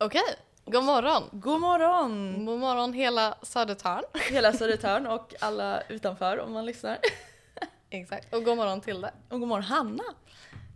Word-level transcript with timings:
Okej, 0.00 0.22
god 0.64 0.84
morgon. 0.84 1.22
God 1.32 1.60
morgon! 1.60 2.44
God 2.46 2.58
morgon 2.58 2.92
hela 2.92 3.38
Södertörn. 3.42 4.04
Hela 4.30 4.52
Södertörn 4.52 5.06
och 5.06 5.34
alla 5.40 5.82
utanför 5.88 6.38
om 6.38 6.52
man 6.52 6.66
lyssnar. 6.66 6.98
Exakt. 7.90 8.34
Och 8.34 8.44
god 8.44 8.56
morgon 8.56 8.80
till 8.80 9.00
det. 9.00 9.12
Och 9.28 9.40
god 9.40 9.48
morgon 9.48 9.62
Hanna! 9.64 10.04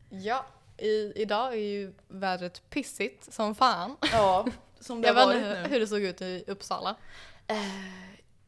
Ja, 0.08 0.46
i, 0.79 1.12
idag 1.22 1.53
är 1.53 1.56
ju 1.56 1.93
vädret 2.08 2.71
pissigt 2.71 3.32
som 3.32 3.54
fan. 3.54 3.96
Ja, 4.12 4.46
som 4.80 5.03
det 5.03 5.08
Jag 5.08 5.14
har 5.14 5.27
vet 5.27 5.27
varit 5.27 5.48
inte 5.48 5.62
nu. 5.62 5.68
hur 5.68 5.80
det 5.80 5.86
såg 5.86 6.02
ut 6.02 6.23
i 6.23 6.45
Uppsala. 6.46 6.96
Eh, 7.46 7.57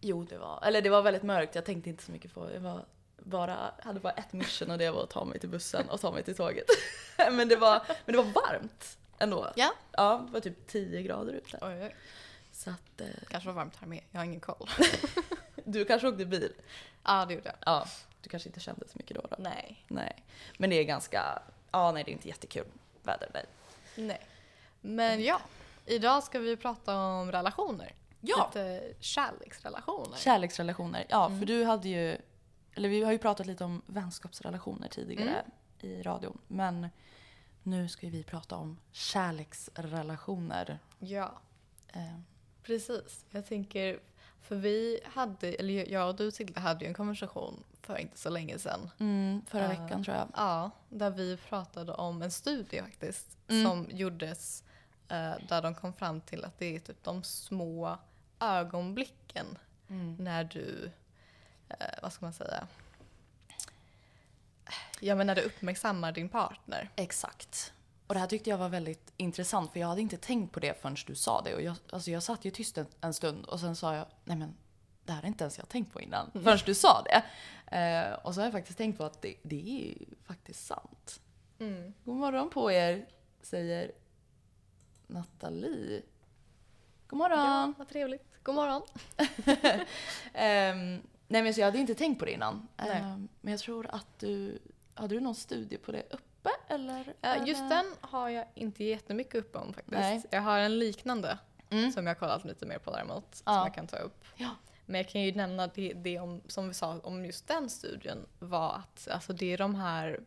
jo, 0.01 0.25
det 0.25 0.39
var, 0.39 0.63
eller 0.67 0.83
det 0.83 0.91
var 0.91 1.03
väldigt 1.03 1.23
mörkt. 1.23 1.55
Jag 1.55 1.65
tänkte 1.65 1.91
inte 1.91 2.03
så 2.05 2.13
mycket 2.13 2.35
på 2.35 2.49
Jag 2.55 2.61
var 2.61 2.85
bara, 3.19 3.57
hade 3.83 4.01
bara 4.01 4.13
ett 4.13 4.33
mission 4.33 4.71
och 4.71 4.79
det 4.79 4.91
var 4.91 5.03
att 5.03 5.11
ta 5.11 5.25
mig 5.25 5.39
till 5.39 5.49
bussen 5.49 5.89
och 5.89 6.01
ta 6.01 6.11
mig 6.11 6.23
till 6.23 6.37
tåget. 6.37 6.67
men, 7.31 7.49
det 7.49 7.57
var, 7.57 7.83
men 8.05 8.17
det 8.17 8.23
var 8.23 8.43
varmt 8.43 8.99
ändå. 9.19 9.53
Ja. 9.57 9.73
Ja, 9.93 10.23
det 10.27 10.33
var 10.33 10.41
typ 10.41 10.67
10 10.67 11.03
grader 11.03 11.33
ute. 11.33 11.59
Oj, 11.63 11.83
oj. 11.83 11.97
Så 12.53 12.71
att, 12.71 13.01
eh, 13.01 13.07
Kanske 13.29 13.49
var 13.49 13.55
varmt 13.55 13.77
här 13.77 13.87
med, 13.87 14.01
jag 14.11 14.21
har 14.21 14.25
ingen 14.25 14.41
koll. 14.41 14.71
du 15.65 15.85
kanske 15.85 16.09
åkte 16.09 16.25
bil? 16.25 16.53
Ja, 17.05 17.25
det 17.27 17.35
gjorde 17.35 17.47
jag. 17.49 17.57
Ja, 17.67 17.87
du 18.23 18.29
kanske 18.29 18.49
inte 18.49 18.61
kände 18.61 18.89
så 18.89 18.93
mycket 18.95 19.17
då? 19.17 19.23
då. 19.31 19.37
Nej. 19.39 19.85
Nej. 19.89 20.23
Men 20.59 20.71
det 20.71 20.77
är 20.77 20.85
ganska, 20.85 21.43
ja 21.71 21.93
nej 21.93 22.05
det 22.05 22.11
är 22.11 22.13
inte 22.13 22.29
jättekul 22.29 22.67
väder. 23.03 23.29
Nej. 23.33 23.45
Nej. 23.97 24.21
Men 24.81 25.23
ja, 25.23 25.41
idag 25.87 26.23
ska 26.23 26.39
vi 26.39 26.57
prata 26.57 26.97
om 26.97 27.33
relationer. 27.33 27.93
Ja. 28.21 28.51
Lite 28.55 28.93
kärleksrelationer. 29.01 30.17
Kärleksrelationer. 30.17 31.07
Ja, 31.09 31.29
för 31.29 31.47
du 31.47 31.65
hade 31.65 31.89
ju, 31.89 32.17
eller 32.75 32.89
vi 32.89 33.03
har 33.03 33.13
ju 33.13 33.19
pratat 33.19 33.47
lite 33.47 33.65
om 33.65 33.83
vänskapsrelationer 33.87 34.89
tidigare 34.89 35.45
i 35.81 36.03
radion. 36.03 36.39
Men 36.47 36.89
nu 37.65 37.89
ska 37.89 38.09
vi 38.09 38.23
prata 38.25 38.57
om 38.57 38.79
kärleksrelationer. 38.93 40.79
ja. 40.99 41.33
Eh, 41.93 42.19
Precis. 42.63 43.25
Jag 43.31 43.47
tänker, 43.47 44.01
för 44.43 44.57
vi 44.57 45.01
hade, 45.05 45.53
eller 45.53 45.93
jag 45.93 46.09
och 46.09 46.17
du 46.17 46.31
Tilde 46.31 46.61
hade 46.61 46.85
ju 46.85 46.89
en 46.89 46.95
konversation 46.95 47.65
för 47.83 47.97
inte 47.99 48.19
så 48.19 48.31
länge 48.31 48.59
sedan. 48.59 48.91
mm, 48.99 49.43
förra 49.47 49.63
Ja. 49.63 49.69
veckan 49.69 50.05
tror 50.05 50.17
jag. 50.17 50.29
Ja, 50.37 50.71
där 50.89 51.11
vi 51.11 51.37
pratade 51.37 51.93
om 51.93 52.23
en 52.23 52.31
studie 52.31 52.83
faktiskt 52.83 53.37
Mm. 53.49 53.65
som 53.67 53.97
gjordes 53.97 54.65
eh, 55.09 55.33
där 55.49 55.63
de 55.63 55.75
kom 55.75 55.93
fram 55.93 56.21
till 56.21 56.45
att 56.45 56.59
det 56.59 56.77
är 56.77 56.81
typ 56.81 57.05
de 57.05 57.23
små 57.23 57.99
ögonblicken 58.41 59.59
Mm. 59.89 60.17
när 60.17 60.45
du, 60.45 60.91
eh, 61.69 61.77
vad 62.03 62.13
ska 62.13 62.27
man 62.27 62.33
säga, 62.33 62.67
ja 65.01 65.15
men 65.15 65.27
när 65.27 65.35
du 65.35 65.43
uppmärksammar 65.43 66.13
din 66.13 66.29
partner. 66.29 66.91
Exakt. 66.97 67.73
Och 68.07 68.15
det 68.15 68.21
här 68.21 68.27
tyckte 68.27 68.51
jag 68.51 68.59
var 68.59 68.69
väldigt 68.69 69.13
intressant 69.17 69.73
för 69.73 69.81
jag 69.81 69.89
hade 69.89 70.01
inte 70.01 70.17
tänkt 70.17 70.53
på 70.53 70.61
det 70.61 70.81
förrän 70.81 70.97
du 71.07 71.15
sa 71.15 71.43
det. 71.43 71.55
Och 71.55 71.63
jag, 71.63 71.77
alltså 71.91 72.11
jag 72.11 72.23
satt 72.23 72.45
ju 72.45 72.51
tyst 72.51 72.79
en, 72.79 72.87
en 73.01 73.15
stund 73.15 73.45
och 73.45 73.61
sen 73.61 73.77
sa 73.77 73.97
jag, 73.97 74.07
nej 74.25 74.37
men 74.37 74.55
det 75.05 75.13
här 75.13 75.23
är 75.23 75.27
inte 75.27 75.45
ens 75.45 75.59
jag 75.59 75.69
tänkt 75.69 75.93
på 75.93 76.01
innan. 76.01 76.31
Förrän 76.33 76.59
du 76.67 76.75
sa 76.75 77.03
det. 77.03 77.25
Eh, 77.77 78.13
och 78.13 78.35
så 78.35 78.41
har 78.41 78.47
jag 78.47 78.53
faktiskt 78.53 78.79
tänkt 78.79 78.99
på 78.99 79.05
att 79.05 79.23
det, 79.23 79.35
det 79.43 79.57
är 79.57 79.89
ju 79.89 79.95
faktiskt 80.27 80.67
sant. 80.67 81.21
God 82.05 82.17
morgon 82.17 82.51
på 82.51 82.73
er, 82.73 83.07
säger 83.43 83.93
Nathalie. 85.07 86.03
God 87.07 87.19
morgon! 87.19 87.39
Ja, 87.39 87.73
vad 87.79 87.89
trevligt. 87.89 88.39
God 88.43 88.55
morgon. 88.55 88.83
Ehm, 90.33 91.03
nej 91.29 91.43
men 91.43 91.55
så 91.55 91.61
jag 91.61 91.67
hade 91.67 91.79
inte 91.79 91.95
tänkt 91.95 92.19
på 92.19 92.25
det 92.25 92.33
innan. 92.33 92.69
Nej. 92.77 92.91
Ehm, 92.91 93.29
men 93.41 93.51
jag 93.51 93.61
tror 93.61 93.87
att 93.95 94.19
du, 94.19 94.59
hade 94.95 95.15
du 95.15 95.21
någon 95.21 95.35
studie 95.35 95.77
på 95.77 95.93
det 95.93 96.03
uppe 96.11 96.51
eller? 96.69 97.15
Eh, 97.23 97.37
just 97.47 97.69
den 97.69 97.87
har 98.01 98.29
jag 98.29 98.45
inte 98.55 98.85
jättemycket 98.85 99.35
upp 99.35 99.57
om 99.57 99.75
faktiskt. 99.75 99.91
Nej. 100.01 100.23
Jag 100.31 100.43
har 100.43 100.59
en 100.59 100.79
liknande 100.79 101.39
Mm. 101.71 101.93
som 101.93 102.07
jag 102.07 102.19
kollat 102.19 102.45
lite 102.45 102.67
mer 102.67 102.79
på 102.79 102.91
däremot. 102.91 103.35
Som 103.35 103.43
Ja. 103.55 103.65
jag 103.67 103.75
kan 103.75 103.87
ta 103.87 103.97
upp. 103.97 104.25
Ja. 104.37 104.51
Men 104.87 104.97
jag 105.01 105.09
kan 105.09 105.21
ju 105.23 105.33
nämna 105.35 105.67
det, 105.67 105.93
det 105.93 106.19
om, 106.21 106.41
som 106.49 106.69
vi 106.69 106.75
sa 106.75 106.99
om 107.03 107.25
just 107.25 107.49
den 107.49 107.71
studien 107.71 108.27
var 108.39 108.75
att 108.75 109.09
alltså 109.11 109.33
det 109.33 109.53
är 109.53 109.59
de 109.59 109.75
här 109.75 110.21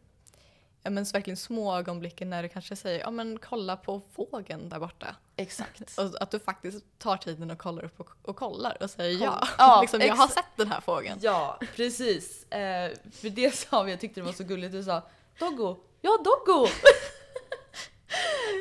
men 0.90 1.04
verkligen 1.04 1.38
små 1.38 1.78
ögonblicken 1.78 2.30
när 2.30 2.44
du 2.44 2.50
kanske 2.50 2.76
säger 2.76 3.00
ja 3.00 3.12
men 3.12 3.40
kolla 3.40 3.78
på 3.78 4.02
fågeln 4.16 4.70
där 4.70 4.80
borta. 4.80 5.16
Exakt. 5.36 5.82
Och 5.98 6.22
att 6.22 6.32
du 6.32 6.40
faktiskt 6.40 6.84
tar 7.00 7.18
tiden 7.18 7.52
och 7.52 7.58
kollar 7.58 7.84
upp 7.86 8.00
och, 8.00 8.10
och 8.22 8.36
kollar 8.36 8.78
och 8.84 8.90
säger 8.90 9.24
ja. 9.26 9.48
Ja, 9.58 9.82
liksom, 9.82 10.02
jag 10.02 10.16
har 10.16 10.28
sett 10.28 10.46
den 10.56 10.72
här 10.72 10.82
fågeln. 10.82 11.20
Ja, 11.22 11.60
precis. 11.76 12.52
Eh, 12.52 12.92
för 13.12 13.30
det 13.30 13.56
sa 13.56 13.84
vi, 13.84 13.92
jag 13.92 14.00
tyckte 14.00 14.20
det 14.22 14.26
var 14.26 14.34
så 14.34 14.44
gulligt, 14.44 14.72
du 14.72 14.84
sa 14.84 15.02
Doggo, 15.40 15.76
ja 16.02 16.18
Doggo! 16.18 16.68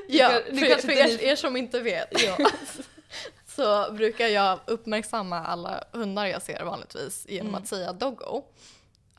Ja, 0.09 0.29
Det 0.51 0.57
för, 0.59 0.83
för 0.83 0.93
er, 0.93 1.23
er 1.25 1.37
som 1.37 1.57
inte 1.57 1.81
vet 1.81 2.23
Ja. 2.23 2.51
så 3.47 3.93
brukar 3.93 4.27
jag 4.27 4.59
uppmärksamma 4.67 5.39
alla 5.45 5.85
hundar 5.93 6.27
jag 6.27 6.43
ser 6.43 6.65
vanligtvis 6.65 7.27
genom 7.29 7.49
Mm. 7.49 7.63
att 7.63 7.69
säga 7.69 7.93
doggo. 7.93 8.43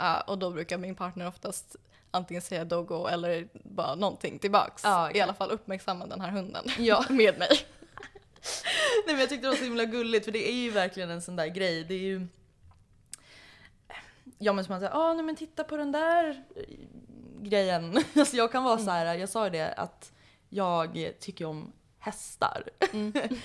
Uh, 0.01 0.19
och 0.19 0.37
då 0.37 0.51
brukar 0.51 0.77
min 0.77 0.95
partner 0.95 1.27
oftast 1.27 1.75
antingen 2.11 2.41
säga 2.41 2.65
doggo 2.65 3.07
eller 3.07 3.47
bara 3.53 3.95
någonting 3.95 4.39
tillbaks. 4.39 4.83
Ja, 4.83 5.11
I 5.11 5.21
alla 5.21 5.33
fall 5.33 5.51
uppmärksamma 5.51 6.05
den 6.05 6.21
här 6.21 6.31
hunden 6.31 6.65
Ja. 6.79 7.05
med 7.09 7.37
mig. 7.39 7.49
Nej 9.05 9.15
men 9.15 9.19
jag 9.19 9.29
tyckte 9.29 9.47
det 9.47 9.49
var 9.49 9.57
så 9.57 9.63
himla 9.63 9.85
gulligt 9.85 10.25
för 10.25 10.31
det 10.31 10.49
är 10.49 10.55
ju 10.55 10.69
verkligen 10.71 11.09
en 11.09 11.21
sån 11.21 11.35
där 11.35 11.47
grej. 11.47 11.83
Det 11.83 11.93
är 11.93 11.99
ju... 11.99 12.27
Ja 14.37 14.53
men 14.53 14.65
som 14.65 14.71
man 14.71 14.79
säger, 14.79 14.95
ah, 14.95 15.13
nej 15.13 15.23
men 15.23 15.35
titta 15.35 15.63
på 15.63 15.77
den 15.77 15.91
där 15.91 16.43
eh, 16.55 16.63
grejen. 17.39 18.03
Alltså 18.15 18.37
jag 18.37 18.51
kan 18.51 18.63
vara 18.63 18.77
så 18.77 18.91
här, 18.91 19.15
jag 19.15 19.29
sa 19.29 19.43
ju 19.43 19.49
det 19.49 19.73
att 19.73 20.11
jag 20.49 21.13
tycker 21.19 21.45
om 21.45 21.73
hästar. 21.99 22.63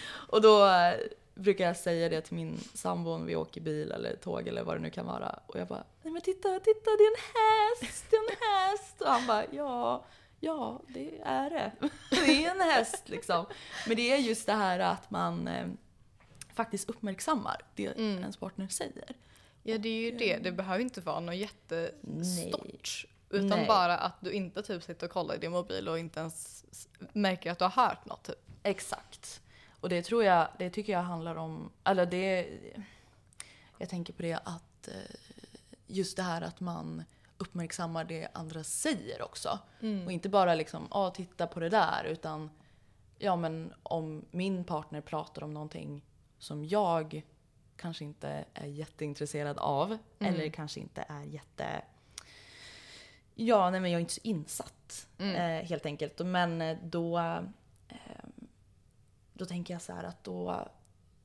och 0.08 0.42
då 0.42 0.66
eh, 0.66 0.94
brukar 1.34 1.66
jag 1.66 1.76
säga 1.76 2.08
det 2.08 2.20
till 2.20 2.34
min 2.34 2.60
sambo 2.74 3.10
om 3.10 3.26
vi 3.26 3.36
åker 3.36 3.60
bil 3.60 3.92
eller 3.92 4.16
tåg 4.16 4.48
eller 4.48 4.62
vad 4.62 4.76
det 4.76 4.80
nu 4.80 4.90
kan 4.90 5.06
vara. 5.06 5.38
Och 5.46 5.58
jag 5.60 5.68
bara, 5.68 5.84
nej 6.12 6.22
men 6.26 6.34
titta, 6.34 6.60
titta 6.60 6.90
det 6.98 7.04
är 7.04 7.10
en 7.10 7.22
häst, 7.34 8.04
det 8.10 8.16
är 8.16 8.20
en 8.30 8.36
häst. 8.70 9.00
Och 9.00 9.06
han 9.08 9.26
bara, 9.26 9.44
ja, 9.52 10.04
ja 10.40 10.80
det 10.88 11.20
är 11.24 11.50
det. 11.50 11.72
Det 12.10 12.44
är 12.44 12.50
en 12.50 12.60
häst 12.60 13.02
liksom. 13.08 13.46
Men 13.86 13.96
det 13.96 14.12
är 14.12 14.16
just 14.16 14.46
det 14.46 14.52
här 14.52 14.78
att 14.78 15.10
man 15.10 15.48
eh, 15.48 15.66
faktiskt 16.54 16.88
uppmärksammar 16.90 17.62
det 17.74 17.86
Mm. 17.86 18.18
ens 18.18 18.36
partner 18.36 18.68
säger. 18.68 19.16
Ja 19.62 19.78
det 19.78 19.88
är 19.88 20.00
ju 20.00 20.10
det, 20.10 20.36
det 20.36 20.52
behöver 20.52 20.80
inte 20.84 21.00
vara 21.00 21.20
något 21.20 21.36
jättestort. 21.36 23.06
Utan 23.30 23.48
Nej. 23.48 23.66
bara 23.66 23.98
att 23.98 24.16
du 24.20 24.32
inte 24.32 24.62
typ 24.62 24.82
sitter 24.82 25.06
och 25.06 25.12
kollar 25.12 25.34
i 25.34 25.38
din 25.38 25.50
mobil 25.52 25.88
och 25.88 25.98
inte 25.98 26.20
ens 26.20 26.64
märker 27.12 27.50
att 27.52 27.58
du 27.58 27.64
har 27.64 27.86
hört 27.86 28.06
något. 28.06 28.24
Typ. 28.24 28.36
Exakt. 28.62 29.42
Och 29.80 29.88
det 29.88 30.02
tror 30.02 30.24
jag, 30.24 30.48
det 30.58 30.70
tycker 30.70 30.92
jag 30.92 31.02
handlar 31.02 31.36
om, 31.36 31.72
eller 31.84 32.06
det, 32.06 32.48
jag 33.78 33.88
tänker 33.88 34.12
på 34.12 34.22
det 34.22 34.34
att 34.34 34.88
eh, 34.88 34.94
just 35.92 36.16
det 36.16 36.22
här 36.22 36.42
att 36.42 36.60
man 36.60 37.04
uppmärksammar 37.38 38.04
det 38.04 38.28
andra 38.32 38.64
säger 38.64 39.22
också. 39.22 39.58
Och 40.06 40.12
inte 40.12 40.28
bara 40.28 40.54
liksom, 40.54 40.88
ja 40.90 41.10
titta 41.10 41.46
på 41.46 41.60
det 41.60 41.68
där, 41.68 42.04
utan 42.04 42.50
ja 43.18 43.36
men 43.36 43.72
om 43.82 44.24
min 44.30 44.64
partner 44.64 45.00
pratar 45.00 45.42
om 45.42 45.54
någonting 45.54 46.04
som 46.38 46.64
jag 46.64 47.22
kanske 47.76 48.04
inte 48.04 48.44
är 48.54 48.66
jätteintresserad 48.66 49.58
av, 49.58 49.98
eller 50.18 50.48
kanske 50.48 50.80
inte 50.80 51.04
är 51.08 51.22
jätte 51.22 51.82
Ja, 53.34 53.70
nej 53.70 53.80
men 53.80 53.90
jag 53.90 53.98
är 53.98 54.00
inte 54.00 54.14
så 54.14 54.20
insatt 54.24 55.08
eh, 55.18 55.66
helt 55.66 55.86
enkelt. 55.86 56.18
Men 56.18 56.62
eh, 56.62 56.78
då, 56.82 57.18
eh, 57.88 58.24
då 59.32 59.44
tänker 59.44 59.74
jag 59.74 59.82
så 59.82 59.92
här 59.92 60.04
att 60.04 60.24
då, 60.24 60.68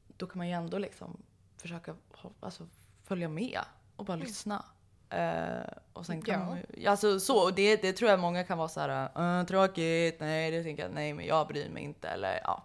då 0.08 0.28
kan 0.28 0.38
man 0.38 0.48
ju 0.48 0.54
ändå 0.54 0.78
liksom 0.78 1.24
försöka 1.58 1.96
alltså, 2.40 2.68
följa 3.04 3.30
med 3.30 3.60
och 3.98 4.06
bara 4.06 4.18
lyssna. 4.18 4.66
Eh, 5.10 5.74
och 5.94 6.06
sen 6.06 6.22
kan 6.22 6.40
Ja. 6.40 6.46
man, 6.46 6.88
alltså 6.88 7.20
så, 7.20 7.50
det, 7.52 7.82
det 7.82 7.94
tror 7.94 8.10
jag 8.12 8.20
många 8.20 8.44
kan 8.44 8.58
vara 8.58 8.68
så 8.68 8.80
här, 8.80 9.40
"Äh, 9.40 9.46
tråkigt, 9.46 10.20
nej 10.20 10.52
det 10.52 10.64
tänker 10.64 10.84
jag, 10.84 10.92
nej 10.94 11.14
men 11.14 11.26
jag 11.26 11.48
bryr 11.48 11.70
mig 11.70 11.84
inte 11.84 12.08
eller 12.10 12.40
ja, 12.44 12.64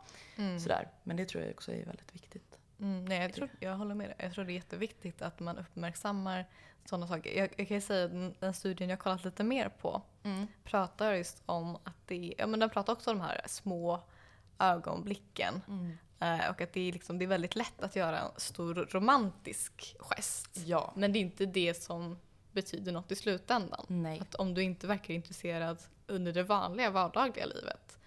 sådär. 0.61 0.88
Men 1.02 1.17
det 1.17 1.25
tror 1.25 1.43
jag 1.44 1.52
också 1.52 1.73
är 1.73 1.84
väldigt 1.87 2.14
viktigt. 2.14 2.58
Mm, 2.81 3.05
nej, 3.05 3.23
jag, 3.23 3.32
tror, 3.34 3.49
jag 3.61 3.76
håller 3.76 3.94
med 3.94 4.08
dig. 4.08 4.17
Jag 4.19 4.32
tror 4.32 4.44
det 4.44 4.52
är 4.52 4.55
jätteviktigt 4.55 5.23
att 5.23 5.40
man 5.40 5.58
uppmärksammar 5.58 6.46
sådana 6.84 7.06
saker. 7.08 7.38
Jag, 7.38 7.49
jag 7.56 7.69
kan 7.69 7.75
ju 7.75 7.81
säga 7.81 8.05
att 8.05 8.11
den, 8.11 8.34
den 8.40 8.55
studien 8.55 8.90
jag 8.90 8.99
kollat 8.99 9.25
lite 9.25 9.44
mer 9.44 9.69
på 9.69 10.02
pratar 10.64 11.12
just 11.12 11.43
om 11.46 11.76
att 11.76 11.96
det 12.06 12.34
ja 12.38 12.46
men 12.46 12.61
den 12.61 12.70
pratar 12.70 12.93
också 12.93 13.11
om 13.11 13.19
de 13.19 13.25
här 13.25 13.40
små 13.46 14.00
ögonblicken. 14.58 15.55
Eh, 15.69 16.12
och 16.50 16.60
att 16.60 16.72
det 16.72 16.88
är, 16.88 16.92
liksom, 16.92 17.19
det 17.19 17.24
är 17.24 17.26
väldigt 17.26 17.56
lätt 17.56 17.82
att 17.82 17.96
göra 17.96 18.20
en 18.20 18.30
stor 18.36 18.74
romantisk 18.74 19.96
gest. 19.98 20.60
Ja. 20.66 20.92
Men 20.96 21.12
det 21.12 21.19
är 21.19 21.20
inte 21.20 21.46
det 21.46 21.82
som 21.82 22.19
betyder 22.52 22.92
något 22.92 23.12
i 23.12 23.16
slutändan. 23.16 23.86
Nej. 23.88 24.20
Att 24.20 24.34
om 24.34 24.54
du 24.54 24.62
inte 24.62 24.86
verkar 24.86 25.14
intresserad 25.14 25.78
under 26.06 26.32
det 26.32 26.42
vanliga 26.42 26.90
vardagliga 26.90 27.46
livet 27.46 27.98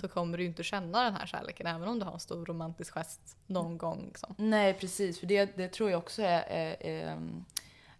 så 0.00 0.08
kommer 0.08 0.38
du 0.38 0.44
inte 0.44 0.62
känna 0.62 1.04
den 1.04 1.14
här 1.14 1.26
kärleken 1.26 1.66
även 1.66 1.88
om 1.88 1.98
du 1.98 2.04
har 2.04 2.12
en 2.12 2.20
stor 2.20 2.46
romantisk 2.46 2.94
gest 2.94 3.36
någon 3.46 3.78
gång. 3.78 4.04
Liksom. 4.06 4.34
Nej 4.38 4.74
precis, 4.74 5.20
för 5.20 5.26
det, 5.26 5.56
det 5.56 5.68
tror 5.68 5.90
jag 5.90 5.98
också 5.98 6.22
är, 6.22 6.42
är, 6.48 6.76
är 6.86 7.12
um, 7.12 7.44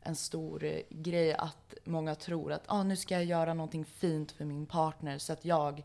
en 0.01 0.17
stor 0.17 0.65
eh, 0.65 0.81
grej 0.91 1.33
att 1.33 1.75
många 1.85 2.15
tror 2.15 2.53
att 2.53 2.63
ah, 2.67 2.83
nu 2.83 2.97
ska 2.97 3.15
jag 3.15 3.25
göra 3.25 3.55
någonting 3.55 3.85
fint 3.85 4.33
för 4.33 4.45
min 4.45 4.67
partner 4.67 5.19
så 5.19 5.33
att 5.33 5.45
jag 5.45 5.83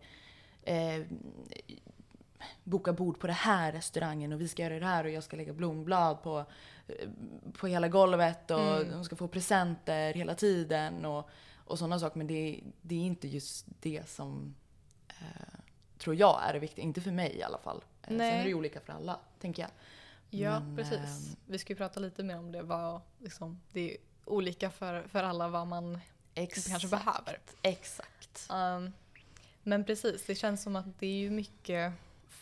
eh, 0.63 1.01
boka 2.63 2.93
bord 2.93 3.19
på 3.19 3.27
den 3.27 3.35
här 3.35 3.71
restaurangen 3.71 4.33
och 4.33 4.41
vi 4.41 4.47
ska 4.47 4.61
göra 4.63 4.79
det 4.79 4.85
här 4.85 5.03
och 5.03 5.09
jag 5.11 5.23
ska 5.23 5.37
lägga 5.37 5.53
blomblad 5.53 6.23
på, 6.23 6.45
eh, 6.87 7.09
på 7.53 7.67
hela 7.67 7.87
golvet 7.87 8.51
och 8.51 8.59
Mm. 8.77 8.91
de 8.91 9.05
ska 9.05 9.15
få 9.15 9.27
presenter 9.27 10.13
hela 10.13 10.35
tiden 10.35 11.05
och, 11.05 11.29
och 11.65 11.79
sådana 11.79 11.99
saker. 11.99 12.17
Men 12.17 12.27
det, 12.27 12.63
det 12.81 12.95
är 12.95 12.99
inte 13.05 13.27
just 13.27 13.65
det 13.79 14.09
som 14.09 14.55
eh, 15.07 15.59
tror 15.97 16.15
jag 16.15 16.41
är 16.49 16.53
det 16.53 16.59
viktiga. 16.59 16.85
Inte 16.85 17.01
för 17.01 17.11
mig 17.11 17.35
i 17.37 17.43
alla 17.43 17.57
fall. 17.57 17.77
Eh, 18.01 18.07
Sen 18.07 18.17
Nej. 18.17 18.31
är 18.39 18.43
det 18.43 18.49
ju 18.49 18.55
olika 18.55 18.79
för 18.79 18.93
alla, 18.93 19.19
tänker 19.39 19.61
jag. 19.61 19.71
Ja, 20.29 20.59
Men, 20.59 20.75
precis. 20.77 20.93
ehm, 21.29 21.35
Vi 21.45 21.57
ska 21.57 21.73
ju 21.73 21.77
prata 21.77 21.99
lite 21.99 22.23
mer 22.23 22.37
om 22.37 22.51
det. 22.51 22.61
Vad, 22.61 23.01
liksom, 23.19 23.59
det 23.71 23.91
är 23.91 23.97
olika 24.25 24.69
för, 24.69 25.03
för 25.07 25.23
alla 25.23 25.47
vad 25.47 25.67
man 25.67 25.99
Exakt. 26.35 26.67
kanske 26.69 26.87
behöver. 26.87 27.39
Exakt. 27.61 28.47
Um, 28.51 28.93
men 29.63 29.83
precis, 29.83 30.25
det 30.25 30.35
känns 30.35 30.63
som 30.63 30.75
att 30.75 30.99
det 30.99 31.07
är 31.07 31.17
ju 31.19 31.29
mycket 31.29 31.93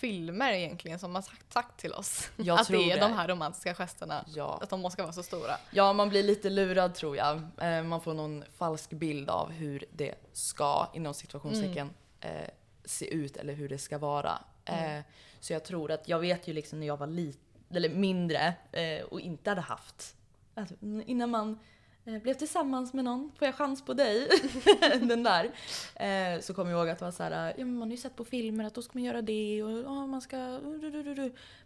filmer 0.02 0.52
egentligen 0.52 1.00
som 1.00 1.16
har 1.16 1.22
sagt, 1.22 1.54
sagt 1.54 1.80
till 1.80 1.94
oss 1.94 2.30
Jag 2.38 2.60
att 2.60 2.68
det 2.68 2.92
är 2.92 2.96
det. 2.96 3.02
de 3.02 3.14
här 3.14 3.28
romantiska 3.28 3.74
gesterna, 3.76 4.26
Ja. 4.36 4.60
att 4.62 4.70
de 4.70 4.82
måste 4.82 5.02
vara 5.02 5.14
så 5.14 5.24
stora. 5.24 5.58
Ja, 5.72 5.94
man 5.94 6.10
blir 6.10 6.24
lite 6.24 6.50
lurad 6.50 6.96
tror 6.96 7.18
jag. 7.18 7.42
Eh, 7.62 7.84
Man 7.84 8.02
får 8.02 8.14
någon 8.14 8.44
falsk 8.58 8.90
bild 8.90 9.30
av 9.30 9.52
hur 9.52 9.86
det 9.92 10.16
ska, 10.34 10.88
inom 10.94 11.14
situationstecken, 11.14 11.90
eh, 12.22 12.50
se 12.86 13.14
ut 13.14 13.38
eller 13.38 13.54
hur 13.54 13.70
det 13.70 13.78
ska 13.78 13.98
vara. 13.98 14.40
Eh, 14.66 15.00
Så 15.40 15.54
jag 15.54 15.64
tror 15.66 15.92
att, 15.92 16.08
jag 16.08 16.20
vet 16.20 16.48
ju 16.48 16.54
liksom 16.54 16.80
när 16.80 16.88
jag 16.88 16.98
var 16.98 17.08
lite, 17.08 17.40
eller 17.74 17.90
mindre 17.90 18.54
och 19.10 19.20
inte 19.22 19.50
hade 19.50 19.62
haft, 19.62 20.16
alltså, 20.56 20.76
innan 21.06 21.30
man 21.30 21.60
blev 22.04 22.34
tillsammans 22.34 22.94
med 22.94 23.06
någon, 23.06 23.32
får 23.38 23.46
jag 23.46 23.56
chans 23.56 23.86
på 23.86 23.94
dig? 23.94 24.30
Den 25.02 25.24
där. 25.24 25.52
Eh, 25.96 26.42
så 26.42 26.54
kommer 26.54 26.72
jag 26.72 26.80
ihåg 26.80 26.90
att 26.90 27.00
det 27.00 27.06
var 27.06 27.12
så 27.12 27.24
här, 27.24 27.54
ja 27.58 27.66
man 27.66 27.82
har 27.82 27.92
ju 27.92 27.98
sett 27.98 28.16
på 28.16 28.26
filmer 28.26 28.64
att 28.64 28.74
då 28.74 28.82
ska 28.82 28.92
man 28.94 29.04
göra 29.04 29.22
det 29.22 29.64
och 29.64 29.72
ja, 29.72 30.08
man 30.08 30.22
ska... 30.22 30.38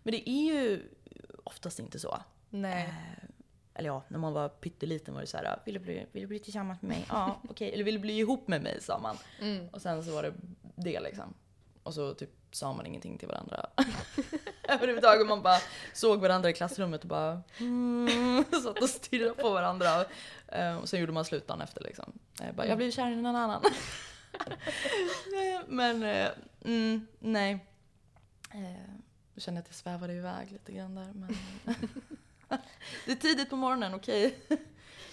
Men 0.03 0.11
det 0.11 0.29
är 0.29 0.53
ju 0.53 0.81
oftast 1.43 1.79
inte 1.79 1.99
så. 1.99 2.17
Nej. 2.49 2.83
Eh, 2.83 3.25
eller 3.73 3.89
ja, 3.89 4.03
när 4.07 4.19
man 4.19 4.33
var 4.33 4.49
pytteliten 4.49 5.13
var 5.13 5.21
det 5.21 5.27
så 5.27 5.37
här, 5.37 5.59
vill 5.65 5.73
du 5.73 5.79
bli, 5.79 6.05
vill 6.11 6.21
du 6.21 6.27
bli 6.27 6.39
tillsammans 6.39 6.81
med 6.81 6.89
mig? 6.89 7.05
Ja, 7.09 7.41
okej. 7.49 7.73
Eller 7.73 7.83
vill 7.83 7.95
du 7.95 7.99
bli 7.99 8.19
ihop 8.19 8.47
med 8.47 8.61
mig? 8.61 8.81
sa 8.81 8.99
man. 8.99 9.17
Mm. 9.41 9.69
Och 9.69 9.81
sen 9.81 10.03
så 10.03 10.11
var 10.15 10.23
det 10.23 10.33
det 10.75 10.99
liksom. 10.99 11.33
Och 11.83 11.93
så 11.93 12.13
typ 12.13 12.29
sa 12.51 12.73
man 12.73 12.85
ingenting 12.85 13.17
till 13.17 13.27
varandra. 13.27 13.69
Överhuvudtaget 14.67 15.27
man 15.27 15.41
bara 15.41 15.57
såg 15.93 16.21
varandra 16.21 16.49
i 16.49 16.53
klassrummet 16.53 17.01
och 17.01 17.07
bara 17.07 17.41
mm, 17.59 18.43
satt 18.63 18.81
och 18.81 18.89
stirrade 18.89 19.33
på 19.33 19.49
varandra. 19.49 20.05
Eh, 20.47 20.77
och 20.77 20.89
sen 20.89 20.99
gjorde 20.99 21.11
man 21.11 21.25
slut 21.25 21.47
dagen 21.47 21.61
efter 21.61 21.81
liksom. 21.81 22.13
Eh, 22.41 22.55
bara, 22.55 22.67
jag 22.67 22.77
blev 22.77 22.91
kär 22.91 23.11
i 23.11 23.15
någon 23.15 23.35
annan. 23.35 23.63
Men 25.67 26.03
eh, 26.03 26.29
mm, 26.65 27.07
nej. 27.19 27.65
Jag 29.33 29.43
känner 29.43 29.61
att 29.61 29.67
jag 29.67 29.75
svävade 29.75 30.13
iväg 30.13 30.51
lite 30.51 30.71
grann 30.71 30.95
där. 30.95 31.11
Men 31.13 31.37
det 33.05 33.11
är 33.11 33.15
tidigt 33.15 33.49
på 33.49 33.55
morgonen, 33.55 33.93
okej? 33.93 34.37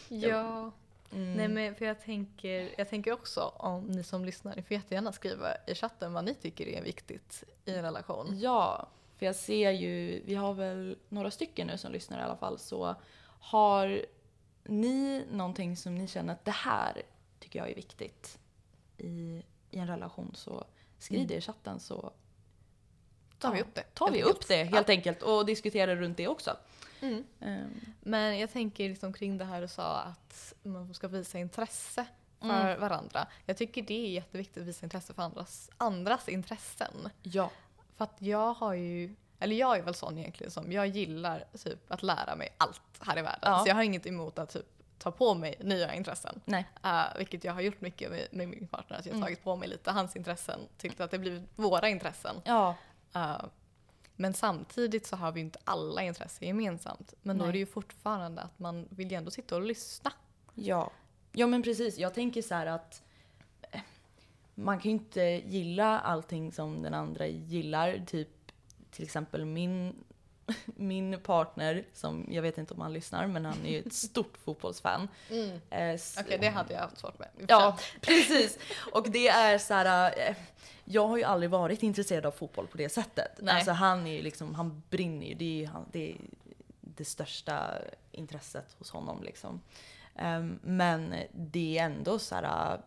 Ja, 0.09 0.71
Mm. 1.15 1.35
nej 1.35 1.49
men 1.49 1.75
för 1.75 1.85
jag 1.85 2.01
tänker, 2.01 2.75
jag 2.79 2.89
tänker 2.89 3.13
också 3.13 3.41
om 3.57 3.87
ni 3.87 4.05
som 4.05 4.25
lyssnar, 4.25 4.57
ni 4.57 4.63
får 4.63 4.73
jättegärna 4.73 5.13
skriva 5.13 5.49
i 5.67 5.75
chatten 5.75 6.13
vad 6.13 6.25
ni 6.25 6.35
tycker 6.35 6.67
är 6.67 6.83
viktigt 6.83 7.45
i 7.65 7.75
en 7.75 7.83
relation. 7.83 8.39
Ja, 8.41 8.87
för 9.23 9.27
jag 9.27 9.37
ser 9.37 9.71
ju, 9.71 10.23
vi 10.25 10.35
har 10.35 10.55
väl 10.55 10.99
några 11.09 11.31
stycken 11.31 11.67
nu 11.67 11.79
som 11.79 11.93
lyssnar 11.93 12.19
i 12.19 12.23
alla 12.23 12.37
fall, 12.37 12.59
så 12.59 12.95
har 13.41 14.05
ni 14.65 15.25
någonting 15.31 15.77
som 15.77 15.95
ni 15.95 16.07
känner 16.09 16.33
att 16.33 16.45
det 16.45 16.51
här 16.51 17.03
tycker 17.39 17.59
jag 17.59 17.71
är 17.71 17.75
viktigt 17.75 18.39
i, 18.99 19.43
i 19.71 19.79
en 19.79 19.87
relation 19.87 20.33
så 20.35 20.65
skriv 20.99 21.19
Mm. 21.19 21.29
det 21.29 21.35
i 21.35 21.41
chatten 21.41 21.81
så 21.81 22.13
Tar 23.39 23.53
vi 23.53 23.59
Ja, 23.59 23.65
upp 23.65 23.75
det. 23.75 23.83
tar 23.95 24.11
vi 24.11 24.23
upp 24.23 24.49
det 24.49 24.65
helt 24.65 24.89
enkelt 24.89 25.23
och 25.23 25.47
diskuterar 25.47 25.97
runt 25.97 26.17
det 26.17 26.29
också. 26.29 26.57
Mm. 27.01 27.25
Ehm, 27.41 27.81
Men 28.01 28.39
jag 28.39 28.51
tänker 28.53 28.89
liksom 28.89 29.13
kring 29.13 29.39
det 29.39 29.45
här 29.45 29.61
du 29.61 29.69
sa 29.69 29.99
att 30.01 30.55
man 30.63 30.95
ska 30.95 31.09
visa 31.09 31.39
intresse 31.39 32.07
för 32.41 32.49
Mm. 32.67 32.81
varandra. 32.81 33.27
Jag 33.47 33.57
tycker 33.57 33.83
det 33.83 34.07
är 34.07 34.11
jätteviktigt 34.11 34.57
att 34.63 34.69
visa 34.69 34.87
intresse 34.87 35.15
för 35.15 35.23
andras, 35.23 35.71
andras 35.77 36.29
intressen. 36.29 37.09
ja. 37.23 37.51
För 38.03 38.15
att 38.15 38.23
jag 38.23 38.55
har 38.55 38.73
ju, 38.75 39.15
eller 39.39 39.57
jag 39.57 39.79
är 39.79 39.83
väl 39.83 39.95
sån 39.95 40.19
egentligen 40.19 40.51
som, 40.51 40.73
jag 40.73 40.87
gillar 40.87 41.45
typ 41.65 41.93
att 41.93 42.03
lära 42.03 42.37
mig 42.37 42.55
allt 42.59 42.83
här 43.01 43.19
i 43.19 43.23
världen. 43.23 43.53
Ja. 43.53 43.59
Så 43.59 43.69
jag 43.69 43.75
har 43.75 43.83
inget 43.83 44.07
emot 44.07 44.39
att 44.39 44.51
typ 44.51 44.67
ta 44.99 45.11
på 45.11 45.35
mig 45.35 45.57
nya 45.61 45.95
intressen. 45.95 46.41
Nej. 46.45 46.67
Uh, 46.85 47.19
vilket 47.19 47.45
jag 47.45 47.53
har 47.53 47.61
gjort 47.61 47.81
mycket 47.81 48.11
med, 48.11 48.29
med 48.33 48.49
min 48.49 48.67
partner, 48.69 48.99
att 48.99 49.07
jag 49.07 49.13
har 49.13 49.17
Mm. 49.17 49.27
tagit 49.27 49.45
på 49.45 49.57
mig 49.57 49.69
lite 49.69 49.91
hans 49.91 50.17
intressen, 50.17 50.61
tyckt 50.79 51.01
att 51.01 51.11
det 51.11 51.19
blivit 51.19 51.43
våra 51.57 51.89
intressen. 51.89 52.37
Ja. 52.45 52.75
Uh, 53.17 53.45
men 54.17 54.35
samtidigt 54.35 55.07
så 55.07 55.17
har 55.17 55.33
vi 55.33 55.41
inte 55.41 55.59
alla 55.65 56.03
intressen 56.03 56.49
gemensamt. 56.49 57.15
Men 57.23 57.39
då 57.39 57.45
Nej. 57.45 57.49
är 57.49 57.53
det 57.53 57.59
ju 57.59 57.67
fortfarande 57.67 58.43
att 58.43 58.59
man 58.59 58.89
vill 58.91 59.11
ju 59.11 59.17
ändå 59.17 59.31
sitta 59.31 59.57
och 59.57 59.63
lyssna. 59.63 60.13
Ja. 60.55 60.91
Ja 61.33 61.47
men 61.47 61.63
precis, 61.63 61.99
jag 61.99 62.15
tänker 62.15 62.43
så 62.43 62.55
här 62.55 62.67
att 62.67 63.03
man 64.65 64.79
kan 64.81 64.91
ju 64.91 64.97
inte 64.97 65.23
gilla 65.47 66.01
allting 66.01 66.53
som 66.53 66.83
den 66.83 66.95
andra 66.95 67.27
gillar. 67.27 68.03
Typ 68.07 68.29
till 68.91 69.05
exempel 69.05 69.45
min, 69.45 69.95
min 70.67 71.21
partner, 71.21 71.85
som 71.93 72.27
jag 72.31 72.43
vet 72.43 72.59
inte 72.59 72.75
om 72.75 72.81
han 72.81 72.93
lyssnar, 72.93 73.27
men 73.27 73.45
han 73.45 73.67
är 73.67 73.71
ju 73.71 73.79
ett 73.81 73.93
stort 73.95 74.37
fotbollsfan. 74.45 75.09
Okej, 75.27 75.61
Eh, 75.71 75.89
s- 75.89 76.19
det 76.41 76.49
hade 76.49 76.73
jag 76.75 76.81
haft 76.81 76.99
svårt 76.99 77.19
med. 77.19 77.29
Ja, 77.49 77.77
precis. 78.01 78.59
Och 78.93 79.11
det 79.11 79.29
är 79.29 79.59
så 79.59 79.75
här. 79.75 80.15
eh, 80.29 80.37
Jag 80.85 81.09
har 81.09 81.17
ju 81.17 81.25
aldrig 81.25 81.51
varit 81.51 81.83
intresserad 81.83 82.27
av 82.27 82.31
fotboll 82.31 82.67
på 82.67 82.77
det 82.77 82.89
sättet. 82.89 83.39
Nej. 83.43 83.55
Alltså 83.55 83.71
han 83.73 84.07
är 84.07 84.13
ju 84.13 84.23
liksom, 84.23 84.55
han 84.55 84.83
brinner 84.91 85.27
ju. 85.27 85.35
Det 85.35 85.45
är 85.45 85.59
ju 85.59 85.67
han, 85.67 85.87
det, 85.93 86.11
är 86.11 86.17
det 86.81 87.05
största 87.05 87.71
intresset 88.11 88.77
hos 88.79 88.91
honom 88.91 89.23
liksom. 89.23 89.61
Ehm, 90.17 90.59
men 90.63 91.15
det 91.33 91.79
är 91.79 91.85
ändå 91.85 92.19
så 92.19 92.35
här. 92.35 92.81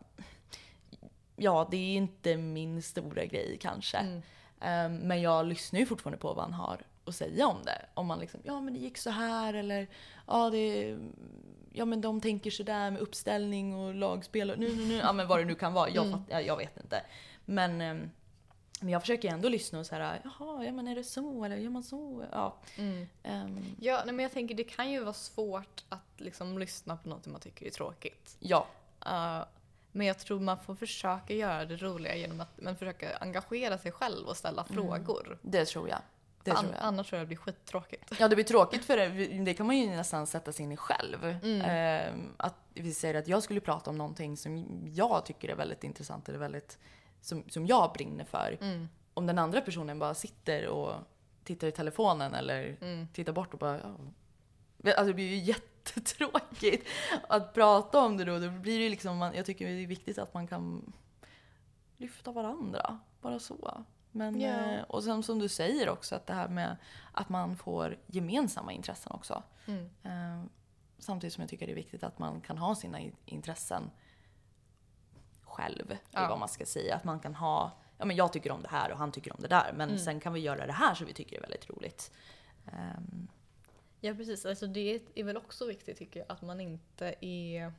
Ja, 1.35 1.67
det 1.71 1.77
är 1.77 1.95
inte 1.95 2.37
min 2.37 2.81
stora 2.81 3.25
grej 3.25 3.57
kanske. 3.61 3.97
Mm. 3.97 4.21
Ehm, 4.59 4.95
men 4.97 5.21
jag 5.21 5.45
lyssnar 5.45 5.79
ju 5.79 5.85
fortfarande 5.85 6.17
på 6.17 6.33
vad 6.33 6.43
han 6.43 6.53
har 6.53 6.81
att 7.05 7.15
säga 7.15 7.47
om 7.47 7.57
det. 7.65 7.85
Om 7.93 8.07
man 8.07 8.19
liksom, 8.19 8.39
ja 8.43 8.61
men 8.61 8.73
det 8.73 8.79
gick 8.79 8.97
så 8.97 9.09
här 9.09 9.53
eller 9.53 9.87
ja 10.27 10.49
det 10.49 10.97
Ja 11.77 11.85
men 11.85 12.01
de 12.01 12.21
tänker 12.21 12.51
sådär 12.51 12.91
med 12.91 13.01
uppställning 13.01 13.75
och 13.75 13.95
lagspel 13.95 14.51
och 14.51 14.59
nu, 14.59 14.75
nu, 14.75 14.85
nu, 14.85 14.93
ja 14.93 15.13
men 15.13 15.27
vad 15.27 15.39
det 15.39 15.45
nu 15.45 15.55
kan 15.55 15.73
vara. 15.73 15.89
Jag, 15.89 16.05
Mm. 16.05 16.19
fatt, 16.19 16.45
jag, 16.45 16.57
vet 16.57 16.77
inte. 16.77 17.01
Men, 17.45 17.81
ehm, 17.81 18.09
men 18.79 18.89
jag 18.89 19.01
försöker 19.01 19.29
ändå 19.29 19.49
lyssna 19.49 19.79
och 19.79 19.85
såhär, 19.85 20.21
jaha, 20.23 20.63
ja 20.65 20.71
men 20.71 20.87
är 20.87 20.95
det 20.95 21.03
så 21.03 21.43
eller 21.45 21.55
gör 21.55 21.69
man 21.69 21.83
så? 21.83 22.25
Ja. 22.31 22.57
Mm. 22.77 23.07
ehm, 23.23 23.75
Ja, 23.81 24.01
nej, 24.05 24.13
men 24.15 24.23
jag 24.23 24.31
tänker 24.31 24.55
det 24.55 24.63
kan 24.63 24.91
ju 24.91 24.99
vara 25.03 25.13
svårt 25.13 25.83
att 25.89 26.01
liksom 26.17 26.57
lyssna 26.59 26.97
på 26.97 27.09
något 27.09 27.27
man 27.27 27.41
tycker 27.41 27.65
är 27.65 27.69
tråkigt. 27.69 28.37
ja, 28.39 28.67
Uh, 29.05 29.43
men 29.95 30.07
jag 30.07 30.19
tror 30.19 30.39
man 30.39 30.59
får 30.59 30.75
försöka 30.75 31.33
göra 31.33 31.65
det 31.65 31.75
roliga 31.75 32.15
genom 32.15 32.41
att 32.41 32.61
man 32.61 32.75
försöker 32.77 33.23
engagera 33.23 33.77
sig 33.77 33.91
själv 33.91 34.27
och 34.27 34.37
ställa 34.37 34.63
frågor. 34.63 35.39
det 35.41 35.65
tror 35.65 35.89
jag. 35.89 35.99
Det 36.43 36.51
tror 36.51 36.71
jag. 36.71 36.79
annars 36.81 37.09
tror 37.09 37.17
jag 37.17 37.23
det 37.25 37.27
blir 37.27 37.37
skittråkigt. 37.37 38.11
Ja 38.19 38.27
det 38.27 38.35
blir 38.35 38.45
tråkigt 38.45 38.85
för 38.89 38.97
det. 38.97 39.07
Det 39.45 39.53
kan 39.53 39.65
man 39.67 39.77
ju 39.77 39.89
nästan 39.89 40.27
sätta 40.27 40.51
sig 40.51 40.63
in 40.63 40.71
i 40.71 40.77
själv. 40.77 41.23
Mm. 41.25 41.61
Ehm, 41.61 42.33
att 42.37 42.55
vi 42.73 42.93
säger 42.93 43.15
att 43.15 43.27
jag 43.27 43.43
skulle 43.43 43.59
prata 43.61 43.89
om 43.89 43.97
någonting 43.97 44.37
som 44.37 44.81
jag 44.93 45.25
tycker 45.25 45.49
är 45.49 45.55
väldigt 45.55 45.83
intressant 45.83 46.29
eller 46.29 46.39
väldigt 46.39 46.77
som, 47.21 47.43
som 47.49 47.65
jag 47.65 47.91
brinner 47.93 48.25
för. 48.25 48.57
Mm. 48.61 48.89
Om 49.13 49.27
den 49.27 49.39
andra 49.39 49.61
personen 49.61 49.99
bara 49.99 50.13
sitter 50.13 50.67
och 50.67 50.93
tittar 51.43 51.67
i 51.67 51.71
telefonen 51.71 52.33
eller 52.33 52.77
Mm. 52.81 53.07
tittar 53.13 53.33
bort 53.33 53.53
och 53.53 53.59
bara 53.59 53.79
ja. 53.79 54.91
Alltså 54.91 55.05
det 55.05 55.13
blir 55.13 55.29
ju 55.29 55.35
jättetråkigt 55.85 56.87
att 57.29 57.53
prata 57.53 57.99
om 57.99 58.17
det 58.17 58.25
då. 58.25 58.39
Då 58.39 58.49
blir 58.49 58.79
det 58.79 58.89
liksom, 58.89 59.31
jag 59.35 59.45
tycker 59.45 59.65
det 59.65 59.71
är 59.71 59.87
viktigt 59.87 60.17
att 60.17 60.33
man 60.33 60.47
kan 60.47 60.93
lyfta 61.97 62.31
varandra. 62.31 62.99
Bara 63.21 63.39
så. 63.39 63.83
Men, 64.11 64.41
eh, 64.41 64.81
och 64.83 65.03
sen 65.03 65.23
som 65.23 65.39
du 65.39 65.49
säger 65.49 65.89
också 65.89 66.15
att 66.15 66.27
det 66.27 66.33
här 66.33 66.47
med 66.47 66.77
att 67.11 67.29
man 67.29 67.57
får 67.57 67.97
gemensamma 68.07 68.71
intressen 68.73 69.11
också. 69.11 69.43
Mm. 69.65 69.89
Eh, 70.03 70.45
samtidigt 70.97 71.33
som 71.33 71.41
jag 71.41 71.49
tycker 71.49 71.65
det 71.65 71.73
är 71.73 71.75
viktigt 71.75 72.03
att 72.03 72.19
man 72.19 72.41
kan 72.41 72.57
ha 72.57 72.75
sina 72.75 72.99
intressen 73.25 73.91
själv. 75.41 75.91
är 75.91 75.97
Ja. 76.11 76.27
vad 76.29 76.39
man 76.39 76.49
ska 76.49 76.65
säga. 76.65 76.95
Att 76.95 77.03
man 77.03 77.19
kan 77.19 77.35
ha, 77.35 77.71
ja 77.97 78.05
men 78.05 78.15
jag 78.15 78.33
tycker 78.33 78.51
om 78.51 78.61
det 78.61 78.67
här 78.69 78.91
och 78.91 78.97
han 78.97 79.11
tycker 79.11 79.33
om 79.33 79.41
det 79.41 79.47
där. 79.47 79.71
Men 79.75 79.89
Mm. 79.89 79.99
sen 79.99 80.19
kan 80.19 80.33
vi 80.33 80.39
göra 80.39 80.65
det 80.65 80.73
här 80.73 80.95
som 80.95 81.07
vi 81.07 81.13
tycker 81.13 81.37
är 81.37 81.41
väldigt 81.41 81.69
roligt. 81.69 82.11
Ehm, 82.65 83.27
Ja 84.05 84.13
precis, 84.13 84.45
alltså 84.45 84.67
det 84.67 85.01
är 85.15 85.23
väl 85.23 85.37
också 85.37 85.65
viktigt 85.65 85.97
tycker 85.97 86.19
jag 86.19 86.31
att 86.31 86.41
man 86.41 86.59
inte 86.59 87.15
är 87.21 87.73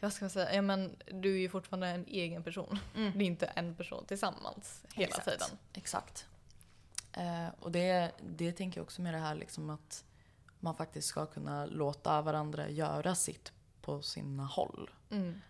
vad 0.00 0.12
ska 0.12 0.24
man 0.24 0.30
säga, 0.30 0.54
ja 0.54 0.62
men 0.62 0.96
du 1.10 1.34
är 1.34 1.38
ju 1.38 1.48
fortfarande 1.48 1.86
en 1.86 2.06
egen 2.06 2.42
person. 2.42 2.78
Mm. 2.96 3.18
Det 3.18 3.24
är 3.24 3.26
inte 3.26 3.46
en 3.46 3.74
person 3.74 4.04
tillsammans 4.06 4.84
hela 4.94 5.06
Exakt. 5.06 5.24
tiden. 5.24 5.58
Exakt. 5.72 6.26
Eh, 7.12 7.48
och 7.60 7.72
det, 7.72 8.12
det 8.20 8.52
tänker 8.52 8.78
jag 8.78 8.84
också 8.84 9.02
med 9.02 9.14
det 9.14 9.18
här 9.18 9.34
liksom 9.34 9.70
att 9.70 10.04
man 10.60 10.76
faktiskt 10.76 11.08
ska 11.08 11.26
kunna 11.26 11.66
låta 11.66 12.22
varandra 12.22 12.68
göra 12.68 13.14
sitt 13.14 13.52
på 13.80 14.02
sina 14.02 14.44
håll. 14.44 14.90
Mm. 15.10 15.40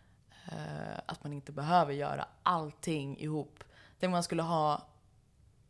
Eh, 0.49 0.99
att 1.07 1.25
man 1.25 1.33
inte 1.33 1.53
behöver 1.53 1.93
göra 1.93 2.29
allting 2.43 3.19
ihop. 3.19 3.65
Tänk 3.99 4.09
om 4.09 4.13
man 4.13 4.23
skulle 4.23 4.43
ha 4.43 4.87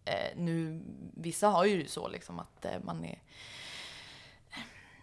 Eh, 0.04 0.36
nu, 0.36 0.82
vissa 1.14 1.48
har 1.48 1.64
ju 1.64 1.86
så 1.86 2.08
liksom 2.08 2.38
att 2.38 2.64
eh, 2.64 2.80
man 2.82 3.04
är... 3.04 3.22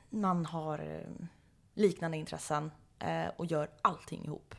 Man 0.10 0.46
har 0.46 0.79
eh, 0.79 1.25
liknande 1.74 2.18
intressen 2.18 2.72
eh, 3.00 3.27
och 3.38 3.46
gör 3.46 3.70
allting 3.82 4.25
ihop. 4.25 4.56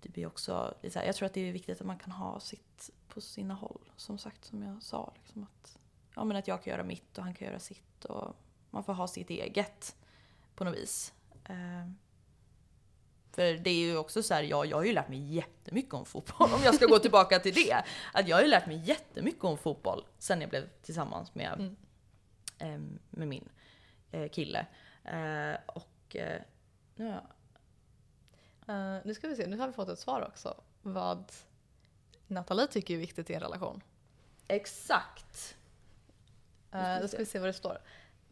Det 0.00 0.08
blir 0.08 0.26
också, 0.26 0.74
det 0.82 0.90
så 0.90 0.98
här, 0.98 1.06
jag 1.06 1.16
tror 1.16 1.26
att 1.26 1.34
det 1.34 1.48
är 1.48 1.52
viktigt 1.52 1.80
att 1.80 1.86
man 1.86 1.98
kan 1.98 2.12
ha 2.12 2.40
sitt 2.40 2.90
på 3.08 3.20
sina 3.20 3.54
håll. 3.54 3.90
Som 3.96 4.18
sagt, 4.18 4.44
som 4.44 4.62
jag 4.62 4.82
sa. 4.82 5.12
Liksom 5.22 5.42
att, 5.42 5.78
ja, 6.14 6.24
men 6.24 6.36
att 6.36 6.48
jag 6.48 6.62
kan 6.62 6.70
göra 6.70 6.84
mitt 6.84 7.18
och 7.18 7.24
han 7.24 7.34
kan 7.34 7.48
göra 7.48 7.58
sitt. 7.58 8.04
Och 8.04 8.36
man 8.70 8.84
får 8.84 8.92
ha 8.92 9.08
sitt 9.08 9.30
eget 9.30 9.96
på 10.54 10.64
något 10.64 10.74
vis. 10.74 11.12
Eh, 11.44 11.90
för 13.34 13.52
det 13.52 13.70
är 13.70 13.86
ju 13.86 13.96
också 13.96 14.22
så 14.22 14.34
här, 14.34 14.42
ja, 14.42 14.64
jag 14.64 14.76
har 14.76 14.84
ju 14.84 14.92
lärt 14.92 15.08
mig 15.08 15.34
jättemycket 15.34 15.94
om 15.94 16.04
fotboll. 16.04 16.50
Om 16.52 16.60
jag 16.64 16.74
ska 16.74 16.86
gå 16.86 16.98
tillbaka 16.98 17.38
till 17.38 17.54
det. 17.54 17.84
Att 18.12 18.28
jag 18.28 18.36
har 18.36 18.42
ju 18.42 18.48
lärt 18.48 18.66
mig 18.66 18.76
jättemycket 18.84 19.44
om 19.44 19.58
fotboll 19.58 20.04
sen 20.18 20.40
jag 20.40 20.50
blev 20.50 20.68
tillsammans 20.82 21.34
med, 21.34 21.52
Mm. 21.52 21.76
eh, 22.58 22.96
med 23.10 23.28
min 23.28 23.48
eh, 24.10 24.28
kille. 24.28 24.66
Eh, 25.04 25.56
och 25.66 26.16
eh, 26.16 26.40
nu 26.96 27.04
har 27.04 27.12
jag 27.12 27.22
Eh, 28.66 28.96
nu 29.04 29.14
ska 29.14 29.28
vi 29.28 29.36
se, 29.36 29.46
nu 29.46 29.58
har 29.58 29.66
vi 29.66 29.72
fått 29.72 29.88
ett 29.88 29.98
svar 29.98 30.28
också. 30.28 30.60
Vad 30.82 31.32
Nathalie 32.26 32.66
tycker 32.66 32.94
är 32.94 32.98
viktigt 32.98 33.30
i 33.30 33.34
en 33.34 33.40
relation. 33.40 33.80
Exakt. 34.48 35.56
Uh, 36.74 37.00
då 37.00 37.08
ska 37.08 37.16
vi 37.16 37.26
se 37.26 37.38
vad 37.38 37.48
det 37.48 37.52
står. 37.52 37.78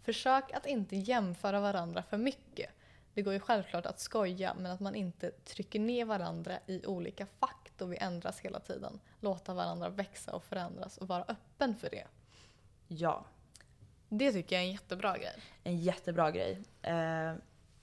Försök 0.02 0.52
att 0.52 0.66
inte 0.66 0.96
jämföra 0.96 1.60
varandra 1.60 2.02
för 2.02 2.16
mycket. 2.16 2.70
Det 3.14 3.22
går 3.22 3.32
ju 3.32 3.40
självklart 3.40 3.86
att 3.86 4.00
skoja 4.00 4.54
men 4.54 4.72
att 4.72 4.80
man 4.80 4.94
inte 4.94 5.30
trycker 5.30 5.80
ner 5.80 6.04
varandra 6.04 6.58
i 6.66 6.86
olika 6.86 7.26
fack 7.26 7.70
då 7.78 7.86
vi 7.86 7.96
ändras 7.96 8.40
hela 8.40 8.60
tiden. 8.60 9.00
Låta 9.20 9.54
varandra 9.54 9.88
växa 9.88 10.32
och 10.32 10.44
förändras 10.44 10.98
och 10.98 11.08
vara 11.08 11.24
öppen 11.28 11.76
för 11.76 11.90
det. 11.90 12.06
Ja, 12.88 13.24
Det 14.08 14.32
tycker 14.32 14.56
jag 14.56 14.62
är 14.62 14.66
en 14.66 14.72
jättebra 14.72 15.18
grej. 15.18 15.34
en 15.64 15.78
jättebra 15.78 16.30
grej. 16.30 16.62
Eh, 16.82 17.34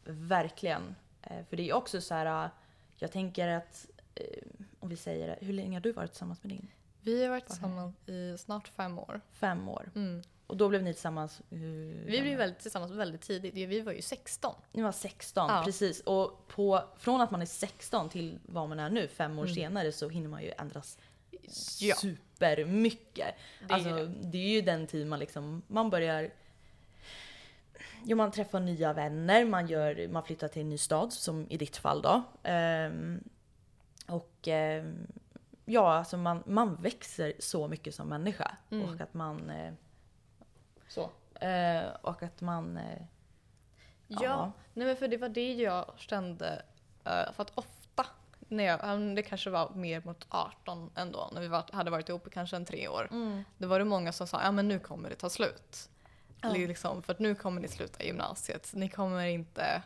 verkligen. 0.03 0.95
Eh, 1.21 1.45
för 1.49 1.57
det 1.57 1.69
är 1.69 1.73
också 1.73 2.01
så 2.01 2.13
här, 2.13 2.45
eh, 2.45 2.49
jag 2.95 3.11
tänker 3.11 3.47
att 3.47 3.89
eh, 4.15 4.43
om 4.79 4.89
vi 4.89 4.95
säger 4.95 5.27
det, 5.27 5.45
hur 5.45 5.53
länge 5.53 5.75
har 5.75 5.81
du 5.81 5.91
varit 5.91 6.11
tillsammans 6.11 6.43
med 6.43 6.51
din? 6.51 6.67
Vi 7.01 7.23
har 7.23 7.29
varit 7.29 7.45
tillsammans 7.47 7.95
i 8.09 8.37
snart 8.37 8.67
fem 8.67 8.99
år. 8.99 9.21
Fem 9.31 9.69
år. 9.69 9.91
Mm. 9.95 10.21
Och 10.49 10.57
då 10.57 10.69
blev 10.69 10.83
ni 10.83 10.93
tillsammans 10.93 11.41
hur 11.49 12.05
Vi 12.05 12.21
blev 12.21 12.37
väldigt, 12.37 12.59
tillsammans 12.59 12.91
väldigt 12.91 13.21
tidigt. 13.21 13.53
Vi 13.53 13.81
var 13.81 13.91
ju 13.91 14.01
16. 14.01 14.55
Ni 14.71 14.81
var 14.81 14.91
16, 14.91 15.49
Ja. 15.49 15.61
precis. 15.65 16.01
Och 16.01 16.47
på, 16.47 16.83
från 16.97 17.21
att 17.21 17.31
man 17.31 17.41
är 17.41 17.45
16 17.45 18.09
till 18.09 18.39
vad 18.45 18.69
man 18.69 18.79
är 18.79 18.89
nu, 18.89 19.07
fem 19.07 19.39
år 19.39 19.43
Mm. 19.43 19.55
senare, 19.55 19.91
så 19.91 20.09
hinner 20.09 20.29
man 20.29 20.41
ju 20.43 20.51
ändras 20.57 20.97
Ja. 21.79 21.95
supermycket. 21.95 23.35
Det 23.67 23.73
är 23.73 23.73
alltså, 23.73 23.89
det. 23.89 24.05
det 24.07 24.37
är 24.37 24.49
ju 24.49 24.61
den 24.61 24.87
tid 24.87 25.07
man 25.07 25.19
liksom, 25.19 25.61
man 25.67 25.89
börjar 25.89 26.29
Jo, 28.05 28.17
man 28.17 28.31
träffar 28.31 28.59
nya 28.59 28.93
vänner, 28.93 29.45
man, 29.45 29.67
gör, 29.67 30.07
man 30.07 30.23
flyttar 30.23 30.47
till 30.47 30.61
en 30.61 30.69
ny 30.69 30.77
stad, 30.77 31.13
som 31.13 31.47
i 31.49 31.57
ditt 31.57 31.77
fall 31.77 32.01
då. 32.01 32.23
Ehm, 32.43 33.23
och 34.07 34.47
ehm, 34.47 35.07
ja, 35.65 35.93
alltså 35.93 36.17
man, 36.17 36.43
man 36.45 36.75
växer 36.75 37.33
så 37.39 37.67
mycket 37.67 37.95
som 37.95 38.07
människa. 38.09 38.57
Mm. 38.71 38.89
Och 38.89 39.01
att 39.01 39.13
man... 39.13 39.49
Eh, 39.49 39.73
så. 40.89 41.09
Eh, 41.45 41.87
och 42.01 42.23
att 42.23 42.41
man... 42.41 42.77
Eh, 42.77 43.01
Ja, 44.11 44.51
nej 44.73 44.87
men 44.87 44.95
för 44.97 45.07
det 45.07 45.17
var 45.17 45.29
det 45.29 45.53
jag 45.53 45.85
kände. 45.97 46.61
eh, 47.03 47.31
för 47.33 47.41
att 47.43 47.51
ofta, 47.55 48.05
när 48.39 48.63
jag, 48.63 48.79
ja, 48.83 48.95
det 48.95 49.23
kanske 49.23 49.49
var 49.49 49.69
mer 49.69 50.01
mot 50.05 50.25
18 50.29 50.89
ändå, 50.95 51.29
när 51.33 51.41
vi 51.41 51.47
var, 51.47 51.63
hade 51.73 51.91
varit 51.91 52.09
ihop 52.09 52.27
i 52.27 52.29
kanske 52.29 52.55
en 52.55 52.65
tre 52.65 52.87
år. 52.87 53.07
Mm. 53.11 53.43
Då 53.57 53.67
var 53.67 53.79
det 53.79 53.85
många 53.85 54.11
som 54.11 54.27
sa, 54.27 54.41
ja 54.43 54.51
men 54.51 54.67
nu 54.67 54.79
kommer 54.79 55.09
det 55.09 55.15
ta 55.15 55.29
slut. 55.29 55.89
Ja. 56.41 56.49
Liksom, 56.53 57.03
för 57.03 57.13
att 57.13 57.19
nu 57.19 57.35
kommer 57.35 57.61
ni 57.61 57.67
sluta 57.67 58.03
gymnasiet. 58.03 58.71
Ni 58.73 58.89
kommer 58.89 59.25
inte, 59.25 59.81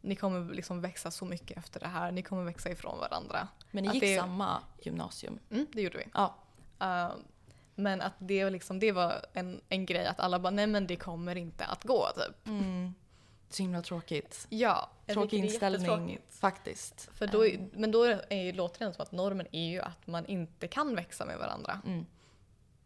ni 0.00 0.16
kommer 0.16 0.54
liksom 0.54 0.80
växa 0.80 1.10
så 1.10 1.24
mycket 1.24 1.58
efter 1.58 1.80
det 1.80 1.88
här. 1.88 2.12
Ni 2.12 2.22
kommer 2.22 2.44
växa 2.44 2.70
ifrån 2.70 2.98
varandra. 2.98 3.48
Men 3.70 3.82
ni 3.82 3.88
Att 3.88 3.94
gick 3.94 4.02
det- 4.02 4.18
samma 4.18 4.62
gymnasium? 4.82 5.38
Mm, 5.50 5.66
det 5.72 5.82
gjorde 5.82 5.98
vi. 5.98 6.04
Ja. 6.14 6.34
Eh, 6.80 7.10
men 7.78 8.00
att 8.00 8.12
det, 8.18 8.44
var 8.44 8.50
liksom, 8.50 8.78
det 8.78 8.92
var 8.92 9.26
en, 9.32 9.60
en 9.68 9.86
grej 9.86 10.06
att 10.06 10.20
alla 10.20 10.38
bara, 10.38 10.50
nej 10.50 10.66
men 10.66 10.86
det 10.86 10.96
kommer 10.96 11.36
inte 11.36 11.64
att 11.64 11.84
gå 11.84 12.08
typ. 12.16 12.46
Mm. 12.46 12.94
Så 13.50 13.62
himla 13.62 13.82
tråkigt. 13.82 14.46
Ja, 14.48 14.90
Tråkig 15.06 15.38
inställning 15.38 16.18
faktiskt. 16.30 17.10
För 17.14 17.26
då, 17.26 17.46
men 17.72 17.90
då 17.90 18.04
är 18.04 18.42
ju, 18.42 18.52
låter 18.52 18.86
det 18.86 18.92
som 18.92 19.02
att 19.02 19.12
normen 19.12 19.46
är 19.52 19.68
ju 19.68 19.80
att 19.80 20.06
man 20.06 20.26
inte 20.26 20.68
kan 20.68 20.94
växa 20.94 21.24
med 21.24 21.38
varandra. 21.38 21.80
Mm. 21.86 22.06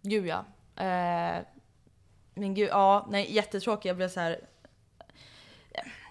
Gud 0.02 0.26
ja. 0.26 0.44
Eh, 0.76 1.42
men 2.34 2.54
gud, 2.54 2.68
ja, 2.68 3.06
nej 3.10 3.34
jättetråkigt. 3.34 3.84
Jag 3.84 3.96
blev 3.96 4.08
så 4.08 4.20
här. 4.20 4.40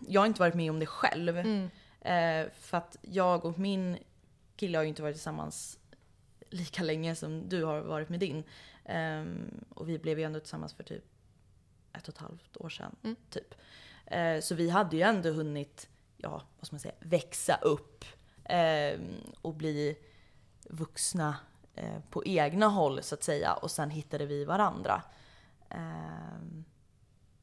Jag 0.07 0.21
har 0.21 0.25
inte 0.25 0.39
varit 0.39 0.55
med 0.55 0.69
om 0.69 0.79
det 0.79 0.85
själv. 0.85 1.37
Mm. 1.37 1.69
Eh, 2.01 2.51
för 2.59 2.77
att 2.77 2.97
jag 3.01 3.45
och 3.45 3.59
min 3.59 3.97
kille 4.55 4.77
har 4.77 4.83
ju 4.83 4.89
inte 4.89 5.01
varit 5.01 5.15
tillsammans 5.15 5.79
lika 6.51 6.83
länge 6.83 7.15
som 7.15 7.49
du 7.49 7.63
har 7.63 7.81
varit 7.81 8.09
med 8.09 8.19
din. 8.19 8.43
Ehm, 8.85 9.65
och 9.69 9.89
vi 9.89 9.99
blev 9.99 10.19
ju 10.19 10.25
ändå 10.25 10.39
tillsammans 10.39 10.73
för 10.73 10.83
typ 10.83 11.03
ett 11.93 12.07
och 12.07 12.13
ett 12.13 12.19
halvt 12.21 12.57
år 12.57 12.69
sedan. 12.69 12.95
Mm. 13.03 13.15
Typ. 13.29 13.55
Eh, 14.05 14.39
så 14.39 14.55
vi 14.55 14.69
hade 14.69 14.95
ju 14.97 15.01
ändå 15.01 15.29
hunnit, 15.29 15.89
ja 16.17 16.41
vad 16.57 16.67
ska 16.67 16.73
man 16.73 16.79
säga, 16.79 16.95
växa 16.99 17.55
upp. 17.61 18.05
ehm, 18.43 19.15
och 19.41 19.53
bli 19.53 19.97
vuxna 20.69 21.35
eh, 21.75 21.99
på 22.09 22.25
egna 22.25 22.67
håll 22.67 23.03
så 23.03 23.15
att 23.15 23.23
säga. 23.23 23.53
Och 23.53 23.71
sen 23.71 23.89
hittade 23.89 24.25
vi 24.25 24.45
varandra. 24.45 25.03
Ehm, 25.69 26.65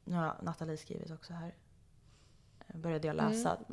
nu 0.03 0.15
har 0.15 0.39
Nathalie 0.41 0.77
skrivit 0.77 1.11
också 1.11 1.33
här. 1.33 1.55
Började 2.73 3.07
jag 3.07 3.15
läsa. 3.15 3.57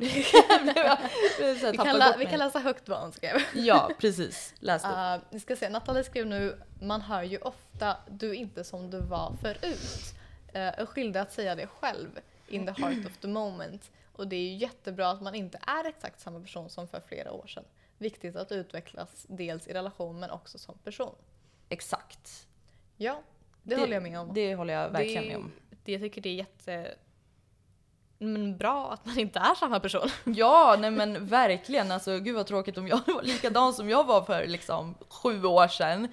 Mm. 1.39 1.53
Vi, 1.55 1.77
tappade 1.77 1.77
kan 1.77 1.99
lä- 1.99 2.05
bort 2.11 2.19
vi 2.19 2.25
kan 2.25 2.39
läsa 2.39 2.59
högt 2.59 2.89
vad 2.89 2.99
hon 2.99 3.11
skrev. 3.11 3.35
Ja, 3.53 3.91
precis. 3.99 4.53
Läs 4.59 4.83
upp. 4.83 4.91
Uh, 4.91 5.17
vi 5.29 5.39
ska 5.39 5.55
se, 5.55 5.69
Nathalie 5.69 6.03
skrev 6.03 6.27
nu, 6.27 6.61
man 6.81 7.01
hör 7.01 7.23
ju 7.23 7.37
ofta 7.37 7.97
du 8.09 8.29
är 8.29 8.33
inte 8.33 8.63
som 8.63 8.89
du 8.89 9.01
var 9.01 9.33
förut. 9.41 10.13
Uh, 10.55 10.61
är 10.61 10.85
skyldig 10.85 11.19
att 11.19 11.31
säga 11.31 11.55
det 11.55 11.67
själv 11.67 12.19
in 12.47 12.65
the 12.65 12.81
heart 12.81 13.05
of 13.05 13.17
the 13.17 13.27
moment. 13.27 13.91
Och 14.13 14.27
det 14.27 14.35
är 14.35 14.41
ju 14.41 14.55
jättebra 14.55 15.09
att 15.09 15.21
man 15.21 15.35
inte 15.35 15.59
är 15.67 15.85
exakt 15.85 16.19
samma 16.19 16.39
person 16.39 16.69
som 16.69 16.87
för 16.87 17.01
flera 17.07 17.31
år 17.31 17.47
sedan. 17.47 17.63
Viktigt 17.97 18.35
att 18.35 18.51
utvecklas 18.51 19.25
dels 19.29 19.67
i 19.67 19.73
relation 19.73 20.19
men 20.19 20.31
också 20.31 20.57
som 20.57 20.77
person. 20.77 21.15
Exakt. 21.69 22.47
Ja, 22.97 23.21
det, 23.63 23.75
håller 23.75 23.93
jag 23.93 24.03
med 24.03 24.19
om. 24.19 24.33
Det 24.33 24.55
håller 24.55 24.73
jag 24.73 24.89
verkligen 24.89 25.23
det, 25.23 25.29
med 25.29 25.37
om. 25.37 25.51
Det, 25.83 25.91
jag 25.91 26.01
tycker 26.01 26.21
det 26.21 26.29
är 26.29 26.33
jätte 26.33 26.95
men 28.19 28.57
bra 28.57 28.91
att 28.91 29.05
man 29.05 29.19
inte 29.19 29.39
är 29.39 29.55
samma 29.55 29.79
person. 29.79 30.09
Ja, 30.25 30.75
nej 30.79 30.91
men 30.91 31.27
verkligen. 31.27 31.91
Alltså 31.91 32.19
gud 32.19 32.35
vad 32.35 32.47
tråkigt 32.47 32.77
om 32.77 32.87
jag 32.87 33.01
var 33.07 33.23
likadan 33.23 33.73
som 33.73 33.89
jag 33.89 34.03
var 34.05 34.21
för 34.21 34.45
liksom 34.47 34.95
sju 35.09 35.43
år 35.45 35.67
sedan. 35.67 36.07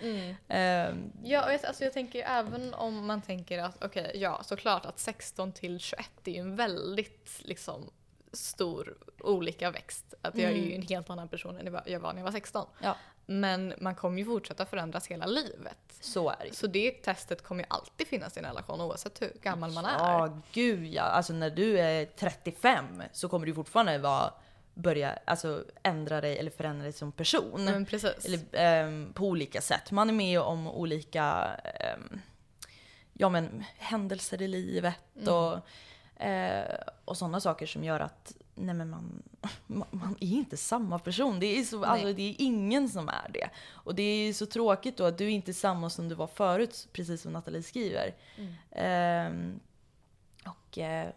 Ehm, 0.48 1.12
Ja, 1.24 1.44
och 1.44 1.52
jag, 1.52 1.64
alltså 1.66 1.84
jag 1.84 1.92
tänker 1.92 2.24
även 2.24 2.74
om 2.74 3.06
man 3.06 3.22
tänker 3.22 3.58
att 3.58 3.84
okej, 3.84 4.10
ja 4.14 4.40
såklart 4.44 4.86
att 4.86 4.98
16 4.98 5.52
till 5.52 5.78
21 5.80 6.06
är 6.24 6.32
ju 6.32 6.38
en 6.40 6.56
väldigt 6.56 7.30
liksom 7.38 7.90
stor 8.32 8.96
olika 9.20 9.70
växt. 9.70 10.14
Att 10.22 10.38
jag 10.38 10.50
är 10.50 10.54
ju 10.56 10.62
Mm. 10.66 10.80
en 10.80 10.86
helt 10.88 11.10
annan 11.10 11.28
person 11.28 11.58
än 11.58 11.78
jag 11.86 12.00
var 12.00 12.12
när 12.12 12.20
jag 12.20 12.24
var 12.24 12.32
16. 12.32 12.66
Ja. 12.80 12.96
Men 13.26 13.74
man 13.80 13.94
kommer 13.94 14.18
ju 14.18 14.24
fortsätta 14.24 14.66
förändras 14.66 15.06
hela 15.06 15.26
livet. 15.26 15.78
så 16.00 16.30
är 16.30 16.36
det. 16.44 16.54
Så 16.56 16.66
det 16.66 16.90
testet 16.90 17.42
kommer 17.42 17.62
ju 17.62 17.66
alltid 17.70 18.06
finnas 18.06 18.36
i 18.36 18.40
en 18.40 18.46
relation 18.46 18.80
oavsett 18.80 19.22
hur 19.22 19.32
gammal 19.42 19.70
man 19.72 19.84
är. 19.84 19.98
Ja, 19.98 20.38
gud 20.52 20.86
ja. 20.86 21.02
Alltså 21.02 21.32
när 21.32 21.50
du 21.50 21.78
är 21.78 22.06
35 22.06 23.02
så 23.12 23.28
kommer 23.28 23.46
du 23.46 23.54
fortfarande 23.54 23.98
vara, 23.98 24.32
börja 24.74 25.18
alltså, 25.24 25.64
ändra 25.82 26.20
dig 26.20 26.38
eller 26.38 26.50
förändra 26.50 26.82
dig 26.82 26.92
som 26.92 27.12
person. 27.12 27.86
Precis. 27.90 28.24
Eller 28.24 28.40
ehm, 28.52 29.12
på 29.14 29.24
olika 29.26 29.60
sätt. 29.60 29.90
Man 29.90 30.08
är 30.08 30.12
med 30.14 30.40
om 30.40 30.68
olika 30.68 31.24
ehm, 31.64 32.20
ja, 33.12 33.28
men, 33.28 33.64
händelser 33.78 34.42
i 34.42 34.48
livet 34.48 34.94
Mm. 35.16 35.34
och, 35.34 35.60
eh, 36.22 36.78
och 37.04 37.16
sådana 37.16 37.40
saker 37.40 37.66
som 37.66 37.84
gör 37.84 38.00
att 38.00 38.32
nej, 38.54 38.74
men 38.74 38.90
man, 38.90 39.22
man, 39.90 40.16
är 40.20 40.26
inte 40.26 40.56
samma 40.56 40.98
person. 40.98 41.40
Det 41.40 41.58
är, 41.58 41.62
så, 41.62 41.84
alltså, 41.84 42.12
det 42.12 42.22
är 42.22 42.34
ingen 42.38 42.88
som 42.88 43.08
är 43.08 43.30
det. 43.32 43.50
Och 43.70 43.94
det 43.94 44.02
är 44.02 44.32
så 44.32 44.46
tråkigt 44.46 44.96
då 44.96 45.04
att 45.04 45.18
du 45.18 45.30
inte 45.30 45.50
är 45.50 45.52
samma 45.52 45.90
som 45.90 46.08
du 46.08 46.14
var 46.14 46.26
förut, 46.26 46.88
precis 46.92 47.22
som 47.22 47.32
Nathalie 47.32 47.62
skriver. 47.62 48.14
Mm. 48.36 48.54
Ehm, 48.70 49.60
och 50.44 50.78
eh, 50.78 51.10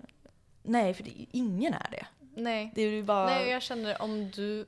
nej, 0.63 0.93
för 0.93 1.03
det, 1.03 1.11
ingen 1.31 1.73
är 1.73 1.87
det. 1.91 2.05
Nej. 2.35 2.71
Det 2.75 2.81
är 2.81 2.89
ju 2.89 3.03
bara... 3.03 3.25
Nej, 3.25 3.49
jag 3.49 3.61
känner 3.61 4.01
om 4.01 4.31
du 4.31 4.65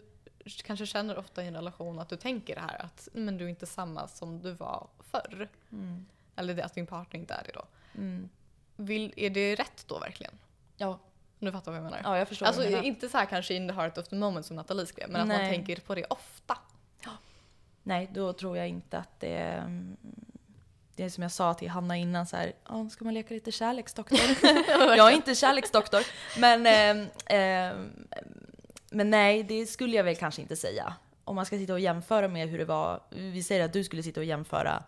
kanske 0.64 0.86
känner 0.86 1.18
ofta 1.18 1.44
i 1.44 1.48
en 1.48 1.56
relation 1.56 2.00
att 2.00 2.10
du 2.10 2.16
tänker 2.16 2.56
det 2.56 2.62
här 2.62 2.86
att 2.86 3.08
men 3.14 3.38
du 3.38 3.46
är 3.46 3.50
inte 3.50 3.66
samma 3.66 4.08
som 4.08 4.40
du 4.40 4.52
var 4.52 4.88
förr. 5.00 5.50
Mm. 5.72 6.06
Eller 6.36 6.64
att 6.64 6.74
din 6.74 6.88
partner 6.88 7.20
inte 7.20 7.34
är 7.34 7.44
det 7.44 7.52
då. 7.54 7.66
Mm. 7.96 8.30
Vill, 8.76 9.14
är 9.16 9.30
det 9.30 9.56
rätt 9.56 9.86
då 9.88 10.00
verkligen? 10.00 10.34
Ja, 10.78 11.00
Nu 11.39 11.51
fattar 11.51 11.72
vad 11.72 11.77
jag 11.77 11.84
menar. 11.84 12.01
ja, 12.03 12.17
jag 12.17 12.27
förstår 12.27 12.46
alltså 12.46 12.62
du 12.62 12.69
menar. 12.69 12.84
inte 12.84 13.10
så 13.10 13.17
här 13.17 13.25
kanske 13.25 13.53
in 13.53 13.67
the 13.67 13.74
heart 13.74 13.98
of 13.98 14.08
the 14.08 14.15
moment 14.15 14.46
som 14.46 14.55
Nathalie 14.55 14.86
skrev, 14.86 15.10
men 15.10 15.22
att 15.22 15.27
man 15.27 15.38
Nej. 15.38 15.51
tänker 15.51 15.75
på 15.75 15.96
det 15.96 16.05
ofta. 16.10 16.58
Nej, 17.84 18.10
då 18.13 18.34
tror 18.34 18.58
jag 18.58 18.67
inte 18.67 18.98
att 18.98 19.19
det, 19.19 19.38
mm, 19.38 19.98
det 20.96 21.03
är 21.03 21.10
som 21.10 21.22
jag 21.24 21.31
sa 21.31 21.53
till 21.53 21.69
Hanna 21.69 21.98
innan 21.98 22.25
så 22.25 22.38
här, 22.38 22.53
"Ja, 22.67 22.89
ska 22.89 23.05
man 23.05 23.13
leka 23.13 23.34
lite 23.34 23.51
kärleksdoktor? 23.51 24.19
jag 24.98 25.12
är 25.12 25.15
inte 25.15 25.36
kärleksdoktor, 25.36 26.01
men, 26.39 26.65
eh, 26.65 27.39
eh, 27.39 27.75
men 28.91 29.10
nej, 29.10 29.43
det 29.43 29.65
skulle 29.65 29.98
jag 29.98 30.03
väl 30.03 30.15
kanske 30.15 30.41
inte 30.41 30.55
säga. 30.55 30.93
Om 31.24 31.36
man 31.36 31.46
ska 31.46 31.58
sitta 31.58 31.74
och 31.74 31.79
jämföra 31.79 32.27
med 32.27 32.50
hur 32.50 32.58
det 32.58 32.65
var, 32.65 33.00
vi 33.10 33.43
säger 33.43 33.65
att 33.65 33.74
du 33.74 33.84
skulle 33.84 34.03
sitta 34.03 34.19
och 34.19 34.25
jämföra, 34.25 34.84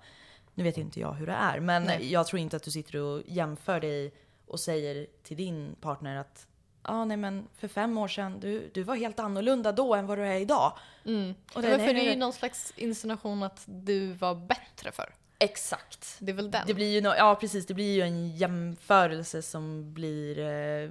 nu 0.54 0.64
vet 0.64 0.78
inte 0.78 1.00
jag 1.00 1.14
hur 1.14 1.28
det 1.28 1.34
är, 1.34 1.60
men 1.60 1.84
Nej. 1.84 2.12
jag 2.12 2.28
tror 2.28 2.40
inte 2.40 2.56
att 2.56 2.64
du 2.64 2.72
sitter 2.72 2.98
och 2.98 3.22
jämför 3.26 3.80
dig 3.80 4.14
och 4.52 4.60
säger 4.60 5.08
till 5.24 5.38
din 5.38 5.76
partner 5.82 6.16
att 6.18 6.48
Ja, 6.84 6.94
ah, 6.94 7.06
nej 7.06 7.18
men 7.18 7.48
för 7.58 7.68
fem 7.68 7.98
år 7.98 8.08
sedan, 8.08 8.40
du, 8.40 8.70
du 8.74 8.84
var 8.84 8.96
helt 8.96 9.20
annorlunda 9.20 9.72
då 9.72 9.96
än 9.96 10.08
vad 10.08 10.18
du 10.18 10.26
är 10.28 10.36
idag. 10.40 10.74
Mm. 11.06 11.34
Och 11.54 11.62
det- 11.62 11.68
det, 11.68 11.78
nej, 11.78 11.88
för 11.88 11.94
det 11.94 12.08
är 12.08 12.12
ju 12.14 12.20
någon 12.20 12.34
slags 12.34 12.74
insinuation 12.76 13.44
att 13.44 13.62
du 13.66 14.14
var 14.14 14.36
bättre 14.36 14.92
för. 14.92 15.14
Exakt. 15.40 16.16
Det 16.20 16.32
är 16.32 16.36
väl 16.36 16.52
den? 16.52 16.64
Det 16.68 16.74
blir 16.74 16.90
ju, 16.94 17.02
no- 17.02 17.16
ja 17.18 17.36
precis, 17.36 17.66
det 17.66 17.74
blir 17.74 17.96
ju 17.96 18.02
en 18.02 18.36
jämförelse 18.38 19.42
som 19.42 19.94
blir 19.94 20.40
eh, 20.40 20.90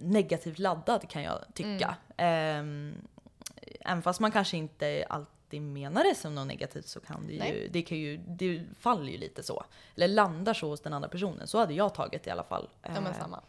negativt 0.00 0.58
laddad 0.58 1.08
kan 1.08 1.22
jag 1.22 1.38
tycka. 1.54 1.96
Mm. 2.16 2.94
Eh, 2.94 3.90
även 3.90 4.02
fast 4.02 4.20
man 4.20 4.32
kanske 4.32 4.56
inte 4.56 5.06
alltid 5.08 5.35
menar 5.50 6.04
det 6.04 6.14
som 6.14 6.34
något 6.34 6.46
negativt 6.46 6.86
så 6.86 7.00
kan 7.00 7.26
det 7.26 7.32
ju, 7.32 7.38
Nej. 7.38 7.68
det 7.72 7.82
kan 7.82 7.98
ju, 7.98 8.16
det 8.16 8.62
faller 8.78 9.12
ju 9.12 9.18
lite 9.18 9.42
så. 9.42 9.64
Eller 9.94 10.08
landar 10.08 10.54
så 10.54 10.68
hos 10.68 10.80
den 10.80 10.92
andra 10.92 11.08
personen. 11.08 11.46
Så 11.46 11.58
hade 11.58 11.74
jag 11.74 11.94
tagit 11.94 12.22
det 12.22 12.28
i 12.28 12.32
alla 12.32 12.44
fall. 12.44 12.68
ja, 12.82 12.90
men 12.90 13.06
Eh, 13.06 13.18
samma. 13.18 13.40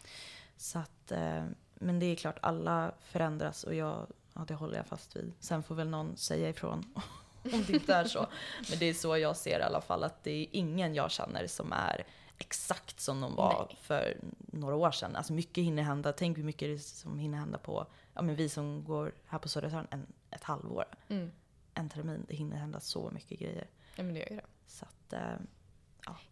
Så 0.58 0.80
att, 0.80 1.12
eh, 1.12 1.46
men 1.76 2.00
det 2.00 2.06
är 2.06 2.16
klart, 2.16 2.38
alla 2.42 2.92
förändras 3.02 3.64
och 3.64 3.76
jag, 3.76 4.08
ja, 4.34 4.46
det 4.48 4.54
håller 4.54 4.78
jag 4.78 4.86
fast 4.86 5.16
vid. 5.16 5.34
Sen 5.40 5.64
får 5.64 5.76
väl 5.76 5.90
någon 5.90 6.18
säga 6.18 6.50
ifrån 6.50 6.94
om 7.44 7.64
det 7.68 7.74
inte 7.74 7.94
är 7.94 8.06
så. 8.06 8.28
Men 8.70 8.80
det 8.80 8.86
är 8.86 8.94
så 8.94 9.18
jag 9.18 9.38
ser 9.38 9.60
i 9.60 9.64
alla 9.64 9.82
fall, 9.82 10.04
att 10.04 10.24
det 10.24 10.32
är 10.32 10.48
ingen 10.52 10.96
jag 10.96 11.12
känner 11.12 11.48
som 11.48 11.74
är 11.74 12.04
exakt 12.38 13.00
som 13.00 13.22
de 13.22 13.36
var 13.36 13.66
Nej. 13.70 13.78
för 13.82 14.18
några 14.38 14.76
år 14.76 14.92
sedan. 14.92 15.16
Alltså 15.16 15.34
mycket 15.34 15.64
hinner 15.64 15.84
hända. 15.84 16.14
Tänk 16.14 16.38
hur 16.38 16.44
mycket 16.44 16.82
som 16.82 17.20
hinner 17.20 17.38
hända 17.38 17.58
på, 17.58 17.88
ja 18.14 18.22
men 18.22 18.36
vi 18.36 18.50
som 18.50 18.84
går 18.84 19.12
här 19.26 19.40
på 19.40 19.50
Södertörn 19.50 19.88
en, 19.90 20.08
ett 20.32 20.44
halvår. 20.44 20.86
Mm. 21.10 21.32
En 21.78 21.90
termin, 21.90 22.26
det 22.28 22.36
hinner 22.36 22.58
hända 22.58 22.80
så 22.80 23.12
mycket 23.12 23.40
grejer. 23.40 23.68
Ja, 23.96 24.04
men 24.04 24.14
det 24.14 24.20
gör 24.20 24.30
ju 24.30 24.36
det. 24.36 24.46
Så 24.68 24.86
att, 24.86 25.14
eh, 25.14 25.38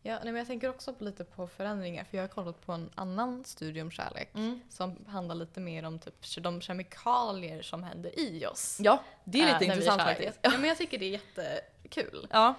Ja, 0.02 0.14
nej, 0.16 0.20
men 0.24 0.36
jag 0.36 0.48
tänker 0.48 0.70
också 0.70 0.94
på 0.94 1.04
lite 1.04 1.24
på 1.24 1.48
förändringar. 1.48 2.04
För 2.04 2.18
jag 2.18 2.24
har 2.24 2.28
kollat 2.28 2.66
på 2.66 2.72
en 2.72 2.90
annan 2.96 3.44
studie 3.44 3.82
om 3.82 3.92
kärlek. 3.92 4.30
Som 4.70 5.06
handlar 5.08 5.36
lite 5.36 5.60
mer 5.60 5.84
om 5.84 6.00
typ 6.00 6.44
de 6.44 6.62
kemikalier 6.62 7.62
som 7.62 7.84
händer 7.84 8.20
i 8.20 8.46
oss. 8.46 8.78
ja, 8.82 9.04
det 9.24 9.42
är 9.42 9.48
äh, 9.48 9.54
lite 9.54 9.66
är 9.66 9.76
intressant 9.76 10.02
faktiskt. 10.02 10.40
Ja, 10.42 10.52
men 10.52 10.64
jag 10.64 10.78
tycker 10.78 10.98
det 10.98 11.06
är 11.06 11.10
jättekul. 11.10 12.28
Ja. 12.32 12.54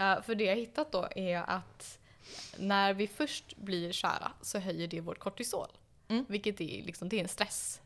Uh, 0.00 0.22
för 0.22 0.34
det 0.34 0.44
jag 0.44 0.56
hittat 0.56 0.92
då 0.92 1.08
är 1.16 1.38
att 1.38 1.98
när 2.56 2.94
vi 2.94 3.06
först 3.06 3.56
blir 3.56 3.92
kära 3.92 4.32
så 4.42 4.58
höjer 4.58 4.88
det 4.88 5.00
vårt 5.00 5.18
kortisol. 5.18 5.68
Mm. 6.08 6.24
Vilket 6.28 6.60
är, 6.60 6.82
liksom, 6.82 7.08
det 7.08 7.16
är 7.16 7.22
en 7.22 7.28
stressremikalie. 7.28 7.82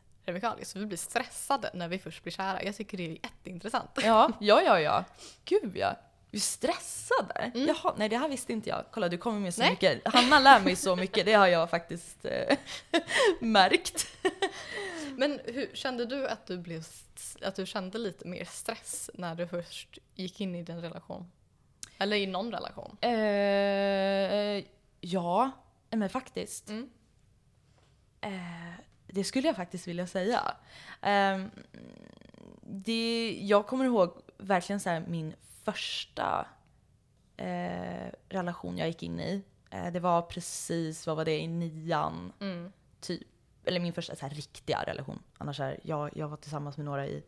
Så 0.63 0.79
vi 0.79 0.85
blir 0.85 0.97
stressade 0.97 1.71
när 1.73 1.87
vi 1.87 1.99
först 1.99 2.23
blir 2.23 2.33
kära. 2.33 2.63
Jag 2.63 2.75
tycker 2.75 2.97
det 2.97 3.05
är 3.05 3.11
jätteintressant. 3.11 3.89
Ja, 4.03 4.31
ja, 4.39 4.61
ja, 4.61 4.79
ja. 4.79 5.05
Gud 5.45 5.77
ja. 5.77 5.95
Du 6.31 6.37
är 6.37 6.41
stressad 6.41 7.27
där? 7.35 7.51
Mm. 7.55 7.67
Jaha, 7.67 7.93
nej 7.97 8.09
det 8.09 8.17
här 8.17 8.29
visste 8.29 8.53
inte 8.53 8.69
jag. 8.69 8.85
Kolla 8.91 9.09
du 9.09 9.17
kommer 9.17 9.39
med 9.39 9.53
så 9.53 9.61
Nej. 9.61 9.69
mycket. 9.69 10.01
Hanna 10.05 10.39
lär 10.39 10.59
mig 10.59 10.75
så 10.75 10.95
mycket, 10.95 11.25
det 11.25 11.33
har 11.33 11.47
jag 11.47 11.69
faktiskt 11.69 12.25
eh, 12.25 12.57
märkt. 13.39 14.07
Men 15.15 15.39
hur, 15.45 15.69
kände 15.73 16.05
du 16.05 16.27
att 16.27 16.45
du, 16.45 16.57
blev, 16.57 16.83
att 17.41 17.55
du 17.55 17.65
kände 17.65 17.97
lite 17.97 18.27
mer 18.27 18.45
stress 18.45 19.09
när 19.13 19.35
du 19.35 19.47
först 19.47 19.97
gick 20.15 20.41
in 20.41 20.55
i 20.55 20.63
din 20.63 20.81
relation? 20.81 21.31
Eller 21.97 22.17
i 22.17 22.27
någon 22.27 22.51
relation? 22.51 22.97
Eh, 23.01 24.63
ja, 25.01 25.51
men 25.89 26.09
faktiskt. 26.09 26.69
Mm. 26.69 26.89
Eh, 28.21 28.79
det 29.07 29.23
skulle 29.23 29.47
jag 29.47 29.55
faktiskt 29.55 29.87
vilja 29.87 30.07
säga. 30.07 30.55
Eh, 31.01 31.45
det, 32.61 33.37
jag 33.41 33.67
kommer 33.67 33.85
ihåg 33.85 34.21
verkligen 34.37 34.79
så 34.79 35.01
min 35.07 35.33
första 35.63 36.47
eh, 37.37 38.11
relation 38.29 38.77
jag 38.77 38.87
gick 38.87 39.03
in 39.03 39.19
i. 39.19 39.43
Eh, 39.69 39.91
det 39.91 39.99
var 39.99 40.21
precis, 40.21 41.07
vad 41.07 41.17
var 41.17 41.25
det, 41.25 41.39
i 41.39 41.47
nian. 41.47 42.33
Mm. 42.39 42.71
typ, 42.99 43.27
eller 43.65 43.79
min 43.79 43.93
första 43.93 44.15
så 44.15 44.25
här, 44.25 44.33
riktiga 44.33 44.83
relation. 44.87 45.23
Annars 45.37 45.59
är 45.59 45.79
jag, 45.83 46.17
jag 46.17 46.27
var 46.27 46.37
tillsammans 46.37 46.77
med 46.77 46.85
några 46.85 47.07
i 47.07 47.23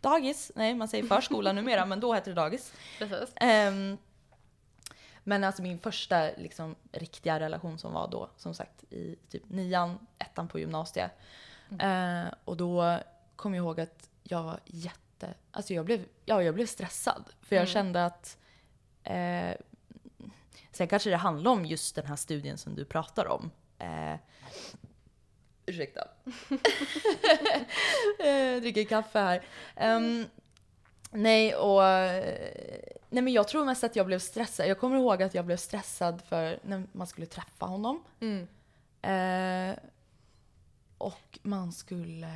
dagis. 0.00 0.52
Nej, 0.54 0.74
man 0.74 0.88
säger 0.88 1.04
förskola 1.04 1.52
numera, 1.62 1.86
men 1.86 2.00
då 2.00 2.12
hette 2.12 2.30
det 2.30 2.34
dagis. 2.34 2.72
Precis. 2.98 3.32
Ehm, 3.36 3.98
men 5.24 5.44
alltså 5.44 5.62
min 5.62 5.78
första 5.78 6.30
liksom, 6.36 6.74
riktiga 6.92 7.40
relation 7.40 7.78
som 7.78 7.92
var 7.92 8.08
då, 8.08 8.30
som 8.36 8.54
sagt, 8.54 8.84
i 8.92 9.16
typ 9.28 9.42
nian, 9.48 9.98
ettan 10.18 10.48
på 10.48 10.58
gymnasiet. 10.58 11.10
Eh, 11.80 12.24
och 12.44 12.56
då 12.56 12.98
kom 13.36 13.54
jag 13.54 13.64
ihåg 13.64 13.80
att 13.80 14.08
jag 14.22 14.42
var 14.42 14.60
jätte, 14.64 15.34
alltså 15.50 15.74
jag 15.74 15.84
blev, 15.84 16.04
ja, 16.24 16.42
jag 16.42 16.54
blev 16.54 16.66
stressad. 16.66 17.24
För 17.42 17.56
jag 17.56 17.62
Mm. 17.62 17.72
kände 17.72 18.04
att 18.06 18.38
eh, 19.02 19.52
Sen 20.72 20.88
kanske 20.88 21.10
det 21.10 21.16
handlar 21.16 21.50
om 21.50 21.66
just 21.66 21.94
den 21.94 22.06
här 22.06 22.16
studien 22.16 22.58
som 22.58 22.74
du 22.74 22.84
pratar 22.84 23.26
om. 23.28 23.50
Eh, 23.78 24.14
ursäkta. 25.66 26.08
eh, 28.18 28.60
dricker 28.60 28.84
kaffe 28.84 29.18
här. 29.18 29.42
Ehm, 29.76 30.24
nej, 31.10 31.54
och... 31.54 31.84
eh, 31.84 32.38
Nej 33.12 33.22
men 33.22 33.32
jag 33.32 33.48
tror 33.48 33.64
mest 33.64 33.84
att 33.84 33.96
jag 33.96 34.06
blev 34.06 34.18
stressad. 34.18 34.66
Jag 34.68 34.78
kommer 34.78 34.96
ihåg 34.96 35.22
att 35.22 35.34
jag 35.34 35.44
blev 35.46 35.56
stressad 35.56 36.22
för 36.28 36.58
när 36.62 36.82
man 36.92 37.06
skulle 37.06 37.26
träffa 37.26 37.66
honom. 37.66 38.02
Mm. 38.20 38.46
Eh, 39.02 39.78
och 40.98 41.38
man 41.42 41.72
skulle... 41.72 42.28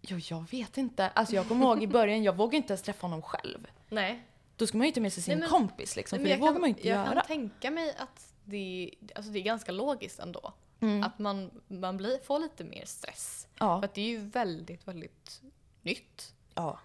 Ja, 0.00 0.16
jag 0.30 0.50
vet 0.50 0.78
inte. 0.78 1.08
Alltså 1.08 1.34
jag 1.34 1.48
kommer 1.48 1.66
ihåg 1.66 1.82
i 1.82 1.86
början, 1.86 2.22
jag 2.22 2.36
vågade 2.36 2.56
inte 2.56 2.72
ens 2.72 2.82
träffa 2.82 3.04
honom 3.06 3.22
själv. 3.22 3.66
Nej. 3.88 4.22
Då 4.56 4.66
ska 4.66 4.78
man 4.78 4.84
ju 4.84 4.88
inte 4.88 5.00
med 5.00 5.12
sig 5.12 5.22
sin 5.22 5.38
Nej, 5.38 5.40
men- 5.40 5.48
kompis 5.50 5.96
liksom, 5.96 6.16
Nej, 6.18 6.24
för 6.24 6.28
det 6.28 6.34
jag 6.44 6.46
vågar 6.48 6.60
man 6.60 6.68
ju 6.70 6.76
inte 6.76 6.88
jag 6.88 7.06
göra. 7.06 7.14
kan 7.14 7.26
tänka 7.26 7.70
mig 7.70 7.94
att 7.98 8.34
det, 8.44 8.90
alltså 9.14 9.32
det 9.32 9.38
är 9.38 9.42
ganska 9.42 9.72
logiskt 9.72 10.18
ändå. 10.18 10.52
Mm. 10.80 11.02
Att 11.02 11.18
man, 11.18 11.50
man 11.68 11.96
blir, 11.96 12.18
får 12.24 12.38
lite 12.38 12.64
mer 12.64 12.84
stress. 12.86 13.48
För 13.54 13.64
Ja. 13.66 13.84
att 13.84 13.94
det 13.94 14.00
är 14.00 14.08
ju 14.08 14.18
väldigt, 14.18 14.88
väldigt 14.88 15.42
nytt. 15.82 16.34
ja. 16.54 16.78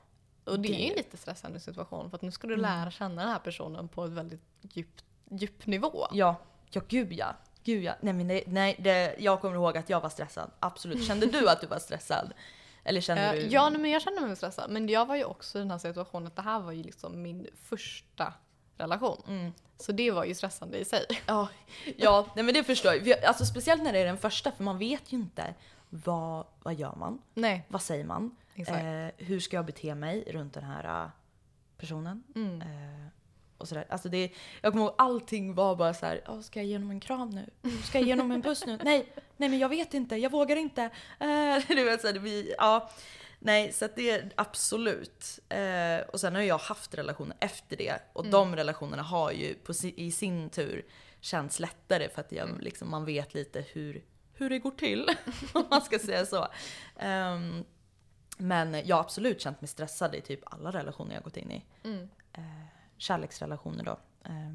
Och 0.47 0.59
det 0.59 0.67
Det 0.67 0.75
är 0.75 0.83
ju 0.85 0.89
en 0.89 0.95
lite 0.97 1.17
stressande 1.17 1.59
situation 1.59 2.09
för 2.09 2.15
att 2.17 2.21
nu 2.21 2.31
ska 2.31 2.47
du 2.47 2.53
Mm. 2.53 2.61
lära 2.63 2.91
känna 2.91 3.21
den 3.21 3.31
här 3.31 3.39
personen 3.39 3.87
på 3.87 4.05
ett 4.05 4.11
väldigt 4.11 4.41
djup, 4.61 5.01
djup 5.31 5.65
nivå. 5.65 6.07
Ja, 6.11 6.35
ja 6.69 6.81
gud 6.87 7.13
ja. 7.13 7.35
Gud 7.63 7.83
ja. 7.83 7.93
Nej, 8.01 8.13
men 8.13 8.27
det, 8.27 8.43
nej 8.47 8.75
det, 8.79 9.15
jag 9.19 9.41
kommer 9.41 9.55
ihåg 9.55 9.77
att 9.77 9.89
jag 9.89 10.01
var 10.01 10.09
stressad. 10.09 10.51
Absolut. 10.59 11.07
Kände 11.07 11.25
du 11.25 11.49
att 11.49 11.61
du 11.61 11.67
var 11.67 11.79
stressad? 11.79 12.33
Eller 12.83 13.01
kände 13.01 13.23
Eh, 13.23 13.31
du? 13.31 13.39
Ja, 13.47 13.69
nej, 13.69 13.81
men 13.81 13.91
jag 13.91 14.01
kände 14.01 14.21
mig 14.21 14.35
stressad. 14.35 14.71
Men 14.71 14.89
jag 14.89 15.05
var 15.05 15.15
ju 15.15 15.23
också 15.23 15.57
i 15.57 15.61
den 15.61 15.71
här 15.71 15.77
situationen 15.77 16.27
att 16.27 16.35
det 16.35 16.41
här 16.41 16.59
var 16.59 16.71
ju 16.71 16.83
liksom 16.83 17.21
min 17.21 17.47
första 17.63 18.33
relation. 18.77 19.21
Mm. 19.27 19.53
Så 19.77 19.91
det 19.91 20.11
var 20.11 20.25
ju 20.25 20.35
stressande 20.35 20.77
i 20.77 20.85
sig. 20.85 21.05
Ja, 21.25 21.47
ja 21.97 22.27
nej, 22.35 22.45
men 22.45 22.53
det 22.53 22.63
förstår 22.63 22.93
jag. 22.93 23.23
Alltså, 23.25 23.45
speciellt 23.45 23.83
när 23.83 23.93
det 23.93 23.99
är 23.99 24.05
den 24.05 24.17
första, 24.17 24.51
för 24.51 24.63
man 24.63 24.77
vet 24.77 25.13
ju 25.13 25.17
inte 25.17 25.53
vad, 25.89 26.45
vad 26.63 26.75
gör 26.75 26.95
man? 26.95 27.21
Nej, 27.33 27.65
Vad 27.67 27.81
säger 27.81 28.03
man? 28.03 28.35
Eh, 28.55 29.11
hur 29.17 29.39
ska 29.39 29.55
jag 29.55 29.65
bete 29.65 29.95
mig 29.95 30.23
runt 30.27 30.53
den 30.53 30.63
här 30.63 31.03
eh, 31.03 31.09
personen? 31.77 32.23
Mm. 32.35 32.61
Eh, 32.61 33.07
och 33.57 33.67
sådär. 33.67 33.85
Alltså 33.89 34.09
det, 34.09 34.31
jag 34.61 34.71
kommer 34.73 34.85
ihåg 34.85 34.95
allting 34.97 35.53
var 35.53 35.75
bara 35.75 35.93
så 35.93 36.05
här, 36.05 36.21
"Åh, 36.27 36.41
ska 36.41 36.59
jag 36.59 36.65
ge 36.67 36.75
honom 36.75 36.91
en 36.91 36.99
kram 36.99 37.29
nu? 37.29 37.49
Ska 37.83 37.99
jag 37.99 38.07
ge 38.07 38.13
honom 38.13 38.31
en 38.31 38.41
puss 38.41 38.65
nu? 38.65 38.79
Nej, 38.83 39.13
nej 39.37 39.49
men 39.49 39.59
jag 39.59 39.69
vet 39.69 39.93
inte, 39.93 40.15
jag 40.15 40.29
vågar 40.29 40.55
inte. 40.55 40.81
Eh, 41.19 41.57
du 41.67 41.83
vet, 41.83 42.01
så 42.01 42.07
här, 42.07 42.13
det 42.13 42.19
blir, 42.19 42.53
ja. 42.57 42.89
Nej, 43.39 43.73
så 43.73 43.85
att 43.85 43.95
det 43.95 44.09
är 44.11 44.31
absolut. 44.35 45.39
Eh, 45.49 46.07
och 46.13 46.19
sen 46.19 46.35
har 46.35 46.41
jag 46.41 46.57
haft 46.57 46.93
relationer 46.93 47.37
efter 47.39 47.77
det 47.77 47.99
och 48.13 48.21
Mm. 48.25 48.31
de 48.31 48.55
relationerna 48.55 49.03
har 49.03 49.31
ju 49.31 49.53
på 49.53 49.73
i 49.83 50.11
sin 50.11 50.49
tur 50.49 50.85
känts 51.21 51.59
lättare 51.59 52.09
för 52.09 52.21
att 52.21 52.31
jag, 52.31 52.49
Mm. 52.49 52.61
liksom, 52.61 52.89
man 52.89 53.05
vet 53.05 53.33
lite 53.33 53.61
hur, 53.73 54.03
hur 54.37 54.49
det 54.49 54.59
går 54.59 54.71
till, 54.71 55.09
om 55.53 55.65
man 55.69 55.81
ska 55.81 55.99
säga 55.99 56.25
så. 56.25 56.47
Ehm, 56.99 57.63
men 58.37 58.73
jag 58.85 58.95
har 58.95 59.03
absolut 59.03 59.41
känt 59.41 59.61
mig 59.61 59.67
stressad 59.67 60.15
i 60.15 60.21
typ 60.21 60.39
alla 60.45 60.71
relationer 60.71 61.13
jag 61.15 61.23
gått 61.23 61.37
in 61.37 61.51
i 61.51 61.65
Mm. 61.83 62.09
eh, 62.33 62.41
kärleksrelationer 62.97 63.83
då. 63.83 63.91
Eh, 64.25 64.49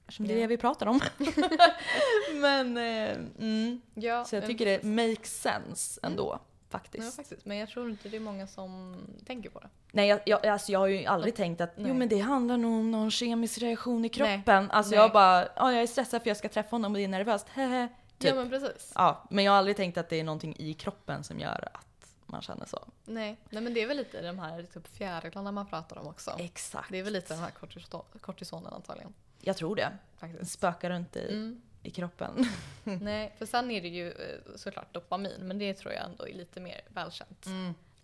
eftersom 0.00 0.26
det 0.26 0.32
är 0.32 0.36
Ja. 0.36 0.40
det 0.42 0.46
vi 0.46 0.56
pratar 0.56 0.86
om. 0.86 1.00
Men, 2.40 2.76
eh, 2.76 3.16
mm. 3.38 3.80
Ja, 3.94 4.24
Så 4.24 4.36
jag 4.36 4.46
tycker 4.46 4.66
det 4.66 4.82
makes 4.82 5.40
sense 5.40 6.00
ändå. 6.02 6.28
Ja, 6.32 6.40
Faktiskt. 6.70 7.16
faktiskt. 7.16 7.44
Men 7.44 7.56
jag 7.56 7.68
tror 7.68 7.90
inte 7.90 8.08
det 8.08 8.16
är 8.16 8.20
många 8.20 8.46
som 8.46 8.96
tänker 9.26 9.50
på 9.50 9.60
det. 9.60 9.68
Nej, 9.92 10.08
jag, 10.08 10.20
jag, 10.26 10.46
alltså 10.46 10.72
jag 10.72 10.78
har 10.78 10.86
ju 10.86 11.04
aldrig 11.06 11.34
tänkt 11.36 11.60
att 11.60 11.72
jo 11.76 11.82
Nej. 11.82 11.94
men 11.94 12.08
det 12.08 12.18
handlar 12.18 12.56
nog 12.56 12.72
om 12.80 12.90
någon 12.90 13.10
kemisk 13.10 13.58
reaktion 13.58 13.98
i 13.98 14.00
Nej. 14.00 14.10
kroppen. 14.10 14.70
Alltså 14.70 14.90
Nej. 14.90 14.98
jag 15.00 15.12
bara, 15.12 15.48
ja 15.56 15.72
jag 15.72 15.82
är 15.82 15.86
stressad 15.86 16.22
för 16.22 16.30
jag 16.30 16.36
ska 16.36 16.48
träffa 16.48 16.70
honom 16.70 16.92
och 16.92 16.98
det 16.98 17.04
är 17.04 17.08
nervöst. 17.08 17.46
Hehe. 17.52 17.88
Typ. 18.18 18.28
Ja, 18.28 18.34
men 18.34 18.50
precis. 18.50 18.92
Ja, 18.94 19.24
men 19.30 19.44
jag 19.44 19.52
har 19.52 19.58
aldrig 19.58 19.76
tänkt 19.76 19.98
att 19.98 20.08
det 20.08 20.16
är 20.20 20.24
någonting 20.24 20.56
i 20.58 20.74
kroppen 20.74 21.24
som 21.24 21.40
gör 21.40 21.68
att 21.74 22.16
man 22.26 22.42
känner 22.42 22.66
så. 22.66 22.88
Nej. 23.04 23.36
Nej, 23.50 23.62
men 23.62 23.74
det 23.74 23.82
är 23.82 23.86
väl 23.86 23.96
lite 23.96 24.22
de 24.22 24.38
här 24.38 24.62
typ 24.62 24.88
fjärilarna 24.96 25.52
man 25.52 25.66
pratar 25.66 25.98
om 25.98 26.06
också. 26.06 26.36
Exakt. 26.38 26.90
Det 26.90 26.98
är 26.98 27.02
väl 27.02 27.12
lite 27.12 27.34
den 27.34 27.42
här 27.42 27.50
kortison, 27.50 28.04
kortisonen 28.20 28.72
antagligen. 28.72 29.14
Jag 29.40 29.56
tror 29.56 29.76
det. 29.76 29.98
Faktiskt. 30.18 30.52
spökar 30.52 30.90
runt 30.90 31.16
i, 31.16 31.28
Mm. 31.32 31.62
i 31.82 31.90
kroppen. 31.90 32.44
Nej, 32.84 33.34
för 33.38 33.46
sen 33.46 33.70
är 33.70 33.80
det 33.82 33.88
ju 33.88 34.10
eh, 34.12 34.38
såklart 34.56 34.94
dopamin, 34.94 35.48
men 35.48 35.58
det 35.58 35.74
tror 35.74 35.92
jag 35.92 36.04
ändå 36.04 36.28
är 36.28 36.34
lite 36.34 36.60
mer 36.60 36.80
välkänt. 36.88 37.46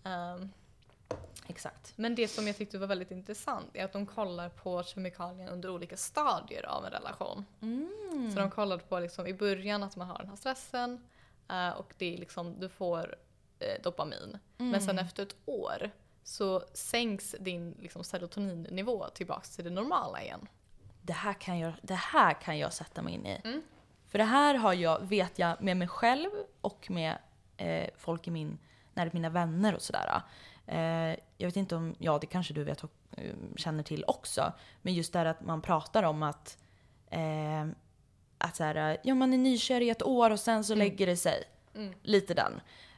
Ehm, 0.04 0.50
Exakt. 1.46 1.92
men 1.96 2.14
det 2.14 2.28
som 2.28 2.46
jag 2.46 2.56
tyckte 2.56 2.78
var 2.78 2.86
väldigt 2.86 3.10
intressant 3.10 3.70
är 3.72 3.84
att 3.84 3.92
de 3.92 4.06
kollar 4.06 4.48
på 4.48 4.82
kemikalien 4.82 5.48
under 5.48 5.70
olika 5.70 5.96
stadier 5.96 6.66
av 6.66 6.84
en 6.84 6.90
relation. 6.90 7.44
Mm. 7.62 8.30
Så 8.32 8.40
de 8.40 8.50
kollade 8.50 8.82
på 8.82 8.98
liksom 8.98 9.26
i 9.26 9.34
början 9.34 9.82
att 9.82 9.96
man 9.96 10.08
har 10.08 10.18
den 10.18 10.28
här 10.28 10.36
stressen 10.36 11.06
eh, 11.48 11.68
och 11.68 11.94
det 11.98 12.14
är 12.14 12.18
liksom, 12.18 12.60
du 12.60 12.68
får 12.68 13.16
eh, 13.58 13.82
dopamin. 13.82 14.38
Men 14.56 14.82
sen 14.82 14.98
efter 14.98 15.22
ett 15.22 15.36
år 15.44 15.90
så 16.22 16.62
sänks 16.72 17.34
din 17.40 17.76
liksom, 17.80 18.04
serotoninnivå 18.04 19.08
tillbaks 19.08 19.50
till 19.50 19.64
det 19.64 19.70
normala 19.70 20.22
igen. 20.22 20.48
Det, 21.02 21.12
här 21.12 21.32
kan 21.32 21.58
jag, 21.58 21.72
det 21.82 21.94
här 21.94 22.32
kan 22.32 22.58
jag 22.58 22.72
sätta 22.72 23.02
mig 23.02 23.14
in 23.14 23.26
i. 23.26 23.40
Mm. 23.44 23.62
För 24.08 24.18
det 24.18 24.24
här 24.24 24.54
har 24.54 24.74
jag, 24.74 25.00
vet 25.00 25.38
jag 25.38 25.62
med 25.62 25.76
mig 25.76 25.88
själv 25.88 26.30
och 26.60 26.90
med 26.90 27.18
eh, 27.56 27.90
folk 27.96 28.28
i 28.28 28.30
min, 28.30 28.58
nära 28.94 29.10
mina 29.12 29.30
vänner 29.30 29.74
och 29.74 29.82
sådär. 29.82 30.22
Eh, 30.66 31.16
jag 31.38 31.48
vet 31.48 31.56
inte 31.56 31.76
om, 31.76 31.94
ja 31.98 32.18
det 32.18 32.26
kanske 32.26 32.54
du 32.54 32.64
vet 32.64 32.84
och 32.84 32.90
eh, 33.16 33.34
känner 33.56 33.82
till 33.82 34.04
också. 34.06 34.52
Men 34.82 34.94
just 34.94 35.12
det 35.12 35.18
här 35.18 35.26
att 35.26 35.40
man 35.40 35.62
pratar 35.62 36.02
om 36.02 36.22
att, 36.22 36.58
eh, 37.10 37.66
att 38.38 38.56
så 38.56 38.64
här, 38.64 38.96
ja 39.02 39.14
man 39.14 39.34
är 39.34 39.38
nykär 39.38 39.80
i 39.80 39.90
ett 39.90 40.02
år 40.02 40.30
och 40.30 40.40
sen 40.40 40.64
så 40.64 40.74
lägger 40.74 41.06
det 41.06 41.16
sig. 41.16 41.44
Mm. 41.74 41.94
Lite 42.02 42.34
den. 42.34 42.52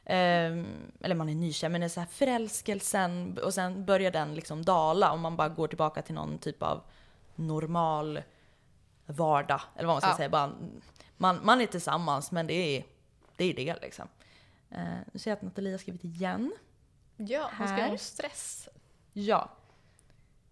Eh, 0.05 0.65
eller 1.01 1.15
man 1.15 1.29
är 1.29 1.35
nykär, 1.35 1.69
men 1.69 1.81
det 1.81 1.87
är 1.87 1.89
så 1.89 1.99
här 1.99 2.07
förälskelsen 2.07 3.37
och 3.43 3.53
sen 3.53 3.85
börjar 3.85 4.11
den 4.11 4.35
liksom 4.35 4.65
dala 4.65 5.11
om 5.11 5.21
man 5.21 5.35
bara 5.35 5.49
går 5.49 5.67
tillbaka 5.67 6.01
till 6.01 6.15
någon 6.15 6.37
typ 6.37 6.63
av 6.63 6.81
normal 7.35 8.21
vardag. 9.05 9.61
Eller 9.75 9.87
vad 9.87 9.93
man 9.93 10.01
ska 10.01 10.09
Ja. 10.09 10.17
säga. 10.17 10.29
Bara, 10.29 10.51
man, 11.17 11.39
man 11.43 11.61
är 11.61 11.65
tillsammans 11.65 12.31
men 12.31 12.47
det 12.47 12.53
är 12.53 12.83
det, 13.35 13.45
är 13.45 13.53
det 13.53 13.75
liksom. 13.81 14.07
Eh, 14.69 14.79
nu 15.13 15.19
ser 15.19 15.31
jag 15.31 15.35
att 15.35 15.41
Nathalie 15.41 15.71
har 15.73 15.77
skrivit 15.77 16.03
igen. 16.03 16.51
Ja, 17.17 17.49
Här. 17.53 17.77
göra 17.77 17.91
om 17.91 17.97
stress. 17.97 18.69
Ja. 19.13 19.49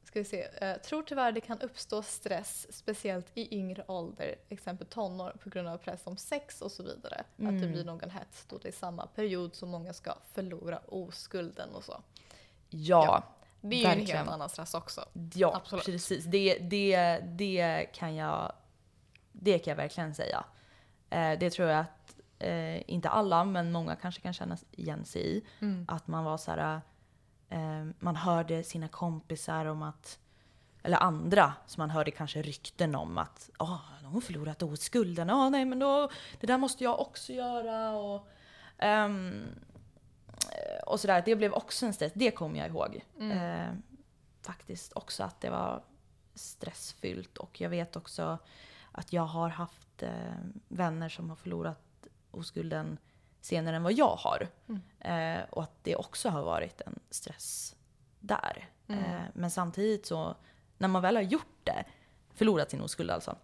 Ska 0.04 0.20
vi 0.20 0.26
se. 0.26 0.42
Eh, 0.62 0.78
tror 0.78 1.04
tyvärr 1.04 1.32
det 1.32 1.42
kan 1.42 1.62
uppstå 1.62 2.02
stress, 2.04 2.68
speciellt 2.70 3.28
i 3.34 3.56
yngre 3.58 3.84
ålder, 3.88 4.36
exempel 4.50 4.88
tonår, 4.88 5.36
på 5.44 5.50
grund 5.50 5.68
av 5.68 5.78
press 5.78 6.02
om 6.04 6.18
sex 6.18 6.62
och 6.62 6.72
så 6.72 6.84
vidare. 6.84 7.16
Att 7.20 7.26
det 7.38 7.44
Mm. 7.48 7.72
blir 7.72 7.84
någon 7.86 8.10
hets 8.10 8.46
då 8.50 8.58
det 8.58 8.68
är 8.68 8.72
samma 8.72 9.08
period 9.08 9.56
som 9.56 9.70
många 9.70 9.94
ska 9.94 10.16
förlora 10.34 10.80
oskulden 10.88 11.70
och 11.76 11.84
så. 11.84 12.02
Ja. 12.70 13.24
Det 13.62 13.76
är 13.76 13.80
ju 13.80 13.86
en 13.86 13.90
Verkligen. 13.98 14.18
helt 14.18 14.30
annan 14.30 14.50
stress 14.50 14.74
också. 14.74 15.06
Ja, 15.34 15.56
Absolut. 15.56 15.86
precis. 15.86 16.26
Det, 16.26 16.58
det, 16.58 17.18
det 17.24 17.86
kan 17.94 18.16
jag 18.16 18.52
det 19.32 19.60
kan 19.60 19.72
jag 19.72 19.76
verkligen 19.76 20.16
säga. 20.16 20.46
Eh, 21.10 21.40
det 21.40 21.50
tror 21.50 21.70
jag 21.70 21.80
att, 21.80 22.05
eh, 22.40 22.90
inte 22.92 23.10
alla, 23.10 23.44
men 23.44 23.72
många 23.72 23.96
kanske 23.96 24.22
kan 24.22 24.34
känna 24.34 24.58
igen 24.72 25.06
sig 25.06 25.38
i. 25.38 25.44
Att 25.88 26.08
man 26.08 26.24
var 26.24 26.38
så 26.38 26.52
här, 26.52 26.82
eh, 27.50 27.86
man 28.00 28.16
hörde 28.16 28.64
sina 28.64 28.88
kompisar 28.88 29.66
om 29.66 29.82
att, 29.82 30.20
eller 30.84 30.98
andra 30.98 31.54
som 31.66 31.82
man 31.82 31.90
hörde 31.90 32.12
kanske 32.12 32.42
rykten 32.42 32.96
om 32.96 33.18
att 33.18 33.50
ah, 33.58 33.80
de 34.02 34.14
har 34.14 34.22
förlorat 34.22 34.64
oskulden, 34.64 35.30
ah, 35.30 35.50
nej 35.50 35.66
men 35.66 35.80
då, 35.80 36.10
det 36.40 36.48
där 36.48 36.58
måste 36.58 36.84
jag 36.84 37.00
också 37.00 37.34
göra. 37.34 37.92
Och, 37.92 38.28
ehm, 38.78 39.44
eh, 40.52 40.84
och 40.86 41.00
sådär, 41.00 41.24
det 41.26 41.36
blev 41.36 41.54
också 41.54 41.86
en 41.86 41.94
stress, 41.94 42.12
det 42.16 42.32
kommer 42.32 42.60
jag 42.60 42.68
ihåg. 42.68 43.06
Eh, 43.32 43.74
faktiskt 44.42 44.94
också 44.94 45.24
att 45.24 45.42
det 45.42 45.50
var 45.50 45.84
stressfyllt 46.34 47.38
och 47.38 47.62
jag 47.62 47.70
vet 47.70 47.96
också 47.96 48.38
att 48.92 49.14
jag 49.14 49.26
har 49.26 49.50
haft 49.50 50.04
eh, 50.04 50.36
vänner 50.68 51.10
som 51.10 51.30
har 51.30 51.36
förlorat 51.36 51.85
oskulden 52.36 52.98
senare 53.42 53.76
än 53.76 53.84
vad 53.84 53.94
jag 53.94 54.16
har. 54.16 54.48
Eh, 55.00 55.44
och 55.50 55.64
att 55.64 55.84
det 55.84 55.96
också 55.96 56.30
har 56.30 56.44
varit 56.44 56.82
en 56.82 57.00
stress 57.10 57.76
där. 58.20 58.70
Eh, 58.88 59.22
men 59.34 59.52
samtidigt 59.52 60.06
så, 60.06 60.36
när 60.78 60.88
man 60.88 61.02
väl 61.02 61.16
har 61.16 61.24
gjort 61.24 61.60
det, 61.64 61.86
förlorat 62.34 62.72
sin 62.72 62.82
oskuld 62.82 63.12
alltså, 63.12 63.36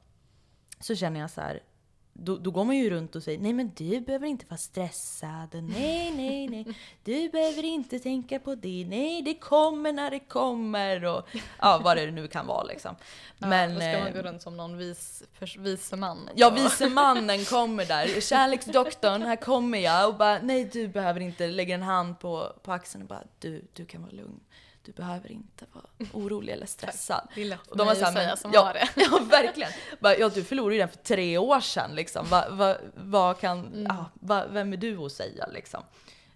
så 0.80 0.96
känner 0.96 1.20
jag 1.20 1.30
så 1.30 1.42
här, 1.42 1.64
då, 2.13 2.38
då 2.38 2.52
går 2.52 2.65
man 2.65 2.78
ju 2.78 2.89
runt 2.89 3.15
och 3.15 3.24
säger 3.24 3.39
nej 3.39 3.54
men 3.54 3.71
du 3.76 4.02
behöver 4.02 4.28
inte 4.28 4.45
vara 4.50 4.58
stressad, 4.58 5.50
nej 5.54 6.12
nej 6.12 6.47
nej, 6.47 6.65
du 7.04 7.30
behöver 7.30 7.65
inte 7.65 8.00
tänka 8.00 8.39
på 8.39 8.56
det, 8.56 8.86
nej 8.88 9.21
det 9.21 9.34
kommer 9.34 9.93
när 9.93 10.12
det 10.12 10.19
kommer 10.19 11.06
och 11.06 11.28
ja 11.60 11.82
vad 11.84 11.97
det 11.97 12.12
nu 12.12 12.28
kan 12.28 12.47
vara 12.47 12.63
liksom. 12.63 12.95
Men, 13.38 13.69
ja, 13.69 13.76
då 13.76 13.82
ska 13.82 14.00
man 14.00 14.08
eh, 14.08 14.13
gå 14.13 14.21
runt 14.21 14.41
som 14.41 14.58
någon 14.58 14.78
vis, 14.78 15.24
vise 15.58 15.95
man. 15.95 16.30
Ja, 16.36 16.50
vise 16.50 16.89
mannen 16.89 17.45
kommer 17.45 17.86
där. 17.86 18.21
Kärleksdoktorn, 18.21 19.21
här 19.21 19.36
kommer 19.36 19.80
jag. 19.80 20.10
Och 20.10 20.15
bara, 20.15 20.39
nej 20.41 20.69
du 20.74 20.88
behöver 20.88 21.19
inte 21.19 21.47
lägga 21.47 21.76
en 21.76 21.82
hand 21.82 22.19
på, 22.19 22.54
på 22.63 22.71
axeln 22.71 23.02
och 23.02 23.08
bara, 23.08 23.24
du, 23.39 23.65
du 23.74 23.86
kan 23.86 24.02
vara 24.02 24.12
lugn. 24.12 24.39
Du 24.84 24.91
behöver 24.91 25.32
inte 25.32 25.65
vara 25.74 25.86
orolig 26.13 26.54
eller 26.54 26.65
stressad. 26.65 27.28
Det 27.36 27.41
är 27.41 27.46
lätt 27.46 27.60
för 27.65 27.72
Och 27.72 27.78
de 27.78 27.88
var 27.88 27.96
säga 27.96 28.36
som 28.36 28.52
ja, 28.54 28.62
har 28.65 28.74
det. 28.74 28.89
Ja, 28.96 29.20
verkligen. 29.30 29.72
Bara, 30.00 30.17
ja, 30.17 30.30
du 30.30 30.44
förlorade 30.44 30.76
ju 30.76 30.80
den 30.80 30.89
för 30.89 30.98
tre 30.98 31.38
år 31.38 31.60
sedan 31.60 31.96
liksom. 31.96 32.26
Va, 32.30 32.50
va, 32.50 32.78
vad 32.96 33.39
kan, 33.39 33.60
Mm. 33.67 33.84
ja, 33.84 34.06
va, 34.13 34.48
vem 34.48 34.74
är 34.74 34.78
du 34.78 34.98
att 34.98 35.12
säga 35.12 35.48
liksom? 35.48 35.84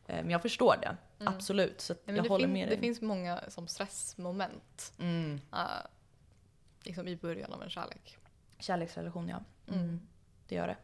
Eh, 0.08 0.16
Men 0.16 0.30
jag 0.30 0.42
förstår 0.42 0.76
det, 0.82 0.98
absolut. 1.26 1.82
Så 1.82 1.94
Nej, 2.06 2.16
jag 2.16 2.26
det, 2.26 2.30
håller 2.30 2.48
med 2.48 2.68
det 2.68 2.70
dig. 2.72 2.80
finns 2.80 3.02
många 3.02 3.40
som 3.48 3.68
stressmoment 3.68 4.94
Mm. 5.00 5.42
eh, 5.54 5.60
liksom 6.84 7.08
i 7.08 7.16
början 7.16 7.54
av 7.54 7.64
en 7.64 7.70
kärlek. 7.70 8.18
Kärleksrelation, 8.60 9.30
ja. 9.30 9.40
Mm. 9.74 10.02
Det 10.48 10.56
gör 10.56 10.68
det. 10.68 10.78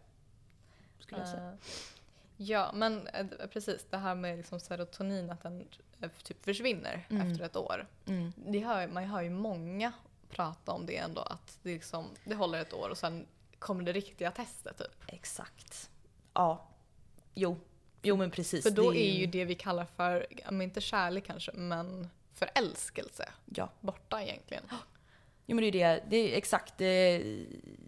Skulle 1.00 1.22
jag 1.22 1.30
säga. 1.30 1.58
Ja, 2.44 2.72
men 2.74 3.08
eh, 3.08 3.26
precis 3.54 3.86
det 3.90 3.98
här 3.98 4.16
med 4.16 4.38
liksom 4.38 4.60
serotonin, 4.60 5.30
att 5.30 5.44
den 5.44 5.68
eh, 6.02 6.10
typ 6.24 6.44
försvinner 6.46 7.08
Mm. 7.10 7.32
efter 7.32 7.46
ett 7.46 7.56
år. 7.56 7.88
Mm. 8.06 8.34
Det 8.36 8.60
hör, 8.60 8.88
man 8.88 9.04
hör 9.04 9.22
ju 9.22 9.30
många 9.30 9.92
prata 10.30 10.72
om 10.72 10.86
det 10.86 10.98
ändå, 10.98 11.22
att 11.22 11.60
det, 11.64 11.74
liksom, 11.74 12.06
det 12.24 12.36
håller 12.36 12.62
ett 12.62 12.74
år 12.74 12.90
och 12.90 12.98
sen 12.98 13.26
kommer 13.60 13.84
det 13.84 13.92
riktiga 13.92 14.32
testet 14.32 14.78
typ. 14.78 15.04
Exakt. 15.08 15.90
Ja. 16.34 16.68
Jo. 17.34 17.58
Jo 18.02 18.16
men 18.18 18.32
precis. 18.32 18.64
För 18.64 18.72
då 18.72 18.92
det 18.92 19.00
är 19.00 19.14
ju 19.20 19.26
det 19.26 19.46
vi 19.46 19.56
kallar 19.56 19.86
för, 19.86 20.28
inte 20.62 20.82
kärlek 20.82 21.26
kanske, 21.26 21.52
men 21.54 22.10
förälskelse 22.34 23.30
Ja. 23.46 23.70
borta 23.80 24.22
egentligen. 24.24 24.64
Jo 25.46 25.56
men 25.56 25.62
det 25.72 25.82
är 25.82 25.96
det. 25.96 26.04
Det 26.10 26.34
är 26.34 26.38
exakt 26.38 26.78
det, 26.78 27.24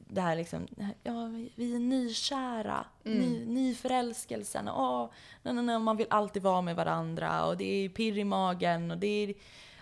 det 0.07 0.21
här 0.21 0.35
liksom. 0.35 0.67
Ja, 1.03 1.25
vi- 1.55 1.75
är 1.75 1.79
nykära. 1.79 2.85
Ny, 3.03 3.45
nyförälskelsen. 3.45 4.67
Åh, 4.69 5.09
nej, 5.43 5.53
nej, 5.53 5.63
nej, 5.63 5.79
man 5.79 5.97
vill 5.97 6.07
alltid 6.09 6.43
vara 6.43 6.61
med 6.61 6.75
varandra. 6.75 7.45
Och 7.45 7.57
det 7.57 7.65
är 7.85 7.89
pirr 7.89 8.17
i 8.17 8.23
magen. 8.23 8.91
Och 8.91 8.97
det 8.97 9.07
är 9.07 9.33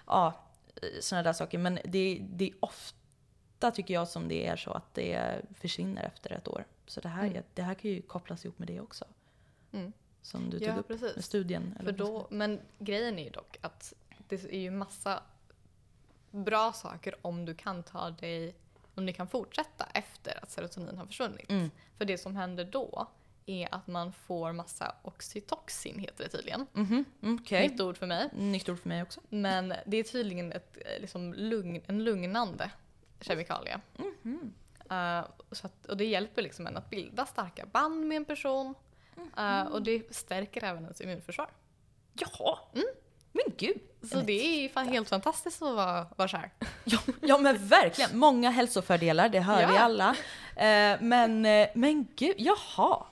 ja, 0.07 0.34
sådana 1.01 1.23
där 1.23 1.34
saker. 1.34 1.57
Men 1.57 1.79
det, 1.86 2.21
det 2.29 2.45
är 2.49 2.53
ofta 2.60 3.71
tycker 3.71 3.93
jag 3.93 4.07
som 4.07 4.27
det 4.27 4.47
är 4.47 4.55
så 4.55 4.71
att 4.71 4.93
det 4.93 5.41
försvinner 5.60 6.03
efter 6.03 6.31
ett 6.31 6.47
år. 6.47 6.65
Så 6.88 7.01
det 7.01 7.10
här, 7.10 7.27
Mm. 7.27 7.43
det 7.53 7.62
här 7.62 7.73
kan 7.73 7.91
ju 7.91 8.01
kopplas 8.01 8.45
ihop 8.45 8.60
med 8.60 8.67
det 8.67 8.79
också. 8.81 9.05
Mm. 9.71 9.93
Som 10.21 10.49
du 10.49 10.60
tog 10.60 10.67
Ja, 10.67 10.75
upp 10.75 10.88
precis. 10.88 11.15
med 11.15 11.25
studien. 11.25 11.73
För 11.79 11.84
eller 11.89 11.97
man 11.99 12.07
då, 12.13 12.27
men 12.29 12.60
grejen 12.79 13.19
är 13.19 13.23
ju 13.23 13.29
dock 13.29 13.57
att 13.62 13.93
det 14.27 14.43
är 14.43 14.60
ju 14.60 14.71
massa 14.71 15.23
bra 16.32 16.74
saker 16.74 17.15
om 17.22 17.46
du 17.46 17.54
kan 17.54 17.84
ta 17.84 18.10
dig, 18.10 18.56
om 18.96 19.06
ni 19.06 19.13
kan 19.13 19.28
fortsätta 19.28 19.88
efter 19.94 20.44
att 20.44 20.52
serotonin 20.52 20.98
har 20.98 21.06
försvunnit. 21.06 21.50
Mm. 21.50 21.72
För 21.98 22.06
det 22.06 22.17
som 22.17 22.36
händer 22.36 22.65
då 22.65 23.08
är 23.46 23.76
att 23.76 23.88
man 23.88 24.13
får 24.13 24.54
massa 24.54 24.96
oxytocin 25.02 26.00
heter 26.00 26.24
det 26.24 26.30
tydligen. 26.30 26.67
Mhm, 26.74 27.06
mm, 27.22 27.39
okej. 27.41 27.70
Nytt 27.70 27.82
ord 27.82 27.98
för 27.98 28.08
mig. 28.08 28.30
Nytt 28.34 28.70
ord 28.70 28.80
för 28.80 28.89
mig 28.89 29.02
också. 29.02 29.22
Men 29.30 29.74
det 29.86 29.98
är 29.98 30.04
tydligen 30.04 30.52
ett, 30.52 30.78
eh, 30.86 31.02
liksom, 31.02 31.34
lugn, 31.34 31.82
en 31.88 32.04
lugnande 32.04 32.72
kemikalie. 33.22 33.82
Mhm. 33.98 34.54
Eh, 34.89 35.26
så 35.52 35.67
att, 35.67 35.86
och 35.86 35.98
det 35.98 36.06
hjälper 36.06 36.41
liksom 36.41 36.67
en 36.67 36.78
att 36.78 36.89
bilda 36.89 37.26
starka 37.26 37.65
band 37.65 38.08
med 38.08 38.17
en 38.17 38.26
person. 38.26 38.76
Eh, 39.38 39.63
och 39.63 39.82
det 39.82 40.15
stärker 40.15 40.63
även 40.63 40.84
ens 40.84 41.02
immunförsvar. 41.02 41.50
Jaha! 42.13 42.58
Men 43.32 43.44
gud! 43.58 43.78
Så 44.12 44.22
det 44.22 44.34
är 44.58 44.62
ju 44.62 44.70
fan 44.70 44.88
helt 44.88 45.10
fantastiskt 45.10 45.62
att 45.62 45.76
vara, 45.76 46.08
vara 46.15 46.28
kär. 46.28 46.52
Ja, 46.84 47.00
ja 47.22 47.38
men 47.38 47.67
verkligen, 47.67 48.17
många 48.20 48.50
hälsofördelar, 48.50 49.30
det 49.30 49.39
hör 49.39 49.62
Ja. 49.62 49.67
vi 49.67 49.78
alla. 49.78 50.10
Eh, 50.56 51.02
men, 51.02 51.46
eh, 51.46 51.67
men 51.76 52.08
gud, 52.15 52.36
jaha. 52.38 53.06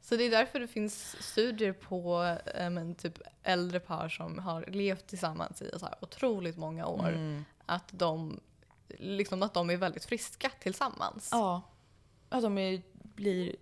Så 0.00 0.16
det 0.16 0.24
är 0.24 0.30
därför 0.30 0.60
det 0.60 0.68
finns 0.68 1.16
studier 1.20 1.72
på 1.72 2.36
eh, 2.54 2.70
men, 2.70 2.94
typ 2.94 3.18
äldre 3.42 3.80
par 3.80 4.08
som 4.08 4.38
har 4.38 4.64
levt 4.68 5.06
tillsammans 5.06 5.62
i 5.62 5.70
så 5.78 5.86
här 5.86 5.94
otroligt 6.00 6.56
många 6.56 6.86
år. 6.86 7.08
Mm. 7.08 7.44
Att, 7.66 7.88
de, 7.90 8.40
liksom, 8.88 9.42
att 9.42 9.54
de 9.54 9.70
är 9.70 9.76
väldigt 9.76 10.04
friska 10.04 10.50
tillsammans. 10.60 11.28
Ja. 11.32 11.62
Ja, 12.30 12.40
de 12.40 12.58
är, 12.58 12.82
blir 12.92 13.56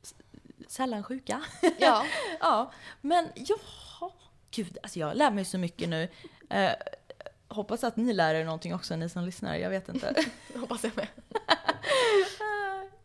sällan 0.69 1.05
sjuka. 1.05 1.43
Ja. 1.79 2.05
ja, 2.41 2.73
men 3.01 3.29
jaha. 3.35 4.11
Gud, 4.55 4.79
alltså 4.83 4.99
jag 4.99 5.17
lär 5.17 5.31
mig 5.31 5.45
så 5.45 5.59
mycket 5.59 5.89
nu. 5.89 6.09
Eh, 6.51 6.73
hoppas 7.49 7.85
att 7.85 7.97
ni 7.97 8.13
lär 8.13 8.35
er 8.35 8.45
någonting 8.45 8.75
också, 8.75 8.97
ni 8.97 9.09
som 9.09 9.25
lyssnar. 9.25 9.57
Jag 9.57 9.71
vet 9.71 9.89
inte. 9.89 10.15
hoppas 10.61 10.85
jag 10.85 10.93
med. 10.97 11.07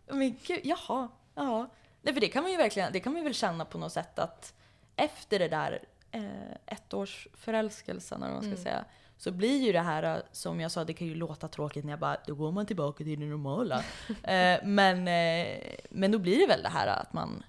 Men 0.17 0.37
gud, 0.47 0.59
jaha, 0.63 1.09
ja. 1.35 1.69
Nej 2.01 2.13
för 2.13 2.21
det 2.21 2.27
kan 2.27 2.43
man 2.43 2.51
ju 2.51 2.57
verkligen, 2.57 2.93
det 2.93 2.99
kan 2.99 3.13
man 3.13 3.23
väl 3.23 3.33
känna 3.33 3.65
på 3.65 3.77
något 3.77 3.93
sätt 3.93 4.19
att 4.19 4.53
efter 4.95 5.39
det 5.39 5.47
där 5.47 5.83
eh, 6.11 6.55
ettårsförälskelsen 6.65 8.23
eller 8.23 8.33
vad 8.33 8.43
man 8.43 8.53
ska 8.53 8.63
säga. 8.63 8.85
Så 9.17 9.31
blir 9.31 9.61
ju 9.61 9.71
det 9.71 9.81
här, 9.81 10.03
eh, 10.03 10.21
som 10.31 10.59
jag 10.59 10.71
sa, 10.71 10.83
det 10.83 10.93
kan 10.93 11.07
ju 11.07 11.15
låta 11.15 11.47
tråkigt 11.47 11.85
när 11.85 11.91
jag 11.91 11.99
bara 11.99 12.17
då 12.27 12.35
går 12.35 12.51
man 12.51 12.65
tillbaka 12.65 12.97
till 12.97 13.19
det 13.19 13.25
normala. 13.25 13.77
eh, 14.23 14.59
men, 14.63 15.07
eh, 15.07 15.75
men 15.89 16.11
då 16.11 16.19
blir 16.19 16.39
det 16.39 16.47
väl 16.47 16.63
det 16.63 16.69
här 16.69 16.87
att 16.87 17.13
man 17.13 17.43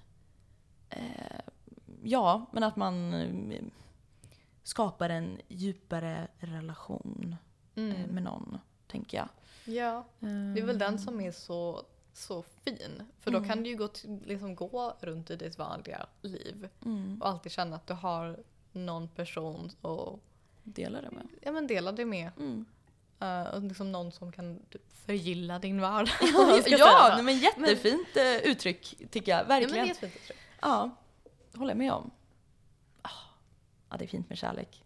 eh, 0.89 1.39
Ja, 2.03 2.45
men 2.51 2.63
att 2.63 2.75
man 2.75 3.13
skapar 4.63 5.09
en 5.09 5.41
djupare 5.47 6.27
relation 6.39 7.35
eh, 7.75 7.83
med 7.83 8.23
någon, 8.23 8.57
tänker 8.87 9.17
jag. 9.17 9.29
Ja, 9.75 10.05
det 10.19 10.61
är 10.61 10.65
väl 10.65 10.79
den 10.79 10.99
som 10.99 11.21
är 11.21 11.31
så, 11.31 11.83
så 12.13 12.41
fin. 12.41 13.03
För 13.19 13.31
då 13.31 13.43
kan 13.43 13.63
du 13.63 13.69
ju 13.69 13.75
gå, 13.77 13.87
till, 13.87 14.19
liksom 14.25 14.55
gå 14.55 14.93
runt 14.99 15.29
i 15.29 15.35
ditt 15.35 15.57
vanliga 15.57 16.05
liv 16.21 16.69
och 17.19 17.27
alltid 17.27 17.51
känna 17.51 17.75
att 17.75 17.87
du 17.87 17.93
har 17.93 18.39
någon 18.71 19.07
person 19.07 19.71
att 19.81 20.19
Dela 20.63 21.01
det 21.01 21.11
med. 21.11 21.27
ja, 21.41 21.51
men 21.51 21.67
dela 21.67 21.91
det 21.91 22.05
med. 22.05 22.31
Mm. 22.37 22.65
Och 23.53 23.61
liksom 23.61 23.91
någon 23.91 24.11
som 24.11 24.31
kan 24.31 24.59
förgilla 25.05 25.59
din 25.59 25.81
vardag. 25.81 26.13
Ja, 26.67 27.11
nej, 27.15 27.23
men 27.23 27.37
jättefint 27.37 28.17
eh, 28.17 28.51
uttryck 28.51 28.95
tycker 29.11 29.31
jag. 29.31 29.39
ja, 29.39 29.45
men 29.47 29.61
det 29.61 29.65
Verkligen. 29.65 29.87
är 29.87 29.91
ett 29.91 29.97
fint 29.97 30.15
uttryck. 30.15 30.37
Ja, 30.61 30.89
håller 31.55 31.71
jag 31.71 31.77
med 31.77 31.93
om. 31.93 32.11
Ja, 33.89 33.97
det 33.97 34.05
är 34.05 34.07
fint 34.07 34.29
med 34.29 34.37
kärlek. 34.37 34.83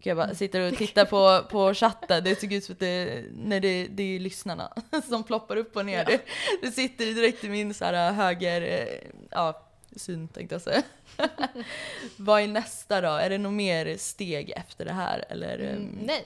Gud, 0.00 0.10
Jag 0.10 0.16
bara 0.16 0.34
sitter 0.34 0.60
och 0.72 0.76
tittar 0.78 1.04
på, 1.04 1.48
på 1.50 1.74
chatten, 1.74 2.24
det 2.24 2.40
såg 2.40 2.52
ut 2.52 2.64
som 2.64 2.72
att 2.72 2.78
det, 2.78 3.24
nej, 3.32 3.60
det, 3.60 3.86
det 3.86 4.02
är 4.02 4.20
lyssnarna 4.20 4.72
som 5.08 5.24
ploppar 5.24 5.56
upp 5.56 5.76
och 5.76 5.86
ner. 5.86 5.98
Ja. 5.98 6.04
Det, 6.04 6.20
det 6.62 6.70
sitter 6.72 7.04
direkt 7.06 7.44
i 7.44 7.48
min 7.48 7.74
så 7.74 7.84
här 7.84 8.12
höger, 8.12 8.62
eh, 8.62 9.10
ja, 9.30 9.66
syn 9.96 10.28
tänkte 10.28 10.54
jag 10.54 10.62
säga. 10.62 10.82
Vad 12.16 12.42
är 12.42 12.48
nästa 12.48 13.00
då? 13.00 13.08
Är 13.08 13.30
det 13.30 13.38
något 13.38 13.52
mer 13.52 13.96
steg 13.96 14.50
efter 14.50 14.84
det 14.84 14.92
här? 14.92 15.24
Eller, 15.28 15.58
Mm, 15.58 15.74
ehm, 15.76 15.98
nej. 16.02 16.24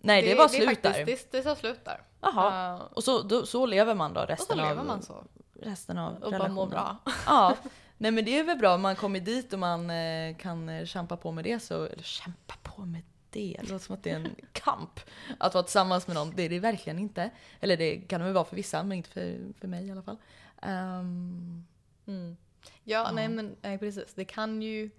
nej, 0.00 0.22
det, 0.22 0.34
var 0.34 0.48
det 0.48 0.56
är 0.58 0.66
slut 0.66 0.82
där. 0.82 1.04
Det, 1.04 1.32
det 1.32 1.42
tar 1.42 1.54
slut 1.54 1.84
där. 1.84 2.00
Jaha. 2.20 2.74
Eh, 2.74 2.80
Och 2.92 3.04
så, 3.04 3.22
då, 3.22 3.46
så 3.46 3.66
lever 3.66 3.94
man 3.94 4.12
då 4.14 4.20
och 4.20 4.26
så 4.26 4.32
resten 4.32 4.56
lever 4.56 4.76
av, 4.80 4.86
man 4.86 5.02
så. 5.02 5.24
resten 5.60 5.98
av 5.98 6.14
Och 6.14 6.20
bara 6.20 6.30
relationen? 6.30 6.54
mår 6.54 6.66
bra. 6.66 6.96
Ja, 7.26 7.56
nej 7.98 8.10
men 8.10 8.24
det 8.24 8.38
är 8.38 8.44
väl 8.44 8.58
bra 8.58 8.74
om 8.74 8.80
man 8.80 8.96
kommer 8.96 9.20
dit 9.20 9.52
och 9.52 9.58
man 9.58 9.90
eh, 9.90 10.36
kan 10.36 10.68
eh, 10.68 10.84
kämpa 10.84 11.16
på 11.16 11.32
med 11.32 11.44
det 11.44 11.60
så, 11.60 11.84
eller 11.84 12.02
kämpa 12.02 12.54
på 12.62 12.84
med 12.84 13.02
det, 13.30 13.56
det 13.60 13.70
låter 13.70 13.84
som 13.84 13.94
att 13.94 14.02
det 14.02 14.10
är 14.10 14.16
en 14.16 14.34
kamp 14.52 15.00
att 15.38 15.54
vara 15.54 15.64
tillsammans 15.64 16.06
med 16.06 16.16
någon. 16.16 16.36
Det 16.36 16.42
är 16.42 16.48
det 16.48 16.58
verkligen 16.60 16.98
inte. 16.98 17.30
Eller 17.60 17.76
det 17.76 17.96
kan 17.96 18.20
det 18.20 18.24
väl 18.24 18.34
vara 18.34 18.44
för 18.44 18.56
vissa, 18.56 18.82
men 18.82 18.96
inte 18.96 19.10
för, 19.10 19.38
för 19.60 19.68
mig 19.68 19.86
i 19.86 19.90
alla 19.90 20.02
fall. 20.02 20.16
Ehm, 20.62 21.66
Mm. 22.06 22.36
Ja, 22.84 23.10
nej 23.12 23.28
men 23.28 23.56
nej, 23.62 23.78
precis. 23.78 24.14
Det 24.14 24.24
kan 24.24 24.62
ju, 24.62 24.90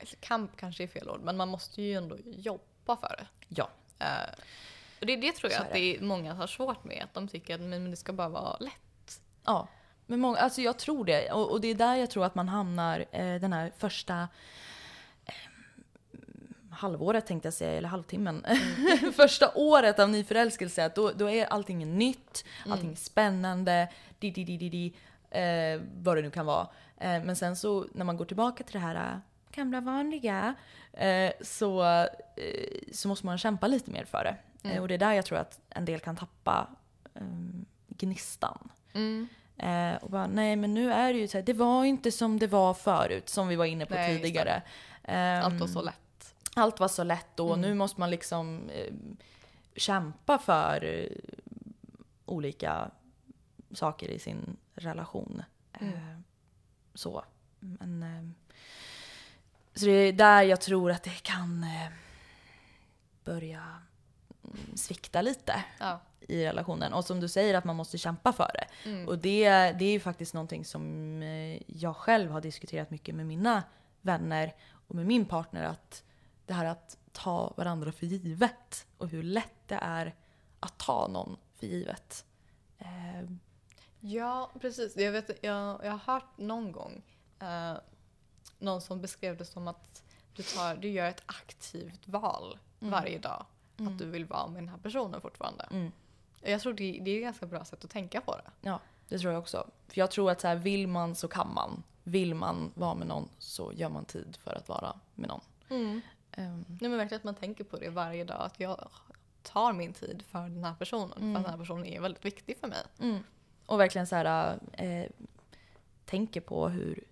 alltså, 0.00 0.16
kamp 0.20 0.56
kanske 0.56 0.82
är 0.82 0.86
fel 0.86 1.10
ord, 1.10 1.20
men 1.22 1.36
man 1.36 1.48
måste 1.48 1.82
ju 1.82 1.94
ändå 1.94 2.16
jobba 2.24 2.96
för 2.96 3.16
det. 3.18 3.26
ja, 3.48 3.70
Eh, 3.98 4.34
och 5.00 5.06
det, 5.06 5.16
det 5.16 5.32
tror 5.32 5.52
jag 5.52 5.60
är 5.60 5.64
att 5.64 5.72
det 5.72 5.96
är 5.96 6.00
många 6.00 6.34
har 6.34 6.46
svårt 6.46 6.84
med. 6.84 7.04
Att 7.04 7.14
de 7.14 7.28
tycker 7.28 7.54
att 7.54 7.60
men, 7.60 7.70
men 7.82 7.90
det 7.90 7.96
ska 7.96 8.12
bara 8.12 8.28
vara 8.28 8.56
lätt. 8.58 9.20
ja. 9.44 9.68
Men 10.06 10.20
många, 10.20 10.38
alltså 10.38 10.60
jag 10.62 10.78
tror 10.78 11.04
det. 11.04 11.32
Och, 11.32 11.50
och 11.50 11.60
det 11.60 11.68
är 11.68 11.74
där 11.74 11.94
jag 11.94 12.10
tror 12.10 12.24
att 12.24 12.34
man 12.34 12.48
hamnar 12.48 13.04
eh, 13.12 13.40
den 13.40 13.52
här 13.52 13.72
första 13.78 14.28
eh, 15.24 15.34
halvåret 16.70 17.26
tänkte 17.26 17.46
jag 17.46 17.54
säga, 17.54 17.72
eller 17.72 17.88
halvtimmen. 17.88 18.46
Första 19.16 19.52
året 19.54 19.98
av 19.98 20.10
nyförälskelse, 20.10 20.84
att 20.84 20.94
då, 20.94 21.10
då 21.10 21.30
är 21.30 21.46
allting 21.46 21.98
nytt, 21.98 22.44
allting 22.68 22.90
är 22.92 22.96
spännande, 22.96 23.88
di, 24.18 24.30
di, 24.30 24.44
di, 24.44 24.56
di, 24.56 24.68
di, 24.68 24.94
eh, 25.30 25.80
vad 25.96 26.16
det 26.16 26.22
nu 26.22 26.30
kan 26.30 26.46
vara. 26.46 26.68
Eh, 26.96 27.24
men 27.24 27.36
sen 27.36 27.56
så 27.56 27.86
när 27.92 28.04
man 28.04 28.16
går 28.16 28.24
tillbaka 28.24 28.64
till 28.64 28.72
det 28.72 28.78
här 28.78 28.94
eh, 28.94 29.18
gamla 29.50 29.80
vanliga 29.80 30.54
eh, 30.92 31.32
så, 31.40 32.06
så 32.92 33.08
måste 33.08 33.26
man 33.26 33.38
kämpa 33.38 33.66
lite 33.66 33.90
mer 33.90 34.04
för 34.04 34.24
det. 34.24 34.36
Eh, 34.70 34.82
och 34.82 34.88
det 34.88 34.94
är 34.94 34.98
där 34.98 35.12
jag 35.12 35.26
tror 35.26 35.38
att 35.38 35.60
en 35.70 35.84
del 35.84 36.00
kan 36.00 36.16
tappa 36.16 36.68
gnistan. 37.88 38.68
Mm. 38.92 39.28
Eh, 39.56 39.94
och 39.94 40.10
bara, 40.10 40.26
nej 40.26 40.56
men 40.56 40.74
nu 40.74 40.92
är 40.92 41.12
det 41.12 41.18
ju 41.18 41.28
så 41.28 41.38
här, 41.38 41.42
det 41.44 41.52
var 41.52 41.84
inte 41.84 42.12
som 42.12 42.38
det 42.38 42.46
var 42.46 42.74
förut, 42.74 43.28
som 43.28 43.48
vi 43.48 43.56
var 43.56 43.64
inne 43.64 43.86
på 43.86 43.94
Nej, 43.94 44.16
tidigare. 44.22 44.62
Ehm, 45.02 45.44
Allt 45.44 45.60
var 45.60 45.66
så 45.66 45.82
lätt. 45.82 46.34
allt 46.54 46.80
var 46.80 46.88
så 46.88 47.04
lätt 47.04 47.26
då, 47.34 47.48
Mm. 47.48 47.60
nu 47.60 47.74
måste 47.74 48.00
man 48.00 48.10
liksom 48.10 48.70
eh, 48.70 48.94
kämpa 49.76 50.38
för 50.38 50.84
eh, 50.84 51.06
olika 52.24 52.90
saker 53.72 54.08
i 54.08 54.18
sin 54.18 54.56
relation. 54.74 55.42
Mm. 55.80 55.92
Eh, 55.94 56.18
så. 56.94 57.24
Men, 57.60 58.02
eh, 58.02 58.30
så 59.74 59.84
det 59.86 59.90
är 59.92 60.12
där 60.12 60.42
jag 60.42 60.60
tror 60.60 60.90
att 60.90 61.02
det 61.02 61.22
kan 61.22 61.62
eh, 61.64 61.92
börja 63.24 63.62
mm, 64.44 64.76
svikta 64.76 65.22
lite 65.22 65.64
Ja. 65.78 66.00
I 66.28 66.44
relationen. 66.46 66.92
Och 66.92 67.04
som 67.04 67.20
du 67.20 67.28
säger 67.28 67.54
att 67.54 67.64
man 67.64 67.76
måste 67.76 67.98
kämpa 67.98 68.32
för 68.32 68.50
det. 68.54 68.90
Mm. 68.90 69.08
Och 69.08 69.18
det, 69.18 69.48
det 69.50 69.84
är 69.84 69.92
ju 69.92 70.00
faktiskt 70.00 70.34
någonting 70.34 70.64
som 70.64 71.22
eh, 71.22 71.62
jag 71.66 71.96
själv 71.96 72.30
har 72.30 72.40
diskuterat 72.40 72.90
mycket 72.90 73.14
med 73.14 73.26
mina 73.26 73.62
vänner 74.00 74.54
och 74.88 74.94
med 74.94 75.06
min 75.06 75.24
partner. 75.24 75.64
Att 75.64 76.04
det 76.46 76.52
här 76.52 76.64
att 76.64 76.98
ta 77.12 77.54
varandra 77.56 77.92
för 77.92 78.06
givet 78.06 78.86
och 78.98 79.08
hur 79.08 79.22
lätt 79.22 79.68
det 79.68 79.78
är 79.82 80.14
att 80.60 80.78
ta 80.78 81.08
någon 81.08 81.36
för 81.54 81.66
givet. 81.66 82.24
Eh, 82.78 83.30
Ja, 84.06 84.50
precis. 84.60 84.96
Jag, 84.96 85.12
vet, 85.12 85.30
jag, 85.44 85.84
jag 85.84 85.90
har 85.90 86.14
hört 86.14 86.38
någon 86.38 86.72
gång 86.72 87.02
eh, 87.38 87.74
någon 88.58 88.80
som 88.80 89.00
beskrev 89.00 89.36
det 89.36 89.44
som 89.44 89.68
att 89.68 90.02
du, 90.32 90.42
tar, 90.42 90.76
du 90.76 90.88
gör 90.88 91.08
ett 91.08 91.22
aktivt 91.26 92.08
val 92.08 92.58
varje 92.78 93.18
dag. 93.18 93.46
Att 93.76 93.98
du 93.98 94.10
vill 94.10 94.24
vara 94.24 94.46
med 94.46 94.62
den 94.62 94.68
här 94.68 94.78
personen 94.78 95.20
fortfarande. 95.20 95.68
Mm. 95.70 95.92
Jag 96.44 96.60
tror 96.60 96.72
det, 96.72 97.00
det 97.04 97.10
är 97.10 97.16
ett 97.16 97.22
ganska 97.22 97.46
bra 97.46 97.64
sätt 97.64 97.84
att 97.84 97.90
tänka 97.90 98.20
på 98.20 98.36
det. 98.36 98.50
ja, 98.60 98.80
det 99.08 99.18
tror 99.18 99.32
jag 99.32 99.40
också. 99.42 99.70
För 99.88 99.98
jag 99.98 100.10
tror 100.10 100.30
att 100.30 100.40
så 100.40 100.48
här, 100.48 100.56
vill 100.56 100.88
man 100.88 101.14
så 101.14 101.28
kan 101.28 101.54
man. 101.54 101.82
Vill 102.02 102.34
man 102.34 102.72
vara 102.74 102.94
med 102.94 103.06
någon 103.06 103.28
så 103.38 103.72
gör 103.72 103.88
man 103.88 104.04
tid 104.04 104.38
för 104.44 104.54
att 104.54 104.68
vara 104.68 104.96
med 105.14 105.28
någon. 105.28 105.40
Ehm, 105.70 106.64
Nej, 106.68 106.90
men 106.90 106.96
verkligen 106.96 107.18
att 107.20 107.24
man 107.24 107.34
tänker 107.34 107.64
på 107.64 107.76
det 107.76 107.90
varje 107.90 108.24
dag. 108.24 108.42
Att 108.42 108.60
jag 108.60 108.88
tar 109.42 109.72
min 109.72 109.92
tid 109.92 110.24
för 110.30 110.42
den 110.42 110.64
här 110.64 110.74
personen. 110.74 111.08
För 111.08 111.38
att 111.38 111.44
den 111.44 111.52
här 111.52 111.58
personen 111.58 111.86
är 111.86 112.00
väldigt 112.00 112.24
viktig 112.24 112.58
för 112.58 112.68
mig. 112.68 112.82
Mm. 113.00 113.24
Och 113.66 113.80
verkligen 113.80 114.06
så 114.06 114.16
här, 114.16 114.58
eh, 114.72 115.06
tänker 116.04 116.40
på 116.40 116.68
hur, 116.68 117.04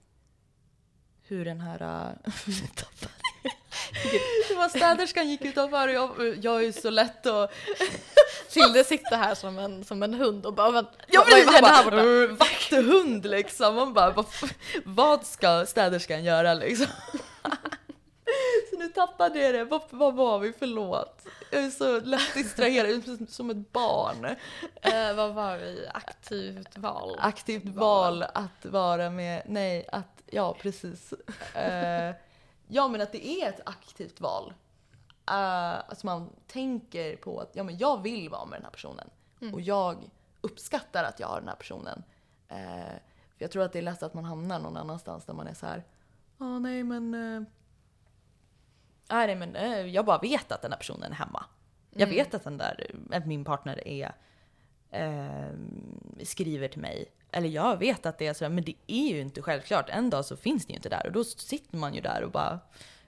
hur 1.23 1.45
den 1.45 1.61
här... 1.61 1.83
Äh, 1.83 2.33
det 4.49 4.55
var 4.55 4.69
städerskan 4.69 5.29
gick 5.29 5.45
utanför 5.45 5.89
och 5.89 5.95
jag, 5.95 6.45
jag 6.45 6.65
är 6.65 6.73
så 6.73 6.91
lätt 6.91 7.27
och... 7.27 7.51
Tilde 8.51 8.85
sitter 8.85 9.17
här 9.17 9.35
som 9.35 9.59
en, 9.59 9.85
som 9.85 10.03
en 10.03 10.15
hund 10.15 10.47
och 10.47 10.55
bara 10.55 10.71
"Vad- 10.71 10.87
Ja 11.09 11.25
vad, 11.31 11.45
vad 11.45 11.55
han 11.55 11.55
händer 11.55 11.71
här 11.71 11.85
borta? 11.85 11.97
"Rr, 11.97 12.27
vakthund 12.29 13.27
liksom. 13.27 13.75
Man 13.75 13.93
bara, 13.95 14.11
vad, 14.11 14.27
vad 14.85 15.27
ska 15.27 15.67
städerskan 15.67 16.25
göra 16.25 16.55
liksom? 16.55 16.87
så 18.71 18.79
nu 18.79 18.89
tappade 18.89 19.39
jag 19.41 19.55
det. 19.55 19.65
Vad, 19.65 19.83
vad 19.91 20.15
var 20.15 20.39
vi? 20.39 20.53
Förlåt. 20.59 21.23
Jag 21.51 21.65
är 21.65 21.71
så 21.71 22.01
lätt 22.01 22.35
distraherad, 22.35 23.27
som 23.31 23.51
ett 23.51 23.73
barn. 23.73 24.25
Eh, 24.83 25.15
vad 25.15 25.35
var 25.35 25.57
vi? 25.57 25.87
Aktivt 25.95 26.79
val. 26.79 27.17
Aktivt 27.21 27.65
val 27.65 28.23
att 28.23 28.65
vara 28.65 29.11
med, 29.11 29.43
nej, 29.47 29.89
att, 29.93 30.23
ja 30.27 30.57
precis. 30.63 31.13
Eh, 31.55 32.15
ja 32.69 32.89
men 32.89 33.01
att 33.01 33.13
det 33.13 33.27
är 33.27 33.49
ett 33.49 33.61
aktivt 33.65 34.21
val. 34.21 34.53
Uh, 35.31 35.79
att 35.91 36.05
man 36.05 36.31
tänker 36.47 37.17
på 37.17 37.41
att 37.41 37.51
ja, 37.53 37.63
men 37.63 37.79
jag 37.79 38.03
vill 38.03 38.29
vara 38.29 38.45
med 38.45 38.59
den 38.59 38.65
här 38.65 38.71
personen. 38.71 39.11
Och 39.53 39.61
jag 39.61 40.11
uppskattar 40.41 41.05
att 41.05 41.21
jag 41.21 41.29
har 41.29 41.41
den 41.41 41.49
här 41.49 41.57
personen. 41.57 42.03
Eh, 42.49 42.93
för 43.37 43.45
jag 43.45 43.51
tror 43.51 43.63
att 43.63 43.73
det 43.73 43.79
är 43.79 43.83
lätt 43.83 44.03
att 44.03 44.15
man 44.15 44.25
hamnar 44.25 44.61
någon 44.61 44.77
annanstans 44.77 45.25
där 45.25 45.35
man 45.35 45.47
är 45.47 45.55
så 45.55 45.67
här. 45.67 45.85
Ja 46.39 46.59
nej 46.59 46.85
men. 46.85 47.15
eh, 47.15 47.43
nej 49.09 49.37
men 49.37 49.57
eh, 49.57 49.87
jag 49.87 50.05
bara 50.05 50.19
vet 50.19 50.53
att 50.53 50.63
den 50.63 50.73
här 50.73 50.79
personen 50.79 51.13
är 51.13 51.17
hemma. 51.17 51.45
Jag 51.91 52.07
vet 52.07 52.35
att 52.35 52.45
den 52.45 52.59
där, 52.59 52.95
att 53.11 53.27
min 53.27 53.45
partner 53.45 53.89
är 53.89 54.13
skriver 56.23 56.69
till 56.69 56.81
mig. 56.81 57.05
Eller 57.31 57.49
jag 57.49 57.77
vet 57.77 58.07
att 58.07 58.19
det 58.19 58.27
är 58.27 58.35
så, 58.35 58.49
men 58.49 58.65
det 58.65 58.75
är 58.87 59.09
ju 59.09 59.21
inte 59.21 59.43
självklart. 59.43 59.89
En 59.89 60.11
dag 60.11 60.25
så 60.25 60.37
finns 60.37 60.67
det 60.67 60.71
ju 60.71 60.77
inte 60.77 60.89
där 60.89 61.07
och 61.07 61.13
då 61.13 61.25
sitter 61.25 61.77
man 61.77 61.95
ju 61.95 62.01
där 62.01 62.23
och 62.23 62.31
bara 62.31 62.61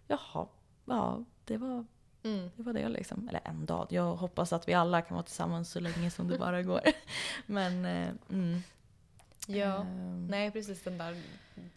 jaha, 0.07 0.47
ja 0.85 1.25
det 1.45 1.57
var 1.57 1.87
Mm. 2.25 2.51
det 2.57 2.63
var 2.63 2.73
det 2.73 2.89
liksom. 2.89 3.29
Eller 3.29 3.41
en 3.45 3.67
dag. 3.67 3.87
Jag 3.91 4.17
hoppas 4.17 4.53
att 4.53 4.69
vi 4.69 4.75
alla 4.75 5.03
kan 5.03 5.15
vara 5.15 5.25
tillsammans 5.25 5.71
så 5.71 5.81
länge 5.81 6.11
som 6.11 6.29
det 6.29 6.39
bara 6.39 6.63
går. 6.63 6.81
Men 7.47 7.85
eh, 7.85 8.11
mm. 8.31 8.63
Ja. 9.47 9.81
Ehm, 9.81 10.27
Nej, 10.27 10.51
precis 10.51 10.83
den 10.83 10.99
där 10.99 11.23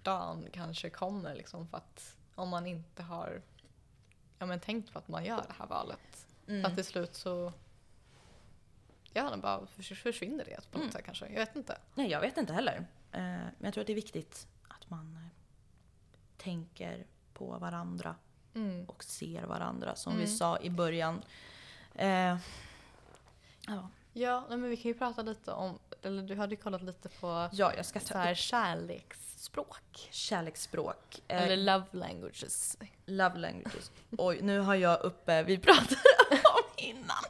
dagen 0.03 0.45
kanske 0.51 0.89
kommer 0.89 1.35
liksom 1.35 1.67
för 1.67 1.77
att 1.77 2.15
om 2.35 2.49
man 2.49 2.67
inte 2.67 3.03
har 3.03 3.41
ja, 4.39 4.45
men 4.45 4.59
tänkt 4.59 4.93
på 4.93 4.99
att 4.99 5.07
man 5.07 5.25
gör 5.25 5.43
det 5.47 5.53
här 5.59 5.67
valet. 5.67 6.27
Mm. 6.47 6.65
Att 6.65 6.75
till 6.75 6.85
slut 6.85 7.15
så 7.15 7.53
gör 9.13 9.37
bara 9.37 9.67
försvinner 9.67 10.45
det 10.45 10.71
på 10.71 10.77
något 10.77 10.83
mm. 10.83 10.91
sätt 10.91 11.05
kanske. 11.05 11.27
Jag 11.27 11.39
vet 11.39 11.55
inte. 11.55 11.77
Nej, 11.95 12.11
jag 12.11 12.21
vet 12.21 12.37
inte 12.37 12.53
heller. 12.53 12.87
Eh, 13.11 13.21
men 13.21 13.53
jag 13.59 13.73
tror 13.73 13.81
att 13.81 13.87
det 13.87 13.93
är 13.93 13.95
viktigt 13.95 14.47
att 14.67 14.89
man 14.89 15.15
eh, 15.15 15.29
tänker 16.37 17.05
på 17.33 17.57
varandra 17.57 18.15
mm. 18.57 18.85
och 18.85 19.03
ser 19.03 19.43
varandra 19.43 19.95
som 19.95 20.13
mm. 20.13 20.25
vi 20.25 20.31
sa 20.31 20.59
i 20.59 20.69
början. 20.69 21.21
Eh, 21.95 22.37
ja. 23.67 23.89
Ja, 24.13 24.45
men 24.49 24.69
vi 24.69 24.77
kan 24.77 24.91
ju 24.91 24.97
prata 24.97 25.21
lite 25.21 25.51
om, 25.51 25.79
eller 26.01 26.21
du 26.21 26.35
hade 26.35 26.55
kollat 26.55 26.81
lite 26.81 27.09
på 27.09 27.49
ja, 27.51 27.73
jag 27.77 27.85
ska 27.85 27.99
ta 27.99 28.35
kärleksspråk. 28.35 30.07
Kärleksspråk. 30.11 31.21
Eller 31.27 31.51
eh, 31.51 31.57
love 31.57 31.85
languages. 31.91 32.77
Love 33.05 33.37
languages. 33.37 33.91
Oj, 34.17 34.39
nu 34.41 34.59
har 34.59 34.75
jag 34.75 35.01
uppe, 35.01 35.43
vi 35.43 35.57
pratade 35.57 36.01
om 36.29 36.63
innan. 36.77 37.23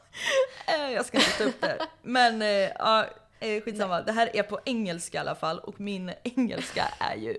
Eh, 0.66 0.90
jag 0.90 1.06
ska 1.06 1.18
inte 1.18 1.30
ta 1.38 1.44
upp 1.44 1.60
det. 1.60 1.86
Men 2.02 2.42
eh, 2.42 2.48
ja, 2.48 3.06
skitsamma. 3.40 4.00
Det 4.00 4.12
här 4.12 4.36
är 4.36 4.42
på 4.42 4.60
engelska 4.64 5.18
i 5.18 5.20
alla 5.20 5.34
fall 5.34 5.58
och 5.58 5.80
min 5.80 6.12
engelska 6.22 6.84
är 6.98 7.16
ju 7.16 7.38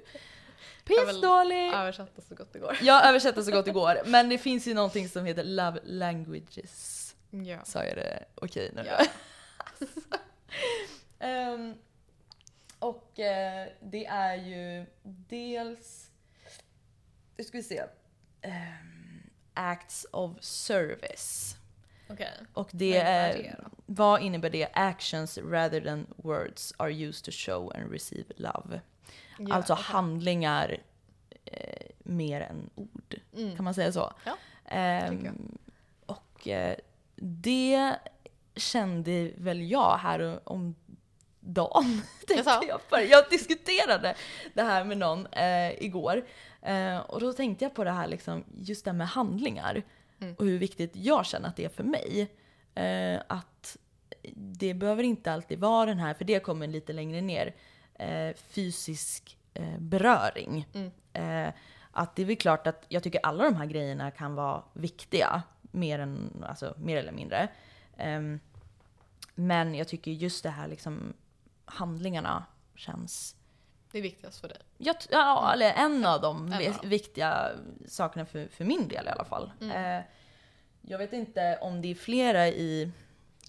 pissdålig. 0.85 1.73
Översätta 1.73 2.21
så 2.21 2.35
gott 2.35 2.53
det 2.53 2.59
går. 2.59 2.77
Jag 2.81 3.07
översätter 3.07 3.41
så 3.41 3.51
gott 3.51 3.65
det 3.65 3.71
går. 3.71 4.01
Men 4.05 4.29
det 4.29 4.37
finns 4.37 4.67
ju 4.67 4.73
någonting 4.73 5.09
som 5.09 5.25
heter 5.25 5.43
love 5.43 5.79
languages. 5.83 7.15
Ja. 7.29 7.63
Sa 7.63 7.83
jag 7.83 7.97
det 7.97 8.25
okej 8.35 8.71
nu? 8.75 8.85
Ja 8.85 9.05
um, 11.19 11.75
och 12.79 13.09
uh, 13.19 13.71
det 13.81 14.05
är 14.05 14.35
ju 14.35 14.85
dels, 15.03 16.09
nu 17.37 17.43
ska 17.43 17.57
vi 17.57 17.63
se, 17.63 17.81
um, 18.43 19.29
Acts 19.53 20.05
of 20.11 20.31
Service. 20.41 21.55
Okay. 22.09 22.27
Och 22.53 22.69
det 22.73 22.97
är, 22.97 23.33
det 23.33 23.55
vad 23.85 24.21
innebär 24.21 24.49
det? 24.49 24.67
Actions 24.73 25.37
rather 25.37 25.81
than 25.81 26.07
words 26.15 26.73
are 26.77 26.91
used 26.91 27.25
to 27.25 27.31
show 27.31 27.71
and 27.75 27.91
receive 27.91 28.25
love. 28.35 28.81
Ja, 29.39 29.55
alltså 29.55 29.73
okay. 29.73 29.85
handlingar 29.85 30.77
eh, 31.45 31.87
mer 31.99 32.41
än 32.41 32.69
ord. 32.75 33.15
Mm. 33.37 33.55
Kan 33.55 33.65
man 33.65 33.73
säga 33.73 33.91
så? 33.91 34.13
Ja, 34.23 34.37
um, 35.09 35.57
och 36.05 36.47
eh, 36.47 36.75
det 37.15 37.95
kände 38.55 39.31
väl 39.37 39.71
jag 39.71 39.97
här 39.97 40.39
om 40.43 40.75
dagen. 41.39 42.01
Jag, 42.27 42.63
jag, 42.91 43.05
jag 43.07 43.29
diskuterade 43.29 44.15
det 44.53 44.63
här 44.63 44.83
med 44.83 44.97
någon 44.97 45.25
eh, 45.25 45.83
igår. 45.83 46.25
Eh, 46.61 46.97
och 46.97 47.19
då 47.19 47.33
tänkte 47.33 47.65
jag 47.65 47.73
på 47.73 47.83
det 47.83 47.91
här 47.91 48.07
liksom, 48.07 48.43
just 48.57 48.85
det 48.85 48.91
här 48.91 48.97
med 48.97 49.07
handlingar. 49.07 49.83
Mm. 50.19 50.35
Och 50.35 50.45
hur 50.45 50.59
viktigt 50.59 50.91
jag 50.95 51.25
känner 51.25 51.49
att 51.49 51.55
det 51.55 51.65
är 51.65 51.69
för 51.69 51.83
mig. 51.83 52.27
Eh, 52.75 53.21
att 53.27 53.77
det 54.35 54.73
behöver 54.73 55.03
inte 55.03 55.31
alltid 55.31 55.59
vara 55.59 55.85
den 55.85 55.99
här, 55.99 56.13
för 56.13 56.25
det 56.25 56.39
kommer 56.39 56.67
lite 56.67 56.93
längre 56.93 57.21
ner, 57.21 57.55
eh, 57.99 58.35
fysisk 58.35 59.37
eh, 59.53 59.79
beröring. 59.79 60.67
Mm. 60.73 60.91
Eh, 61.13 61.53
att 61.91 62.15
det 62.15 62.21
är 62.21 62.25
väl 62.25 62.35
klart 62.35 62.67
att 62.67 62.85
jag 62.89 63.03
tycker 63.03 63.19
alla 63.25 63.43
de 63.43 63.55
här 63.55 63.65
grejerna 63.65 64.11
kan 64.11 64.35
vara 64.35 64.63
viktiga, 64.73 65.43
mer, 65.61 65.99
än, 65.99 66.43
alltså, 66.47 66.75
mer 66.77 66.97
eller 66.97 67.11
mindre. 67.11 67.47
Um, 67.97 68.39
men 69.35 69.75
jag 69.75 69.87
tycker 69.87 70.11
just 70.11 70.43
det 70.43 70.49
här 70.49 70.67
liksom 70.67 71.13
handlingarna 71.65 72.45
känns... 72.75 73.35
Det 73.91 73.97
är 73.97 74.01
viktigast 74.01 74.41
för 74.41 74.47
dig? 74.47 74.57
Jag, 74.77 74.95
ja, 75.09 75.53
eller 75.53 75.73
en 75.73 76.05
av 76.05 76.21
de 76.21 76.53
en 76.53 76.73
av. 76.73 76.85
viktiga 76.85 77.51
sakerna 77.87 78.25
för, 78.25 78.47
för 78.47 78.65
min 78.65 78.87
del 78.87 79.05
i 79.05 79.09
alla 79.09 79.25
fall. 79.25 79.51
Mm. 79.61 79.97
Eh, 79.99 80.03
jag 80.81 80.97
vet 80.97 81.13
inte 81.13 81.57
om 81.61 81.81
det 81.81 81.91
är 81.91 81.95
flera 81.95 82.47
i, 82.47 82.91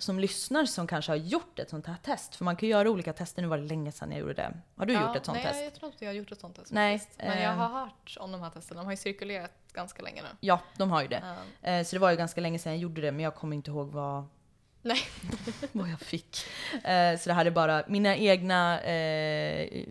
som 0.00 0.20
lyssnar 0.20 0.64
som 0.64 0.86
kanske 0.86 1.12
har 1.12 1.16
gjort 1.16 1.58
ett 1.58 1.70
sånt 1.70 1.86
här 1.86 1.96
test. 2.02 2.36
För 2.36 2.44
man 2.44 2.56
kan 2.56 2.68
göra 2.68 2.90
olika 2.90 3.12
tester, 3.12 3.42
nu 3.42 3.48
var 3.48 3.58
det 3.58 3.64
länge 3.64 3.92
sedan 3.92 4.10
jag 4.10 4.20
gjorde 4.20 4.34
det. 4.34 4.52
Har 4.76 4.86
du 4.86 4.92
ja, 4.92 5.06
gjort 5.06 5.16
ett 5.16 5.24
sånt 5.24 5.36
nej, 5.36 5.44
test? 5.44 5.56
Nej, 5.56 5.64
jag 5.64 5.74
tror 5.74 5.92
inte 5.92 6.04
jag 6.04 6.10
har 6.12 6.16
gjort 6.16 6.32
ett 6.32 6.40
sånt 6.40 6.56
test 6.56 6.72
nej, 6.72 6.98
faktiskt. 6.98 7.18
Men 7.18 7.42
jag 7.42 7.52
eh. 7.52 7.58
har 7.58 7.80
hört 7.80 8.16
om 8.20 8.32
de 8.32 8.42
här 8.42 8.50
testerna, 8.50 8.80
de 8.80 8.84
har 8.84 8.92
ju 8.92 8.96
cirkulerat 8.96 9.52
ganska 9.72 10.02
länge 10.02 10.22
nu. 10.22 10.28
Ja, 10.40 10.60
de 10.76 10.90
har 10.90 11.02
ju 11.02 11.08
det. 11.08 11.22
Mm. 11.62 11.84
så 11.84 11.96
det 11.96 12.00
var 12.00 12.10
ju 12.10 12.16
ganska 12.16 12.40
länge 12.40 12.58
sedan 12.58 12.72
jag 12.72 12.80
gjorde 12.80 13.00
det, 13.00 13.12
men 13.12 13.24
jag 13.24 13.34
kommer 13.34 13.56
inte 13.56 13.70
ihåg 13.70 13.88
vad 13.92 14.24
Nej. 14.82 15.00
vad 15.72 15.88
jag 15.88 16.00
fick. 16.00 16.36
Eh, 16.84 17.18
så 17.18 17.28
det 17.28 17.32
här 17.32 17.46
är 17.46 17.50
bara 17.50 17.84
mina 17.88 18.16
egna 18.16 18.80
eh, 18.80 19.84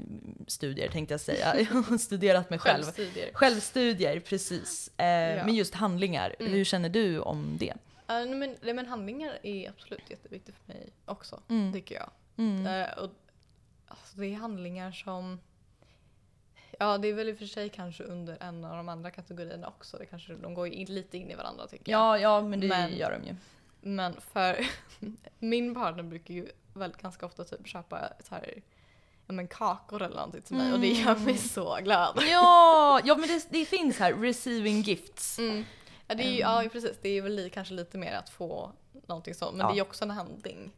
studier 0.47 0.89
tänkte 0.89 1.13
jag 1.13 1.21
säga. 1.21 1.55
Jag 1.59 1.65
har 1.65 1.97
studerat 1.97 2.49
mig 2.49 2.59
själv. 2.59 2.83
Självstudier. 2.83 3.29
Självstudier, 3.33 4.19
precis. 4.19 4.91
Eh, 4.97 5.05
ja. 5.07 5.45
Men 5.45 5.55
just 5.55 5.75
handlingar, 5.75 6.35
mm. 6.39 6.51
hur 6.51 6.63
känner 6.63 6.89
du 6.89 7.19
om 7.19 7.57
det? 7.59 7.73
Uh, 8.11 8.35
men, 8.35 8.57
men 8.61 8.85
handlingar 8.85 9.39
är 9.43 9.69
absolut 9.69 10.09
jätteviktigt 10.09 10.55
för 10.55 10.73
mig 10.73 10.89
också, 11.05 11.41
mm. 11.49 11.73
tycker 11.73 11.95
jag. 11.95 12.09
Mm. 12.37 12.65
Uh, 12.65 12.97
och, 12.97 13.09
alltså, 13.87 14.19
det 14.19 14.25
är 14.25 14.35
handlingar 14.35 14.91
som 14.91 15.39
Ja, 16.79 16.97
det 16.97 17.07
är 17.07 17.13
väl 17.13 17.29
i 17.29 17.33
och 17.33 17.37
för 17.37 17.45
sig 17.45 17.69
kanske 17.69 18.03
under 18.03 18.37
en 18.39 18.65
av 18.65 18.77
de 18.77 18.89
andra 18.89 19.11
kategorierna 19.11 19.67
också. 19.67 19.97
Det 19.97 20.05
kanske, 20.05 20.33
de 20.33 20.53
går 20.53 20.67
in, 20.67 20.87
lite 20.87 21.17
in 21.17 21.31
i 21.31 21.35
varandra 21.35 21.67
tycker 21.67 21.91
jag. 21.91 21.99
Ja, 21.99 22.19
ja 22.19 22.41
men 22.41 22.59
det 22.59 22.67
men, 22.67 22.97
gör 22.97 23.11
de 23.11 23.27
ju. 23.27 23.35
Men 23.81 24.13
för 24.33 24.67
min 25.39 25.73
partner 25.73 26.03
brukar 26.03 26.33
ju 26.33 26.49
väl 26.73 26.93
ganska 27.01 27.25
ofta 27.25 27.43
typ 27.43 27.67
köpa 27.67 28.13
så 28.19 28.35
här, 28.35 28.61
ja, 29.27 29.33
men 29.33 29.47
kakor 29.47 30.01
eller 30.01 30.15
någonting 30.15 30.41
till 30.41 30.55
mig 30.55 30.65
mm. 30.65 30.73
och 30.73 30.79
det 30.79 30.87
gör 30.87 31.15
mig 31.15 31.23
mm. 31.23 31.37
så 31.37 31.79
glad. 31.83 32.19
Ja, 32.29 33.01
ja 33.05 33.15
men 33.15 33.27
det, 33.27 33.47
det 33.49 33.65
finns 33.65 33.99
här, 33.99 34.13
receiving 34.13 34.81
gifts. 34.81 35.39
Mm. 35.39 35.65
Ja, 36.09 36.15
det 36.15 36.23
är 36.23 36.31
ju, 36.31 36.39
ja 36.39 36.63
precis, 36.71 36.97
det 37.01 37.09
är 37.09 37.21
väl 37.21 37.49
kanske 37.53 37.73
lite 37.73 37.97
mer 37.97 38.13
att 38.13 38.29
få 38.29 38.71
någonting 39.07 39.33
sånt 39.33 39.51
men 39.51 39.59
ja. 39.59 39.67
det 39.67 39.73
är 39.73 39.75
ju 39.75 39.81
också 39.81 40.03
en 40.03 40.11
handling. 40.11 40.71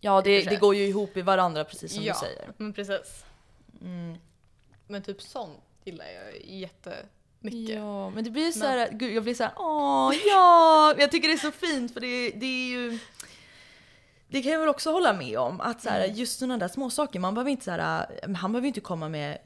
Ja 0.00 0.22
det, 0.22 0.44
det 0.44 0.56
går 0.56 0.74
ju 0.74 0.86
ihop 0.86 1.16
i 1.16 1.22
varandra 1.22 1.64
precis 1.64 1.94
som 1.94 2.04
ja, 2.04 2.12
du 2.12 2.18
säger. 2.18 2.52
men 2.56 2.72
precis. 2.72 3.24
Mm. 3.80 4.18
Men 4.86 5.02
typ 5.02 5.22
sånt 5.22 5.60
gillar 5.84 6.04
jag 6.06 6.44
jätte 6.44 6.96
mycket. 7.40 7.76
Ja, 7.76 8.10
men 8.10 8.24
det 8.24 8.30
blir 8.30 8.52
så 8.52 8.64
här, 8.64 8.88
gud, 8.92 9.14
jag 9.14 9.22
blir 9.22 9.34
så 9.34 9.42
här, 9.42 9.52
åh 9.56 10.14
ja, 10.26 10.94
jag 10.98 11.10
tycker 11.10 11.28
det 11.28 11.34
är 11.34 11.38
så 11.38 11.52
fint 11.52 11.92
för 11.92 12.00
det, 12.00 12.30
det 12.30 12.46
är 12.46 12.68
ju 12.68 12.98
det 14.28 14.42
kan 14.42 14.52
jag 14.52 14.60
väl 14.60 14.68
också 14.68 14.92
hålla 14.92 15.12
med 15.12 15.38
om, 15.38 15.60
att 15.60 15.82
så 15.82 15.88
här, 15.88 16.04
mm. 16.04 16.16
just 16.16 16.38
sådana 16.38 16.58
där 16.58 16.68
små 16.68 16.90
saker 16.90 17.20
man 17.20 17.34
behöver 17.34 17.50
inte 17.50 17.64
så 17.64 17.70
här, 17.70 18.06
han 18.36 18.52
behöver 18.52 18.68
inte 18.68 18.80
komma 18.80 19.08
med 19.08 19.38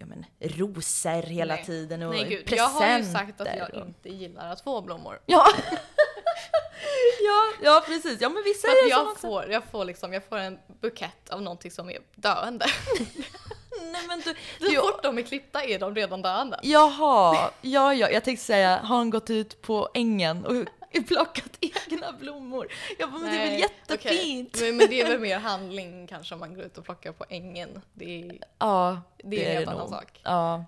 ja, 0.00 0.06
men, 0.06 0.24
rosor 0.40 1.22
hela 1.22 1.54
Nej. 1.54 1.64
tiden 1.64 2.02
och 2.02 2.10
Nej, 2.10 2.24
gud. 2.28 2.46
presenter. 2.46 2.56
Jag 2.56 2.90
har 2.90 2.98
ju 2.98 3.04
sagt 3.04 3.40
att 3.40 3.56
jag 3.56 3.86
inte 3.86 4.08
gillar 4.08 4.52
att 4.52 4.60
få 4.60 4.80
blommor. 4.82 5.20
Ja. 5.26 5.46
ja, 7.20 7.52
ja 7.62 7.82
precis. 7.86 8.20
Ja 8.20 8.28
men 8.28 8.42
vissa 8.44 8.68
är 8.68 8.90
jag 8.90 9.18
får, 9.18 9.50
jag 9.50 9.64
får 9.64 9.84
liksom, 9.84 10.12
jag 10.12 10.24
får 10.24 10.36
en 10.36 10.58
bukett 10.80 11.30
av 11.30 11.42
någonting 11.42 11.70
som 11.70 11.90
är 11.90 11.98
döende. 12.14 12.66
Nej 13.92 14.06
men 14.08 14.20
du, 14.20 14.34
Så 14.74 14.80
fort 14.80 15.02
de 15.02 15.18
är 15.18 15.22
klippta 15.22 15.64
är 15.64 15.78
de 15.78 15.94
redan 15.94 16.22
döda. 16.22 16.60
Jaha, 16.62 17.50
ja 17.60 17.94
ja, 17.94 18.10
jag 18.10 18.24
tänkte 18.24 18.44
säga, 18.44 18.78
har 18.78 18.96
han 18.96 19.10
gått 19.10 19.30
ut 19.30 19.62
på 19.62 19.88
ängen 19.94 20.46
och 20.46 20.54
plockat 21.08 21.58
egna 21.60 22.12
blommor? 22.12 22.68
Jag 22.98 23.12
bara, 23.12 23.20
men 23.20 23.30
det 23.30 23.38
är 23.38 23.50
väl 23.50 23.60
jättefint? 23.60 24.56
Okay. 24.56 24.68
Men, 24.68 24.76
men, 24.76 24.88
det 24.88 25.00
är 25.00 25.08
väl 25.08 25.20
mer 25.20 25.38
handling 25.38 26.06
kanske 26.06 26.34
om 26.34 26.40
man 26.40 26.54
går 26.54 26.64
ut 26.64 26.78
och 26.78 26.84
plockar 26.84 27.12
på 27.12 27.24
ängen. 27.28 27.82
Det 27.92 28.22
är, 28.22 28.38
ja, 28.58 29.02
det, 29.16 29.28
det 29.28 29.44
är 29.44 29.50
en 29.50 29.56
helt 29.56 29.68
annan 29.68 29.88
sak. 29.88 30.20
Ja, 30.22 30.64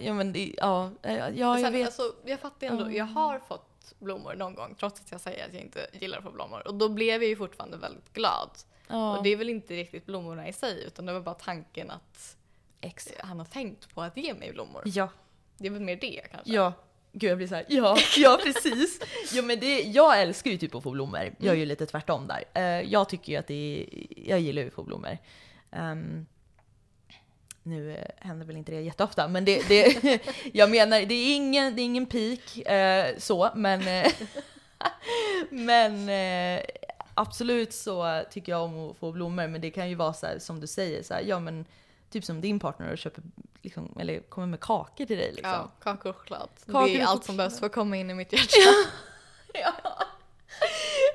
ja 0.00 0.14
men 0.14 0.32
det, 0.32 0.54
ja, 0.56 0.90
ja 1.02 1.30
jag 1.30 1.60
Sen, 1.60 1.72
vet. 1.72 1.86
Alltså, 1.86 2.14
jag 2.24 2.40
fattar 2.40 2.66
ändå, 2.66 2.82
mm. 2.82 2.96
jag 2.96 3.04
har 3.04 3.38
fått 3.38 3.94
blommor 3.98 4.34
någon 4.34 4.54
gång 4.54 4.74
trots 4.74 5.00
att 5.00 5.12
jag 5.12 5.20
säger 5.20 5.46
att 5.46 5.54
jag 5.54 5.62
inte 5.62 5.86
gillar 5.92 6.18
att 6.18 6.24
få 6.24 6.30
blommor. 6.30 6.66
Och 6.66 6.74
då 6.74 6.88
blev 6.88 7.22
jag 7.22 7.28
ju 7.28 7.36
fortfarande 7.36 7.76
väldigt 7.76 8.12
glad. 8.12 8.50
Ja. 8.88 9.16
Och 9.16 9.22
det 9.22 9.30
är 9.30 9.36
väl 9.36 9.48
inte 9.48 9.74
riktigt 9.74 10.06
blommorna 10.06 10.48
i 10.48 10.52
sig 10.52 10.84
utan 10.86 11.06
det 11.06 11.12
var 11.12 11.20
bara 11.20 11.34
tanken 11.34 11.90
att 11.90 12.36
ex 12.80 13.08
han 13.18 13.38
har 13.38 13.46
tänkt 13.46 13.94
på 13.94 14.02
att 14.02 14.16
ge 14.16 14.34
mig 14.34 14.52
blommor. 14.52 14.82
Ja. 14.84 15.08
Det 15.58 15.66
är 15.66 15.70
väl 15.70 15.82
mer 15.82 15.96
det 15.96 16.20
kanske? 16.30 16.52
Ja. 16.52 16.72
Gud 17.12 17.30
jag 17.30 17.36
blir 17.36 17.48
såhär, 17.48 17.64
ja, 17.68 17.96
ja 18.16 18.40
precis. 18.44 19.00
ja, 19.32 19.42
men 19.42 19.60
det, 19.60 19.80
jag 19.80 20.22
älskar 20.22 20.50
ju 20.50 20.58
typ 20.58 20.74
att 20.74 20.82
få 20.82 20.90
blommor. 20.90 21.34
Jag 21.38 21.52
är 21.52 21.54
ju 21.54 21.62
mm. 21.62 21.68
lite 21.68 21.86
tvärtom 21.86 22.26
där. 22.26 22.44
Uh, 22.62 22.90
jag 22.92 23.08
tycker 23.08 23.32
ju 23.32 23.38
att 23.38 23.46
det 23.46 23.54
är, 23.54 24.06
jag 24.30 24.40
gillar 24.40 24.62
ju 24.62 24.68
att 24.68 24.74
få 24.74 24.82
blommor. 24.82 25.18
Um, 25.70 26.26
nu 27.62 27.90
uh, 27.90 27.96
händer 28.18 28.46
väl 28.46 28.56
inte 28.56 28.72
det 28.72 28.80
jätteofta, 28.80 29.28
men 29.28 29.44
det, 29.44 29.68
det 29.68 30.20
jag 30.52 30.70
menar, 30.70 31.00
det 31.00 31.14
är 31.14 31.36
ingen, 31.36 31.76
det 31.76 31.82
är 31.82 31.84
ingen 31.84 32.06
peak 32.06 32.56
uh, 32.56 33.18
så, 33.18 33.50
men, 33.54 34.04
men 35.50 36.10
absolut 37.14 37.72
så 37.72 38.22
tycker 38.30 38.52
jag 38.52 38.62
om 38.62 38.90
att 38.90 38.96
få 38.96 39.12
blommor, 39.12 39.46
men 39.46 39.60
det 39.60 39.70
kan 39.70 39.88
ju 39.88 39.94
vara 39.94 40.12
så 40.12 40.26
här, 40.26 40.38
som 40.38 40.60
du 40.60 40.66
säger, 40.66 41.02
så 41.02 41.14
här, 41.14 41.22
ja 41.22 41.40
men 41.40 41.64
typ 42.10 42.24
som 42.24 42.40
din 42.40 42.58
partner 42.60 42.92
och 42.92 42.98
köper, 42.98 43.22
liksom, 43.62 43.96
eller 44.00 44.20
kommer 44.20 44.46
med 44.46 44.60
kakor 44.60 45.06
till 45.06 45.18
dig 45.18 45.32
liksom. 45.32 45.50
Ja, 45.50 45.70
kakor 45.80 46.10
och 46.10 46.16
choklad. 46.16 46.48
Kakor 46.66 46.86
det 46.86 47.00
är 47.00 47.06
allt 47.06 47.24
som 47.24 47.36
behövs 47.36 47.58
för 47.58 47.66
att 47.66 47.72
komma 47.72 47.96
in 47.96 48.10
i 48.10 48.14
mitt 48.14 48.32
hjärta. 48.32 48.56
ja. 49.54 49.74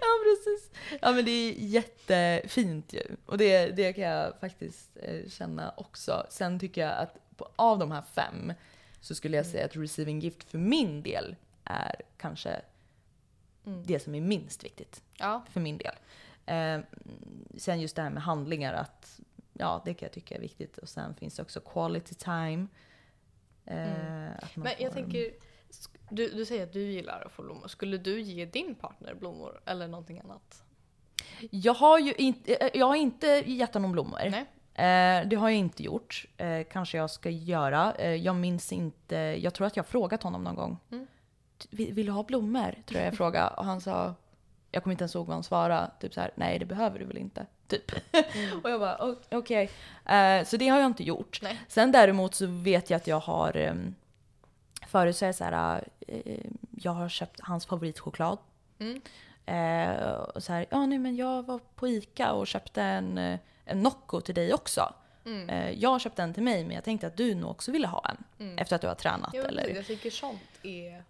ja, 0.01 0.23
precis. 0.23 0.71
Ja 1.01 1.11
men 1.11 1.25
det 1.25 1.31
är 1.31 1.53
jättefint 1.53 2.93
ju. 2.93 3.15
Och 3.25 3.37
det, 3.37 3.67
det 3.67 3.93
kan 3.93 4.03
jag 4.03 4.39
faktiskt 4.39 4.89
eh, 4.95 5.29
känna 5.29 5.73
också. 5.77 6.25
Sen 6.29 6.59
tycker 6.59 6.81
jag 6.81 6.97
att 6.97 7.17
på, 7.37 7.49
av 7.55 7.79
de 7.79 7.91
här 7.91 8.03
fem 8.13 8.53
så 9.01 9.15
skulle 9.15 9.37
jag 9.37 9.45
mm. 9.45 9.51
säga 9.51 9.65
att 9.65 9.75
receiving 9.75 10.19
gift 10.19 10.43
för 10.43 10.57
min 10.57 11.03
del 11.03 11.35
är 11.63 12.01
kanske 12.17 12.61
mm. 13.65 13.83
det 13.85 13.99
som 13.99 14.15
är 14.15 14.21
minst 14.21 14.63
viktigt. 14.63 15.01
Ja. 15.17 15.45
För 15.51 15.59
min 15.59 15.77
del. 15.77 15.95
Eh, 16.45 16.79
sen 17.57 17.81
just 17.81 17.95
det 17.95 18.01
här 18.01 18.09
med 18.09 18.23
handlingar, 18.23 18.73
att 18.73 19.19
ja, 19.59 19.81
det 19.85 19.93
kan 19.93 20.05
jag 20.05 20.13
tycka 20.13 20.35
är 20.35 20.39
viktigt. 20.39 20.77
Och 20.77 20.89
sen 20.89 21.15
finns 21.15 21.35
det 21.35 21.41
också 21.41 21.59
quality 21.59 22.15
time. 22.15 22.67
Eh, 23.65 23.77
man 23.77 24.37
Men 24.55 24.73
jag 24.79 24.93
tänker, 24.93 25.31
du, 26.09 26.29
du 26.29 26.45
säger 26.45 26.63
att 26.63 26.73
du 26.73 26.81
gillar 26.81 27.23
att 27.25 27.31
få 27.31 27.43
blommor. 27.43 27.67
Skulle 27.67 27.97
du 27.97 28.21
ge 28.21 28.45
din 28.45 28.75
partner 28.75 29.13
blommor 29.13 29.61
eller 29.65 29.87
någonting 29.87 30.19
annat? 30.19 30.63
Jag 31.51 31.73
har 31.73 31.99
ju 31.99 32.13
inte, 32.13 32.55
eh, 32.55 32.69
jag 32.73 32.85
har 32.85 32.95
inte 32.95 33.27
gett 33.27 33.73
honom 33.73 33.91
blommor. 33.91 34.19
Nej. 34.29 34.45
Eh, 34.75 35.27
det 35.27 35.35
har 35.35 35.49
jag 35.49 35.59
inte 35.59 35.83
gjort. 35.83 36.25
Eh, 36.37 36.63
kanske 36.71 36.97
jag 36.97 37.09
ska 37.09 37.29
göra. 37.29 37.93
Eh, 37.93 38.15
jag 38.15 38.35
minns 38.35 38.71
inte. 38.71 39.15
Jag 39.15 39.53
tror 39.53 39.67
att 39.67 39.75
jag 39.75 39.83
har 39.83 39.89
frågat 39.89 40.23
honom 40.23 40.43
någon 40.43 40.55
gång. 40.55 40.77
Mm. 40.91 41.07
Vill, 41.69 41.93
vill 41.93 42.05
du 42.05 42.11
ha 42.11 42.23
blommor? 42.23 42.75
Tror 42.85 42.99
jag 42.99 43.07
jag 43.07 43.17
frågade. 43.17 43.55
Och 43.55 43.65
han 43.65 43.81
sa, 43.81 44.15
jag 44.76 44.84
kommer 44.84 44.91
inte 44.93 45.01
ens 45.03 45.15
ihåg 45.15 45.26
vad 45.28 45.36
han 45.36 45.43
svarade. 45.43 45.91
Typ 45.99 46.13
så 46.13 46.21
här, 46.21 46.32
nej 46.36 46.59
det 46.59 46.65
behöver 46.65 46.99
du 46.99 47.05
väl 47.05 47.17
inte. 47.17 47.45
Typ. 47.67 47.91
och 48.63 48.69
jag 48.69 48.80
bara, 48.80 49.05
"O- 49.09 49.15
okej. 49.32 49.69
Eh, 50.05 50.43
så 50.45 50.57
det 50.57 50.67
har 50.67 50.80
jag 50.80 50.86
inte 50.86 51.03
gjort. 51.03 51.39
Nej. 51.41 51.59
Sen 51.67 51.91
däremot 51.91 52.36
så 52.36 52.45
vet 52.47 52.89
jag 52.89 52.97
att 52.97 53.07
jag 53.07 53.19
har, 53.19 53.57
um, 53.57 53.95
förut 54.88 55.15
så 55.17 55.26
är 55.26 55.28
det 55.28 55.34
så 55.34 55.43
här, 55.43 55.88
eh, 56.07 56.39
jag 56.71 56.91
har 56.91 57.09
köpt 57.09 57.39
hans 57.43 57.65
favoritchoklad. 57.65 58.38
Mm. 58.80 59.01
Eh, 59.45 60.11
och 60.13 60.43
så 60.43 60.53
här, 60.53 60.65
ja 60.69 60.86
nej 60.86 60.97
men 60.99 61.15
jag 61.15 61.43
var 61.45 61.59
på 61.76 61.88
ICA 61.88 62.32
och 62.34 62.47
köpte 62.47 62.82
en, 62.82 63.17
eh, 63.17 63.39
en 63.65 63.82
Nocco 63.82 64.21
till 64.21 64.36
dig 64.36 64.53
också. 64.53 64.93
Mm. 65.26 65.49
Eh, 65.49 65.71
jag 65.71 66.01
köpte 66.01 66.23
en 66.23 66.34
till 66.34 66.43
mig 66.43 66.63
men 66.65 66.76
jag 66.76 66.84
tänkte 66.84 67.07
att 67.07 67.17
du 67.17 67.36
nog 67.36 67.51
också 67.51 67.71
ville 67.71 67.88
ha 67.88 68.05
en. 68.09 68.23
Mm. 68.45 68.57
Efter 68.57 68.76
att 68.76 68.82
du 68.82 68.88
har 68.88 68.95
tränat 68.95 69.30
Jo, 69.34 69.43
eller? 69.43 69.76
Jag 69.76 69.86
tycker 69.86 70.09
sånt 70.09 70.41
är 70.63 71.03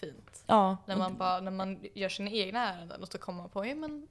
fint. 0.00 0.31
Ja, 0.52 0.76
När 0.86 0.96
man, 0.96 1.16
bara, 1.16 1.40
när 1.40 1.50
man 1.50 1.78
gör 1.94 2.08
sina 2.08 2.30
egna 2.30 2.72
ärenden 2.72 3.02
och 3.02 3.08
så 3.08 3.18
kommer 3.18 3.42
man 3.42 3.50
på, 3.50 3.66
ja 3.66 3.74
men 3.74 4.08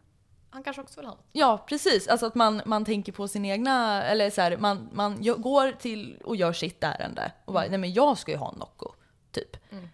han 0.50 0.64
kanske 0.64 0.82
också 0.82 1.00
vill 1.00 1.08
ha 1.08 1.16
något. 1.16 1.26
ja 1.32 1.64
precis. 1.68 2.08
Alltså 2.08 2.26
att 2.26 2.36
man, 2.36 2.62
man 2.66 2.86
tänker 2.86 3.12
på 3.12 3.28
sin 3.28 3.46
egna, 3.46 4.04
eller 4.04 4.30
så 4.30 4.42
här, 4.42 4.58
man, 4.58 4.90
man 4.94 5.24
går 5.38 5.72
till 5.72 6.18
och 6.24 6.36
gör 6.36 6.54
sitt 6.54 6.84
ärende. 6.84 7.32
Och 7.46 7.54
bara, 7.54 7.66
nej 7.70 7.78
men 7.78 7.94
jag 7.94 8.18
ska 8.18 8.32
ju 8.32 8.38
ha 8.38 8.52
en 8.52 8.60
Nocco. 8.60 8.92
Typ. 9.32 9.58
Mm. 9.72 9.90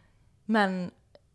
Men, 0.46 0.92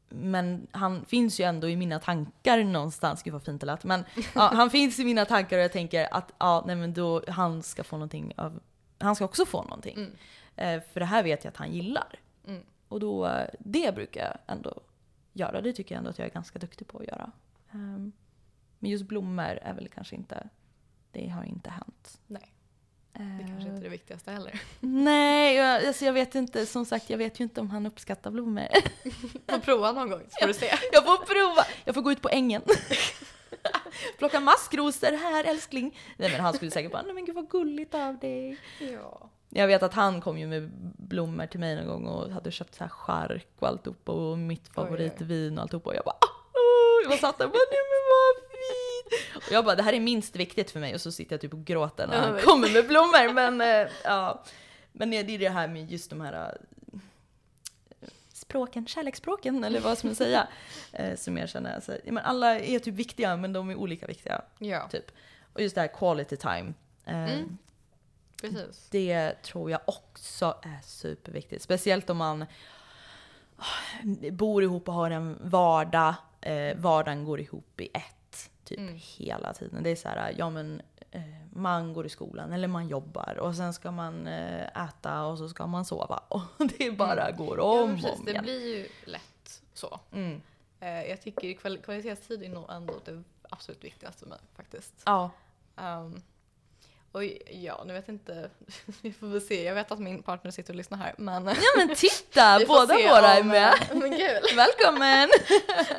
men 0.09 0.67
han 0.71 1.05
finns 1.05 1.41
ju 1.41 1.45
ändå 1.45 1.69
i 1.69 1.77
mina 1.77 1.99
tankar 1.99 2.65
någonstans. 2.65 3.23
Gud 3.23 3.33
vad 3.33 3.43
fint 3.45 3.61
det 3.61 3.67
lät. 3.67 3.85
Men 3.85 4.05
ja, 4.35 4.51
han 4.55 4.71
finns 4.71 4.99
i 4.99 5.05
mina 5.05 5.25
tankar 5.25 5.59
och 5.59 5.65
jag 5.65 5.73
tänker 5.73 6.15
att 6.15 6.33
ja, 6.39 6.65
nej 6.67 6.77
men 6.77 6.95
då, 6.95 7.23
han 7.29 7.63
ska 7.63 7.85
få 7.85 7.97
någonting 7.97 8.33
av, 8.37 8.61
han 8.99 9.17
ska 9.17 9.25
också 9.25 9.47
få 9.47 9.63
någonting. 9.63 9.95
Mm. 9.97 10.13
Eh, 10.57 10.83
för 10.93 11.01
det 11.01 11.07
här 11.07 11.23
vet 11.23 11.45
jag 11.45 11.51
att 11.51 11.57
han 11.57 11.73
gillar. 11.73 12.21
Mm. 12.47 12.63
Och 12.89 13.01
då, 13.01 13.27
eh, 13.27 13.49
det 13.59 13.95
brukar 13.95 14.21
jag 14.25 14.55
ändå 14.57 14.81
göra. 15.33 15.61
Det 15.61 15.73
tycker 15.73 15.95
jag 15.95 15.99
ändå 15.99 16.11
att 16.11 16.19
jag 16.19 16.27
är 16.27 16.33
ganska 16.33 16.59
duktig 16.59 16.89
på 16.89 16.99
att 16.99 17.07
göra. 17.07 17.33
Ehm, 17.73 18.13
men 18.79 18.91
just 18.91 19.05
blommor 19.05 19.59
är 19.63 19.75
väl 19.75 19.89
kanske 19.89 20.17
inte, 20.17 20.49
det 21.13 21.29
har 21.29 21.45
inte 21.45 21.71
hänt. 21.71 22.21
Nej, 22.27 22.53
det 23.13 23.47
kanske 23.49 23.69
inte 23.69 23.81
är 23.81 23.83
det 23.83 23.89
viktigaste 23.89 24.31
heller. 24.31 24.63
Nej, 24.81 25.57
jag, 25.57 25.87
alltså 25.87 26.05
jag 26.05 26.13
vet 26.13 26.35
inte. 26.35 26.67
Som 26.67 26.85
sagt, 26.85 27.11
jag 27.11 27.19
vet 27.19 27.41
ju 27.41 27.45
inte 27.45 27.61
om 27.61 27.71
han 27.71 27.87
uppskattar 27.87 28.31
blommor. 28.31 28.69
Får 29.51 29.59
prova 29.59 29.93
någon 29.93 30.11
gång 30.11 30.23
så 30.29 30.41
får 30.41 30.47
du 30.47 30.55
se. 30.55 30.67
Jag 30.93 31.05
får 31.05 31.17
prova! 31.17 31.67
Jag 31.85 31.95
får 31.95 32.03
gå 32.03 32.13
ut 32.13 32.23
på 32.23 32.29
ängen. 32.29 32.63
Plocka 34.19 34.41
maskrosor 34.41 35.13
här 35.13 35.45
älskling. 35.45 35.99
Nej 36.17 36.31
men 36.33 36.41
han 36.41 36.55
skulle 36.55 36.71
säkert 36.71 36.93
bara, 36.93 37.03
nej 37.03 37.15
men 37.15 37.25
gud 37.25 37.35
vad 37.35 37.49
gulligt 37.49 37.95
av 37.95 38.19
dig. 38.19 38.59
Ja. 38.81 39.31
Jag 39.55 39.67
vet 39.67 39.83
att 39.83 39.95
han 39.95 40.21
kom 40.21 40.39
ju 40.39 40.47
med 40.47 40.71
blommor 40.97 41.47
till 41.47 41.61
mig 41.61 41.77
någon 41.77 41.87
gång 41.87 42.07
och 42.07 42.31
hade 42.31 42.51
köpt 42.51 42.75
så 42.75 42.85
här 42.85 42.89
chark 42.89 43.49
och 43.59 43.69
alltihop 43.69 44.09
och 44.09 44.39
mitt 44.39 44.69
favoritvin 44.69 45.59
och 45.59 45.63
alltihop 45.63 45.87
och 45.87 45.95
jag 45.95 46.05
bara 46.05 46.17
oh! 46.17 47.03
Jag 47.03 47.11
bara 47.11 47.19
satt 47.19 47.39
där 47.39 47.45
och 47.45 47.51
bara 47.51 47.59
nej 47.71 47.81
men 47.93 48.03
vad 48.13 48.51
fint! 48.51 49.47
Och 49.47 49.53
jag 49.53 49.65
bara 49.65 49.77
det 49.77 49.83
här 49.83 49.93
är 49.93 50.01
minst 50.01 50.37
viktigt 50.37 50.71
för 50.71 50.81
mig 50.81 50.95
och 50.95 51.01
så 51.01 51.13
sitter 51.13 51.33
jag 51.33 51.41
typ 51.41 51.53
och 51.53 51.65
gråter 51.65 52.07
när 52.07 52.21
han 52.21 52.41
kommer 52.41 52.73
med 52.73 52.89
blommor 52.89 53.33
men 53.33 53.61
eh, 53.61 53.93
ja. 54.05 54.43
Men 54.93 55.11
det 55.11 55.17
är 55.17 55.39
det 55.39 55.49
här 55.49 55.69
med 55.69 55.91
just 55.91 56.11
de 56.11 56.21
här 56.21 56.59
eh, 56.93 58.09
språken, 58.33 58.87
kärleksspråken 58.87 59.65
eller 59.65 59.81
vad 59.81 59.99
ska 59.99 60.07
man 60.07 60.15
säga? 60.15 60.49
Eh, 60.93 61.17
som 61.17 61.39
jag 61.39 61.49
känner, 61.49 61.75
alltså, 61.75 61.97
men 62.05 62.19
alla 62.19 62.59
är 62.59 62.79
typ 62.79 62.95
viktiga 62.95 63.37
men 63.37 63.53
de 63.53 63.71
är 63.71 63.75
olika 63.75 64.07
viktiga. 64.07 64.43
Ja, 64.59 64.89
Typ. 64.89 65.11
Och 65.53 65.63
just 65.63 65.75
det 65.75 65.81
här 65.81 65.89
quality 65.89 66.37
time. 66.37 66.75
Mm. 67.05 67.59
Precis. 68.51 68.89
det 68.91 69.43
tror 69.43 69.71
jag 69.71 69.81
också 69.85 70.55
är 70.63 70.79
superviktigt. 70.83 71.63
Speciellt 71.63 72.11
om 72.11 72.17
man 72.17 72.45
ah, 73.57 73.65
bor 74.33 74.63
ihop 74.63 74.89
och 74.89 74.95
har 74.95 75.11
en 75.11 75.39
vardag. 75.43 76.15
Eh, 76.41 76.77
vardagen 76.77 77.25
går 77.25 77.41
ihop 77.41 77.81
i 77.81 77.87
ett. 77.95 78.51
Typ 78.65 78.79
Mm. 78.79 78.95
hela 79.03 79.53
tiden. 79.55 79.83
Det 79.83 79.91
är 79.91 79.97
så 79.97 80.09
här, 80.09 80.35
ja 80.39 80.51
men 80.51 80.83
eh, 81.11 81.21
man 81.53 81.93
går 81.93 82.07
i 82.07 82.09
skolan 82.09 82.53
eller 82.53 82.69
man 82.69 82.89
jobbar 82.89 83.39
och 83.41 83.55
sen 83.57 83.73
ska 83.75 83.91
man 83.91 84.27
eh, 84.27 84.85
äta 84.89 85.25
och 85.25 85.39
så 85.39 85.49
ska 85.49 85.67
man 85.67 85.85
sova. 85.85 86.23
Och 86.29 86.43
det 86.79 86.91
bara 86.91 87.31
går 87.31 87.59
Ja, 87.59 87.83
om 87.83 87.91
men 87.93 88.05
och 88.05 88.19
om 88.19 88.25
det 88.25 88.31
igen. 88.31 88.45
blir 88.45 88.77
ju 88.77 88.89
lätt 89.05 89.63
så. 89.75 90.01
Mm. 90.13 90.43
Eh, 90.81 91.03
jag 91.03 91.23
tycker 91.23 91.53
kval 91.53 91.79
kvalitetstid 91.79 92.43
är 92.43 92.49
nog 92.49 92.71
ändå 92.71 92.95
det 93.05 93.23
absolut 93.51 93.85
viktigaste 93.85 94.19
för 94.19 94.27
mig 94.29 94.39
faktiskt. 94.57 95.03
Ja. 95.07 95.31
Um, 95.77 96.23
och 97.13 97.25
ja, 97.51 97.85
nu 97.87 97.93
vet 97.93 98.09
jag 98.09 98.15
inte, 98.15 98.51
vi 99.03 99.13
får 99.13 99.27
väl 99.27 99.41
se. 99.41 99.65
Jag 99.65 99.75
vet 99.75 99.91
att 99.93 99.99
min 99.99 100.23
partner 100.23 100.51
sitter 100.51 100.73
och 100.73 100.77
lyssnar 100.77 100.99
här 100.99 101.15
men 101.19 101.47
ja 101.47 101.53
men 101.87 101.97
titta, 101.97 102.61
båda 102.69 102.95
våra 102.95 103.35
är 103.35 103.43
med. 103.43 103.73
eh, 103.91 103.97
Men 103.97 104.11
kul! 104.17 104.41
Välkommen! 104.57 105.29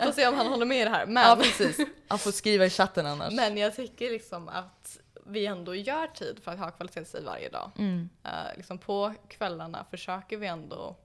Får 0.04 0.12
se 0.12 0.28
om 0.28 0.36
han 0.36 0.48
håller 0.48 0.66
med 0.66 0.82
i 0.82 0.84
det 0.84 0.90
här. 0.90 1.06
Men, 1.06 1.24
Ja 1.30 1.36
precis. 1.36 1.78
Han 2.08 2.20
får 2.20 2.32
skriva 2.32 2.66
i 2.66 2.70
chatten 2.70 3.06
annars. 3.06 3.34
men 3.34 3.58
jag 3.58 3.76
tycker 3.76 4.10
liksom 4.12 4.48
att 4.50 5.00
vi 5.26 5.46
ändå 5.46 5.76
gör 5.76 6.08
tid 6.08 6.40
för 6.44 6.52
att 6.52 6.60
ha 6.60 6.72
kvalitetstid 6.72 7.24
varje 7.24 7.50
dag. 7.50 7.72
Mm. 7.78 8.10
Eh, 8.24 8.58
liksom 8.58 8.78
på 8.78 9.14
kvällarna 9.28 9.86
försöker 9.90 10.38
vi 10.38 10.48
ändå 10.48 10.96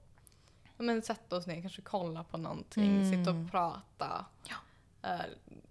men, 0.77 1.01
sätta 1.01 1.35
oss 1.35 1.47
ner, 1.47 1.61
kanske 1.61 1.81
kolla 1.81 2.23
på 2.23 2.37
någonting, 2.37 2.83
Mm. 3.01 3.11
sitta 3.11 3.31
och 3.31 3.51
prata, 3.51 4.25
Ja. 4.43 4.55
eh, 5.09 5.19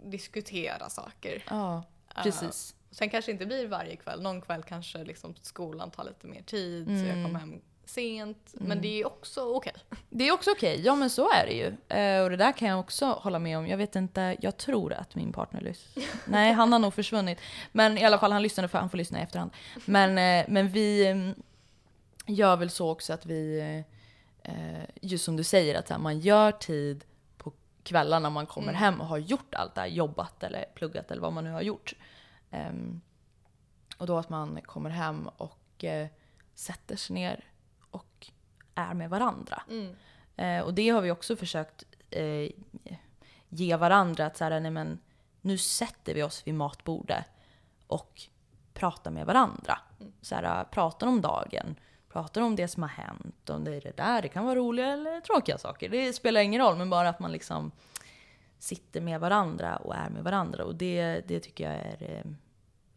diskutera 0.04 0.90
saker. 0.90 1.44
Ja, 1.50 1.82
Eh, 2.16 2.22
sen 2.90 3.10
kanske 3.10 3.30
inte 3.30 3.46
blir 3.46 3.66
varje 3.68 3.96
kväll, 3.96 4.22
någon 4.22 4.40
kväll 4.40 4.62
kanske 4.62 5.04
liksom 5.04 5.34
skolan 5.42 5.90
tar 5.90 6.04
lite 6.04 6.26
mer 6.26 6.42
tid 6.42 6.86
så 6.86 6.92
jag 6.92 7.00
Mm. 7.18 7.24
kommer 7.24 7.38
hem 7.40 7.60
sent. 7.84 8.50
Men 8.54 8.66
Mm. 8.66 8.82
det 8.82 9.00
är 9.00 9.06
också 9.06 9.40
okej. 9.54 9.72
Det 10.10 10.28
är 10.28 10.32
också 10.32 10.50
okej, 10.50 10.80
ja 10.84 10.94
men 10.96 11.10
så 11.10 11.30
är 11.30 11.46
det 11.46 11.52
ju. 11.52 11.66
Eh, 11.98 12.22
och 12.22 12.30
det 12.30 12.36
där 12.36 12.52
kan 12.52 12.68
jag 12.68 12.80
också 12.80 13.06
hålla 13.06 13.38
med 13.38 13.58
om. 13.58 13.66
Jag 13.66 13.76
vet 13.76 13.96
inte, 13.96 14.36
jag 14.40 14.56
tror 14.56 14.92
att 14.92 15.14
min 15.14 15.32
partner 15.32 15.60
lyssnar. 15.60 16.04
Nej, 16.26 16.52
han 16.52 16.72
har 16.72 16.78
nog 16.78 16.94
försvunnit. 16.94 17.38
Men 17.72 17.98
i 17.98 18.04
alla 18.04 18.18
fall, 18.18 18.32
han 18.32 18.42
lyssnade 18.42 18.68
för 18.68 18.78
han 18.78 18.90
får 18.90 18.98
lyssna 18.98 19.18
i 19.20 19.22
efterhand. 19.22 19.50
Men, 19.84 20.18
eh, 20.18 20.46
men 20.48 20.68
vi 20.68 21.06
mm, 21.06 21.34
gör 22.26 22.56
väl 22.56 22.70
så 22.70 22.90
också 22.90 23.12
att 23.12 23.26
vi, 23.26 23.60
eh, 24.42 24.54
just 25.00 25.24
som 25.24 25.36
du 25.36 25.44
säger, 25.44 25.74
att 25.74 25.88
här, 25.90 25.98
man 25.98 26.20
gör 26.20 26.52
tid 26.52 27.04
på 27.38 27.52
kvällarna 27.82 28.18
när 28.28 28.30
man 28.34 28.46
kommer 28.46 28.68
Mm. 28.68 28.78
hem 28.80 29.00
och 29.00 29.06
har 29.06 29.18
gjort 29.18 29.54
allt 29.54 29.74
det 29.74 29.80
här, 29.80 29.88
jobbat 29.88 30.42
eller 30.42 30.64
pluggat 30.74 31.10
eller 31.10 31.22
vad 31.22 31.32
man 31.32 31.44
nu 31.44 31.50
har 31.50 31.62
gjort. 31.62 31.94
Ehm, 32.50 33.00
och 33.98 34.06
då 34.06 34.18
att 34.18 34.28
man 34.28 34.60
kommer 34.62 34.90
hem 34.90 35.28
och 35.36 35.84
eh, 35.84 36.08
sätter 36.54 36.96
sig 36.96 37.14
ner 37.14 37.44
och 37.90 38.26
är 38.74 38.94
med 38.94 39.10
varandra. 39.10 39.62
Mm. 39.70 39.96
Eh, 40.36 40.64
och 40.64 40.74
det 40.74 40.88
har 40.88 41.00
vi 41.00 41.10
också 41.10 41.36
försökt 41.36 41.84
eh, 42.10 42.50
ge 43.48 43.76
varandra. 43.76 44.26
Att 44.26 44.36
så 44.36 44.44
här, 44.44 44.60
nej 44.60 44.70
men, 44.70 44.98
nu 45.40 45.58
sätter 45.58 46.14
vi 46.14 46.22
oss 46.22 46.46
vid 46.46 46.54
matbordet 46.54 47.24
och 47.86 48.22
pratar 48.74 49.10
med 49.10 49.26
varandra. 49.26 49.78
Mm. 50.00 50.12
Så 50.22 50.34
här, 50.34 50.64
pratar 50.64 51.06
om 51.06 51.20
dagen, 51.20 51.76
pratar 52.08 52.40
om 52.40 52.56
det 52.56 52.68
som 52.68 52.82
har 52.82 52.90
hänt, 52.90 53.50
om 53.50 53.64
det 53.64 53.76
är 53.76 53.80
det 53.80 53.96
där. 53.96 54.22
Det 54.22 54.28
kan 54.28 54.44
vara 54.44 54.54
roliga 54.54 54.86
eller 54.86 55.20
tråkiga 55.20 55.58
saker. 55.58 55.88
Det 55.88 56.12
spelar 56.12 56.40
ingen 56.40 56.62
roll, 56.62 56.76
men 56.76 56.90
bara 56.90 57.08
att 57.08 57.20
man 57.20 57.32
liksom 57.32 57.72
sitter 58.58 59.00
med 59.00 59.20
varandra 59.20 59.76
och 59.76 59.94
är 59.96 60.10
med 60.10 60.24
varandra. 60.24 60.64
Och 60.64 60.74
det, 60.74 61.20
det 61.28 61.40
tycker 61.40 61.64
jag 61.64 61.74
är, 61.74 62.02
eh, 62.24 62.32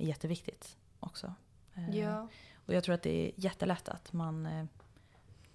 jätteviktigt 0.07 0.77
också. 0.99 1.33
Eh, 1.75 1.97
Ja. 1.99 2.27
Och 2.65 2.73
jag 2.73 2.83
tror 2.83 2.95
att 2.95 3.01
det 3.03 3.27
är 3.27 3.31
jättelätt 3.35 3.89
att 3.89 4.13
man 4.13 4.45
eh, 4.45 4.65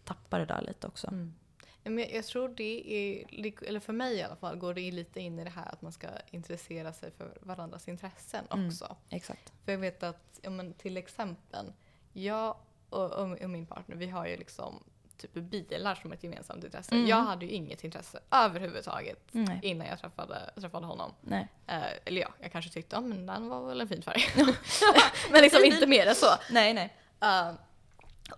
tappar 0.04 0.38
det 0.38 0.44
där 0.46 0.62
lite 0.62 0.86
också. 0.86 1.08
Mm. 1.08 1.34
Ja, 1.82 1.90
men 1.90 1.98
jag, 2.04 2.12
jag 2.14 2.24
tror 2.24 2.48
det 2.48 2.92
är, 2.94 3.24
eller 3.68 3.80
för 3.80 3.92
mig 3.92 4.14
i 4.16 4.22
alla 4.22 4.36
fall, 4.36 4.56
går 4.56 4.74
det 4.74 4.90
lite 4.90 5.20
in 5.20 5.38
i 5.38 5.44
det 5.44 5.50
här 5.50 5.72
att 5.72 5.82
man 5.82 5.92
ska 5.92 6.08
intressera 6.30 6.92
sig 6.92 7.10
för 7.10 7.38
varandras 7.40 7.88
intressen 7.88 8.44
Mm. 8.50 8.66
också. 8.66 8.96
Exakt. 9.08 9.52
För 9.64 9.72
jag 9.72 9.78
vet 9.78 10.02
att, 10.02 10.40
ja, 10.42 10.50
men 10.50 10.72
till 10.72 10.96
exempel, 10.96 11.72
jag 12.12 12.56
och, 12.90 13.12
och, 13.12 13.38
och 13.42 13.50
min 13.50 13.66
partner, 13.66 13.96
vi 13.96 14.06
har 14.08 14.26
ju 14.26 14.36
liksom 14.36 14.82
typ 15.18 15.32
bilar 15.32 15.94
som 15.94 16.12
ett 16.12 16.22
gemensamt 16.22 16.64
intresse. 16.64 16.94
Mm. 16.94 17.06
Jag 17.06 17.22
hade 17.22 17.46
ju 17.46 17.52
inget 17.52 17.84
intresse 17.84 18.20
överhuvudtaget 18.30 19.28
Nej. 19.30 19.60
innan 19.62 19.86
jag 19.86 19.98
träffade, 19.98 20.50
träffade 20.60 20.86
honom. 20.86 21.12
Eh, 21.66 21.82
eller 22.04 22.20
ja, 22.20 22.28
jag 22.40 22.52
kanske 22.52 22.70
tyckte, 22.70 23.00
men 23.00 23.26
den 23.26 23.48
var 23.48 23.68
väl 23.68 23.80
en 23.80 23.88
fin 23.88 24.02
färg. 24.02 24.22
men 25.30 25.42
liksom 25.42 25.64
inte 25.64 25.86
mer 25.86 26.06
än 26.06 26.14
så. 26.14 26.26
Nej, 26.50 26.74
nej. 26.74 26.96
Uh, 27.24 27.54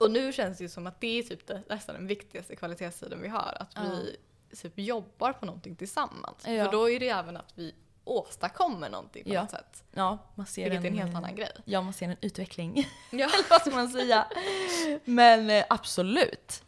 och 0.00 0.10
nu 0.10 0.32
känns 0.32 0.58
det 0.58 0.64
ju 0.64 0.68
som 0.68 0.86
att 0.86 1.00
det 1.00 1.18
är 1.18 1.22
typ 1.22 1.46
det, 1.46 1.62
nästan 1.68 1.94
den 1.94 2.06
viktigaste 2.06 2.56
kvalitetstiden 2.56 3.22
vi 3.22 3.28
har. 3.28 3.56
Att 3.60 3.78
vi 3.84 4.16
typ 4.56 4.72
jobbar 4.78 5.32
på 5.32 5.46
någonting 5.46 5.76
tillsammans. 5.76 6.44
Ja. 6.46 6.64
För 6.64 6.72
då 6.72 6.90
är 6.90 7.00
det 7.00 7.08
även 7.08 7.36
att 7.36 7.52
vi 7.54 7.74
åstadkommer 8.04 8.90
någonting 8.90 9.24
på 9.24 9.30
Ja. 9.30 9.40
något 9.40 9.50
sätt. 9.50 9.84
Ja, 9.92 10.18
man 10.34 10.46
ser 10.46 10.70
Vilket 10.70 10.84
är 10.84 10.88
en 10.88 10.98
helt 10.98 11.16
annan 11.16 11.34
grej. 11.34 11.50
Ja, 11.64 11.82
man 11.82 11.92
ser 11.92 12.08
en 12.08 12.16
utveckling. 12.20 12.88
Ja. 13.10 13.28
vad 13.50 13.60
ska 13.60 13.70
man 13.70 13.88
säga? 13.88 14.26
Men 15.04 15.50
eh, 15.50 15.64
absolut. 15.68 16.62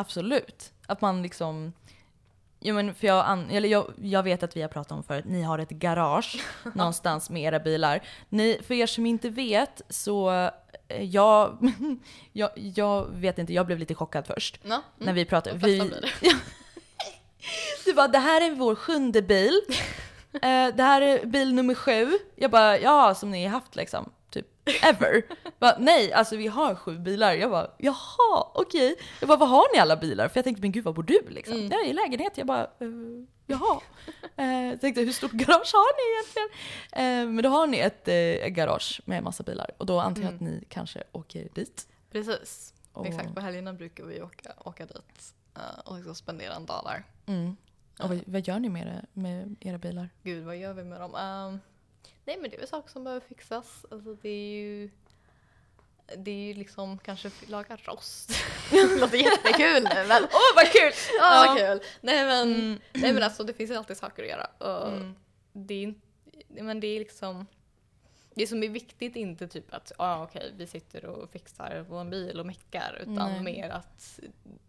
Absolut. 0.00 0.72
Att 0.86 1.00
man 1.00 1.22
liksom... 1.22 1.72
Jo, 2.60 2.74
men 2.74 2.94
för 2.94 3.06
jag, 3.06 3.26
an, 3.26 3.50
eller 3.50 3.68
jag, 3.68 3.92
jag 4.02 4.22
vet 4.22 4.42
att 4.42 4.56
vi 4.56 4.62
har 4.62 4.68
pratat 4.68 4.92
om 4.92 5.02
förut, 5.02 5.24
ni 5.28 5.42
har 5.42 5.58
ett 5.58 5.70
garage 5.70 6.44
någonstans 6.74 7.30
med 7.30 7.42
era 7.42 7.58
bilar. 7.58 8.00
Ni, 8.28 8.60
för 8.66 8.74
er 8.74 8.86
som 8.86 9.06
inte 9.06 9.30
vet 9.30 9.82
så, 9.88 10.30
eh, 10.88 11.02
jag, 11.02 11.72
jag, 12.32 12.50
jag 12.54 13.06
vet 13.10 13.38
inte, 13.38 13.52
jag 13.52 13.66
blev 13.66 13.78
lite 13.78 13.94
chockad 13.94 14.26
först. 14.26 14.60
Ja. 14.62 14.82
När 14.98 15.12
vi 15.12 15.24
pratade. 15.24 15.56
Vi. 15.56 15.92
Du 17.84 17.94
bara, 17.94 18.08
det 18.08 18.18
här 18.18 18.40
är 18.40 18.50
vår 18.50 18.74
sjunde 18.74 19.22
bil. 19.22 19.60
Eh, 20.32 20.74
det 20.74 20.82
här 20.82 21.00
är 21.00 21.26
bil 21.26 21.54
nummer 21.54 21.74
sju. 21.74 22.18
Jag 22.36 22.50
bara, 22.50 22.78
ja 22.78 23.14
som 23.14 23.30
ni 23.30 23.44
har 23.44 23.50
haft 23.50 23.76
liksom. 23.76 24.10
Ever. 24.82 25.22
bara, 25.58 25.76
Nej, 25.78 26.12
alltså 26.12 26.36
vi 26.36 26.46
har 26.46 26.74
sju 26.74 26.98
bilar. 26.98 27.32
Jag 27.32 27.50
bara, 27.50 27.70
jaha, 27.78 28.50
okej. 28.54 28.94
Jag 29.20 29.28
bara, 29.28 29.38
vad 29.38 29.48
har 29.48 29.74
ni 29.74 29.78
alla 29.80 29.96
bilar? 29.96 30.28
För 30.28 30.38
jag 30.38 30.44
tänkte, 30.44 30.60
men 30.62 30.72
gud 30.72 30.84
vad 30.84 30.94
bor 30.94 31.02
du 31.02 31.20
liksom? 31.28 31.56
Mm. 31.56 31.68
Jag 31.70 31.80
är 31.84 31.88
i 31.88 31.92
lägenhet. 31.92 32.38
Jag 32.38 32.46
bara, 32.46 32.62
eh, 32.64 32.88
jaha. 33.46 33.80
Jag 34.70 34.80
tänkte, 34.80 35.00
hur 35.00 35.12
stort 35.12 35.32
garage 35.32 35.70
har 35.74 35.96
ni 35.96 36.14
egentligen? 36.14 36.48
Eh, 36.92 37.34
men 37.34 37.42
då 37.42 37.48
har 37.50 37.66
ni 37.66 37.78
ett 37.78 38.08
eh, 38.08 38.48
garage 38.48 39.00
med 39.04 39.22
massa 39.22 39.42
bilar. 39.42 39.70
Och 39.78 39.86
då 39.86 40.00
antar 40.00 40.22
jag 40.22 40.34
att 40.34 40.40
ni 40.40 40.64
kanske 40.68 41.02
åker 41.12 41.48
dit. 41.54 41.86
Precis. 42.12 42.74
Och- 42.92 43.06
Exakt, 43.06 43.34
på 43.34 43.40
helgerna 43.40 43.72
brukar 43.72 44.04
vi 44.04 44.22
åka, 44.22 44.52
åka 44.64 44.86
dit 44.86 45.34
och 45.84 45.96
liksom 45.96 46.14
spendera 46.14 46.54
en 46.54 46.66
dag 46.66 46.82
där. 46.84 47.04
Mm. 47.34 47.56
Och 48.02 48.08
vad, 48.08 48.20
vad 48.26 48.46
gör 48.48 48.58
ni 48.58 48.68
med, 48.68 48.86
det, 48.86 49.20
med 49.20 49.56
era 49.60 49.78
bilar? 49.78 50.08
Gud, 50.22 50.44
vad 50.44 50.56
gör 50.56 50.72
vi 50.72 50.84
med 50.84 51.00
dem? 51.00 51.14
Ehm, 51.14 51.60
nej, 52.30 52.38
men 52.40 52.50
det 52.50 52.56
är 52.56 52.58
väl 52.58 52.68
saker 52.68 52.90
som 52.90 53.04
behöver 53.04 53.26
fixas. 53.26 53.86
Alltså, 53.90 54.14
det 54.14 54.28
är 54.28 54.50
ju... 54.60 54.90
Det 56.16 56.30
är 56.30 56.34
ju 56.48 56.54
liksom 56.54 56.98
kanske 56.98 57.30
laga 57.46 57.76
rost. 57.76 58.30
det 58.70 59.00
låter 59.00 59.16
jättekul 59.18 59.82
nu 59.82 60.04
men... 60.08 60.22
Åh 60.22 60.54
vad 60.56 60.66
kul! 60.72 60.92
Ja, 61.18 61.44
Ja. 61.44 61.44
vad 61.48 61.58
kul! 61.58 61.80
Nej 62.00 62.24
men, 62.26 62.54
Mm. 62.54 62.80
nej 62.92 63.12
men 63.12 63.22
alltså 63.22 63.44
det 63.44 63.52
finns 63.52 63.70
ju 63.70 63.74
alltid 63.74 63.96
saker 63.96 64.22
att 64.22 64.28
göra. 64.28 64.44
Och 64.58 64.88
Mm. 64.92 65.14
det, 65.52 65.84
är, 65.84 65.94
men 66.62 66.80
det 66.80 66.86
är 66.86 66.98
liksom... 66.98 67.46
Det 68.34 68.46
som 68.46 68.62
är 68.62 68.68
viktigt 68.68 69.16
är 69.16 69.20
inte 69.20 69.48
typ 69.48 69.74
att 69.74 69.92
ah, 69.98 70.22
okej, 70.22 70.52
vi 70.56 70.66
sitter 70.66 71.04
och 71.04 71.30
fixar 71.30 71.84
vår 71.88 72.04
bil 72.04 72.40
och 72.40 72.46
meckar 72.46 72.98
utan 73.00 73.14
Nej. 73.32 73.40
mer 73.42 73.70
att 73.70 74.20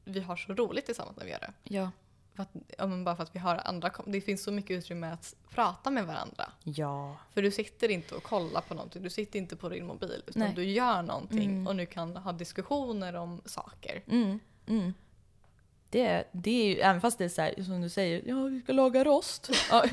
vi 0.06 0.20
har 0.20 0.36
så 0.36 0.54
roligt 0.54 0.86
tillsammans 0.86 1.18
när 1.18 1.26
vi 1.26 1.32
gör 1.32 1.40
det. 1.40 1.54
Ja. 1.64 1.92
För 2.46 2.60
att, 2.60 2.66
ja, 2.78 2.88
men 2.88 3.04
bara 3.04 3.16
för 3.16 3.24
att 3.24 3.36
vi 3.36 3.40
har 3.40 3.62
andra, 3.66 3.92
det 4.06 4.22
finns 4.22 4.44
så 4.44 4.52
mycket 4.52 4.72
utrymme 4.78 5.08
att 5.12 5.36
prata 5.50 5.92
med 5.92 6.06
varandra. 6.08 6.52
Ja. 6.64 7.18
För 7.34 7.42
du 7.42 7.52
sitter 7.52 7.90
inte 7.90 8.16
och 8.16 8.24
kollar 8.24 8.62
på 8.62 8.74
någonting, 8.74 9.04
du 9.04 9.10
sitter 9.10 9.40
inte 9.40 9.56
på 9.56 9.70
din 9.70 9.86
mobil 9.86 10.24
utan 10.28 10.40
Nej. 10.42 10.54
du 10.56 10.64
gör 10.64 11.02
någonting 11.02 11.50
Mm. 11.52 11.68
och 11.68 11.76
nu 11.76 11.86
kan 11.86 12.16
ha 12.18 12.32
diskussioner 12.32 13.14
om 13.16 13.42
saker. 13.46 14.02
Mm. 14.08 14.40
Mm. 14.68 14.94
Det, 15.90 16.24
det 16.32 16.52
är 16.52 16.66
ju, 16.76 16.80
även 16.80 17.02
fast 17.02 17.18
det 17.18 17.26
är 17.26 17.30
så 17.30 17.42
här, 17.42 17.64
som 17.64 17.82
du 17.82 17.90
säger, 17.90 18.22
ja 18.26 18.44
vi 18.44 18.62
ska 18.62 18.74
laga 18.74 19.04
rost. 19.04 19.50
Ja, 19.72 19.86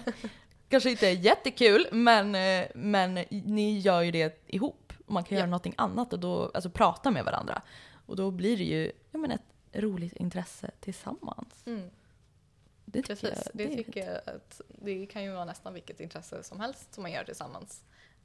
kanske 0.69 0.91
inte 0.91 1.09
är 1.09 1.13
jättekul, 1.17 1.87
men, 1.93 2.35
eh, 2.35 2.67
men 2.75 3.15
ni 3.31 3.79
gör 3.79 4.03
ju 4.03 4.11
det 4.11 4.43
ihop. 4.47 4.93
Och 5.07 5.13
man 5.13 5.25
kan 5.25 5.37
Ja. 5.37 5.41
göra 5.41 5.51
någonting 5.51 5.75
annat 5.77 6.13
och 6.13 6.19
då, 6.19 6.51
alltså 6.55 6.71
prata 6.71 7.11
med 7.11 7.25
varandra. 7.25 7.63
Och 8.07 8.17
då 8.17 8.31
blir 8.31 8.57
det 8.57 8.65
ju 8.65 8.93
ja, 9.11 9.19
men 9.19 9.31
ett 9.31 9.43
roligt 9.73 10.17
intresse 10.17 10.71
tillsammans. 10.81 11.65
Det 12.93 13.03
tycker 13.03 13.15
Precis, 13.15 13.43
jag, 13.45 13.51
det, 13.55 13.73
är 13.73 13.77
tycker 13.77 14.07
jag 14.07 14.35
att 14.37 14.61
det 14.69 15.07
kan 15.07 15.25
ju 15.25 15.33
vara 15.33 15.45
nästan 15.45 15.75
vilket 15.75 16.01
intresse 16.01 16.43
som 16.43 16.61
helst 16.61 16.95
som 16.95 17.03
man 17.03 17.13
gör 17.13 17.25
tillsammans. 17.25 17.85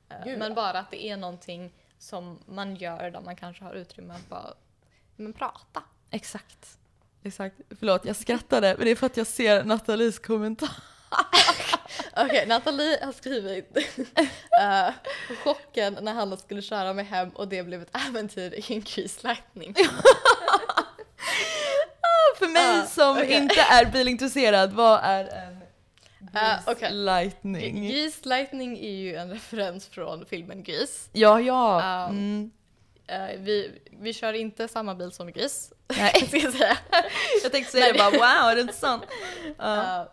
Eh, 0.10 0.16
Gud, 0.26 0.40
men 0.40 0.50
ja. 0.50 0.56
bara 0.56 0.80
att 0.80 0.92
det 0.92 1.06
är 1.06 1.18
någonting 1.18 1.74
som 1.98 2.40
man 2.46 2.76
gör 2.76 3.12
där 3.12 3.22
man 3.22 3.36
kanske 3.36 3.64
har 3.64 3.74
utrymme 3.74 4.14
att 4.14 4.30
bara 4.30 4.54
men, 5.16 5.34
prata. 5.34 5.84
Exakt. 6.10 6.78
Exakt. 7.24 7.56
Förlåt, 7.80 8.06
jag 8.06 8.16
skrattade, 8.16 8.76
men 8.78 8.86
det 8.86 8.92
är 8.92 8.96
för 8.96 9.06
att 9.06 9.18
jag 9.18 9.28
ser 9.28 9.64
Nathalies 9.64 10.20
kommentar. 10.20 10.70
Okej, 12.18 12.48
Nathalie 12.48 13.06
har 13.06 13.12
skrivit 13.12 13.78
eh, 14.62 14.94
chocken 15.44 15.98
när 16.02 16.14
han 16.14 16.38
skulle 16.38 16.62
köra 16.62 16.94
mig 16.94 17.06
hem 17.06 17.30
och 17.30 17.48
det 17.48 17.64
blev 17.64 17.82
ett 17.82 17.98
äventyr 18.08 18.54
i 18.54 18.74
en 18.74 18.82
krisläggning. 18.82 19.76
För 22.44 22.50
mig 22.54 22.82
Ah, 22.82 22.86
som 22.86 23.18
okej. 23.18 23.34
inte 23.34 23.62
är 23.62 23.86
bilintresserad, 23.86 24.74
vad 24.74 25.00
är 25.04 25.24
en 25.26 25.58
Ah, 26.36 26.58
okej. 26.68 26.92
lightning? 26.94 27.88
Grislightning 27.90 28.78
är 28.78 28.92
ju 28.92 29.16
en 29.16 29.30
referens 29.32 29.88
från 29.88 30.26
filmen 30.26 30.64
Gris. 30.64 31.10
Ja, 31.14 31.40
ja. 31.42 31.82
Ah. 31.84 32.08
Mm. 32.10 32.52
Eh, 33.08 33.40
vi, 33.40 33.82
vi 34.00 34.14
kör 34.14 34.34
inte 34.34 34.68
samma 34.68 34.96
bil 34.96 35.12
som 35.12 35.32
Gris, 35.32 35.74
Nej. 35.98 36.14
ska 36.28 36.38
jag 36.38 36.54
säga. 36.54 36.78
Jag 37.44 37.52
tänkte 37.52 37.72
säga 37.72 37.94
det 37.94 37.98
bara, 38.00 38.10
wow, 38.12 38.50
är 38.52 38.56
det 38.56 38.62
inte 38.62 38.74
sant? 38.74 39.04
Ja. 39.58 40.02
Eh, 40.02 40.08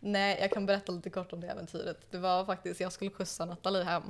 nej, 0.00 0.38
jag 0.40 0.50
kan 0.50 0.66
berätta 0.66 0.92
lite 0.92 1.10
kort 1.10 1.32
om 1.32 1.40
det 1.40 1.46
äventyret. 1.46 2.00
Det 2.10 2.18
var 2.18 2.44
faktiskt, 2.44 2.80
jag 2.80 2.92
skulle 2.92 3.10
skjutsa 3.10 3.44
Nathalie 3.44 3.82
hem 3.84 4.02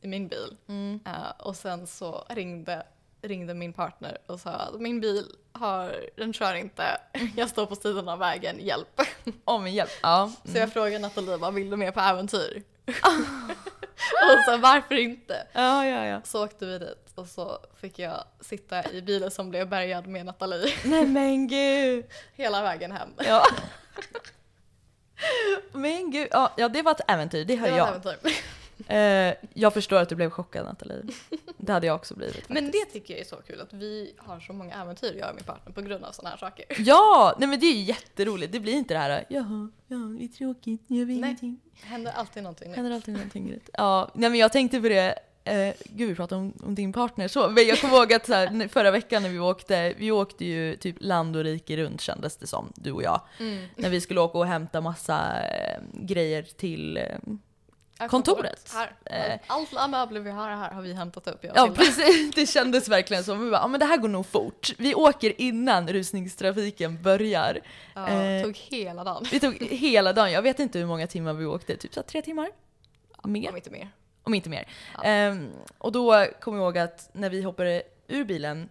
i 0.00 0.08
min 0.08 0.28
bil. 0.28 0.56
Mm. 0.68 1.00
Eh, 1.06 1.12
och 1.46 1.56
sen 1.56 1.86
så 1.86 2.26
ringde, 2.30 2.86
ringde 3.22 3.54
min 3.54 3.72
partner 3.72 4.18
och 4.26 4.40
sa 4.40 4.50
att 4.50 4.80
min 4.80 5.00
bil 5.00 5.26
har, 5.58 5.96
den 6.16 6.32
kör 6.32 6.54
inte, 6.54 7.00
jag 7.36 7.48
står 7.48 7.66
på 7.66 7.76
sidan 7.76 8.08
av 8.08 8.18
vägen, 8.18 8.56
hjälp. 8.60 9.00
Åh, 9.44 9.60
men 9.60 9.72
hjälp. 9.74 9.90
Ja. 10.02 10.32
Så 10.44 10.58
jag 10.58 10.72
frågade 10.72 10.98
Nathalie, 10.98 11.36
vad 11.36 11.54
vill 11.54 11.70
du 11.70 11.76
med 11.76 11.94
på 11.94 12.00
äventyr? 12.00 12.62
och 12.86 14.44
så 14.46 14.56
varför 14.56 14.94
inte? 14.94 15.46
Ja, 15.52 15.86
ja, 15.86 16.06
ja. 16.06 16.20
Så 16.24 16.44
åkte 16.44 16.66
vi 16.66 16.78
dit 16.78 17.12
och 17.14 17.26
så 17.26 17.58
fick 17.80 17.98
jag 17.98 18.24
sitta 18.40 18.90
i 18.90 19.02
bilen 19.02 19.30
som 19.30 19.50
blev 19.50 19.68
bärgad 19.68 20.06
med 20.06 20.26
Nathalie 20.26 20.74
Nej 20.84 21.06
men 21.06 21.48
gud. 21.48 22.04
hela 22.34 22.62
vägen 22.62 22.92
hem. 22.92 23.08
Ja. 23.18 23.44
Men 25.72 26.10
gud, 26.10 26.28
ja, 26.30 26.68
det 26.68 26.82
var 26.82 26.92
ett 26.92 27.10
äventyr, 27.10 27.44
det 27.44 27.56
hör 27.56 27.66
Det 27.66 27.72
var 27.72 27.78
jag. 27.78 27.96
ett 27.96 28.06
äventyr. 28.06 28.32
Eh, 28.88 29.34
jag 29.54 29.74
förstår 29.74 29.96
att 29.96 30.08
du 30.08 30.14
blev 30.14 30.30
chockad 30.30 30.66
Nathalie. 30.66 31.02
Det 31.56 31.72
hade 31.72 31.86
jag 31.86 31.96
också 31.96 32.14
blivit 32.14 32.34
faktiskt. 32.34 32.50
Men 32.54 32.70
det 32.70 32.84
tycker 32.84 33.14
jag 33.14 33.20
är 33.20 33.24
så 33.24 33.36
kul 33.36 33.60
att 33.60 33.72
vi 33.72 34.14
har 34.16 34.40
så 34.40 34.52
många 34.52 34.74
äventyr 34.74 35.16
jag 35.18 35.28
och 35.28 35.34
min 35.34 35.44
partner 35.44 35.72
på 35.72 35.82
grund 35.82 36.04
av 36.04 36.12
sådana 36.12 36.30
här 36.30 36.36
saker. 36.36 36.64
Ja, 36.78 37.36
nej 37.38 37.48
men 37.48 37.60
det 37.60 37.66
är 37.66 37.74
ju 37.74 37.82
jätteroligt. 37.82 38.52
Det 38.52 38.60
blir 38.60 38.72
inte 38.72 38.94
det 38.94 39.00
här, 39.00 39.24
jaha, 39.28 39.70
ja, 39.86 39.96
det 39.96 40.24
är 40.24 40.28
tråkigt, 40.28 40.82
nu 40.86 40.98
gör 40.98 41.04
vi 41.04 41.14
Nej. 41.20 41.28
ingenting. 41.28 41.60
Det 41.80 41.86
händer 41.86 42.12
alltid 42.12 42.42
någonting 42.42 42.68
nytt. 42.68 42.76
händer 42.76 42.92
alltid 42.92 43.14
någonting 43.14 43.44
nytt. 43.44 43.70
Ja, 43.72 44.10
nej 44.14 44.30
men 44.30 44.38
jag 44.38 44.52
tänkte 44.52 44.80
på 44.80 44.88
det, 44.88 45.18
eh, 45.44 45.74
gud 45.84 46.08
vi 46.08 46.14
pratar 46.14 46.36
om, 46.36 46.52
om 46.62 46.74
din 46.74 46.92
partner 46.92 47.28
så, 47.28 47.48
men 47.48 47.66
jag 47.66 47.80
kommer 47.80 47.96
ihåg 47.96 48.12
att 48.12 48.26
så 48.26 48.34
här, 48.34 48.68
förra 48.68 48.90
veckan 48.90 49.22
när 49.22 49.30
vi 49.30 49.38
åkte, 49.38 49.94
vi 49.98 50.10
åkte 50.10 50.44
ju 50.44 50.76
typ 50.76 50.96
land 51.00 51.36
och 51.36 51.44
rike 51.44 51.76
runt 51.76 52.00
kändes 52.00 52.36
det 52.36 52.46
som, 52.46 52.72
du 52.76 52.92
och 52.92 53.02
jag. 53.02 53.20
Mm. 53.40 53.66
När 53.76 53.90
vi 53.90 54.00
skulle 54.00 54.20
åka 54.20 54.38
och 54.38 54.46
hämta 54.46 54.80
massa 54.80 55.42
eh, 55.42 55.80
grejer 55.92 56.42
till 56.42 56.96
eh, 56.96 57.04
Kontoret. 58.08 58.74
Här. 58.74 58.92
Eh. 59.34 59.40
Allt, 59.46 59.74
alla 59.76 59.88
möbler 59.88 60.20
vi 60.20 60.30
har 60.30 60.48
här 60.50 60.70
har 60.70 60.82
vi 60.82 60.92
hämtat 60.94 61.28
upp. 61.28 61.44
Ja 61.54 61.70
precis, 61.74 62.34
det 62.34 62.46
kändes 62.46 62.88
verkligen 62.88 63.24
som, 63.24 63.44
vi 63.44 63.50
bara, 63.50 63.60
ja 63.60 63.68
men 63.68 63.80
det 63.80 63.86
här 63.86 63.96
går 63.96 64.08
nog 64.08 64.26
fort. 64.26 64.70
Vi 64.78 64.94
åker 64.94 65.40
innan 65.40 65.88
rusningstrafiken 65.88 67.02
börjar. 67.02 67.60
Ja, 67.94 68.08
Eh. 68.08 68.42
tog 68.44 68.56
hela 68.56 69.04
dagen. 69.04 69.24
Vi 69.30 69.40
tog 69.40 69.62
hela 69.62 70.12
dagen, 70.12 70.32
jag 70.32 70.42
vet 70.42 70.58
inte 70.58 70.78
hur 70.78 70.86
många 70.86 71.06
timmar 71.06 71.32
vi 71.32 71.44
åkte, 71.46 71.76
typ 71.76 71.94
så 71.94 72.02
tre 72.02 72.22
timmar? 72.22 72.48
Mer? 73.24 73.48
Om 73.50 73.56
inte 73.56 73.70
mer. 73.70 73.90
Om 74.22 74.34
inte 74.34 74.48
mer. 74.50 74.68
Ja. 74.94 75.02
Ehm, 75.04 75.48
och 75.78 75.92
då 75.92 76.26
kommer 76.40 76.58
jag 76.58 76.64
ihåg 76.64 76.78
att 76.78 77.10
när 77.12 77.30
vi 77.30 77.42
hoppade 77.42 77.82
ur 78.08 78.24
bilen, 78.24 78.68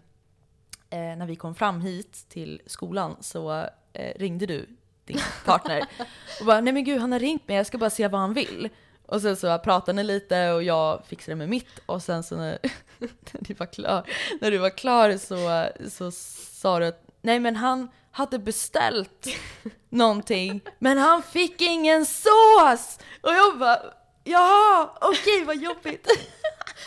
eh, 0.89 0.97
när 0.99 1.25
vi 1.25 1.35
kom 1.35 1.55
fram 1.55 1.81
hit 1.81 2.25
till 2.29 2.61
skolan 2.65 3.15
så 3.21 3.65
eh, 3.93 4.13
ringde 4.19 4.45
du 4.45 4.65
din 5.05 5.19
partner 5.45 5.85
och 6.39 6.45
bara 6.45 6.61
nej 6.61 6.73
men 6.73 6.83
gud 6.83 7.01
han 7.01 7.11
har 7.11 7.19
ringt 7.19 7.47
mig, 7.47 7.57
jag 7.57 7.65
ska 7.67 7.77
bara 7.77 7.89
se 7.89 8.07
vad 8.07 8.21
han 8.21 8.33
vill. 8.33 8.69
Och 9.07 9.21
sen 9.21 9.35
så 9.37 9.57
pratade 9.59 9.93
ni 9.93 10.03
lite 10.03 10.51
och 10.51 10.63
jag 10.63 11.05
fixade 11.07 11.35
med 11.35 11.49
mitt 11.49 11.79
och 11.85 12.03
sen 12.03 12.23
så 12.23 12.35
när, 12.35 12.57
när, 12.97 13.09
du 13.39 13.53
var 13.53 13.65
klar, 13.65 14.03
när 14.41 14.51
du 14.51 14.57
var 14.57 14.69
klar 14.69 15.17
så, 15.17 15.69
så 15.89 16.11
sa 16.51 16.79
du 16.79 16.85
att 16.85 17.03
nej 17.21 17.39
men 17.39 17.55
han 17.55 17.89
hade 18.11 18.39
beställt 18.39 19.27
någonting 19.89 20.61
men 20.79 20.97
han 20.97 21.23
fick 21.23 21.61
ingen 21.61 22.05
sås! 22.05 22.99
Och 23.21 23.33
jag 23.33 23.59
bara 23.59 23.79
ja 24.23 24.97
okej 25.01 25.43
vad 25.45 25.57
jobbigt. 25.57 26.07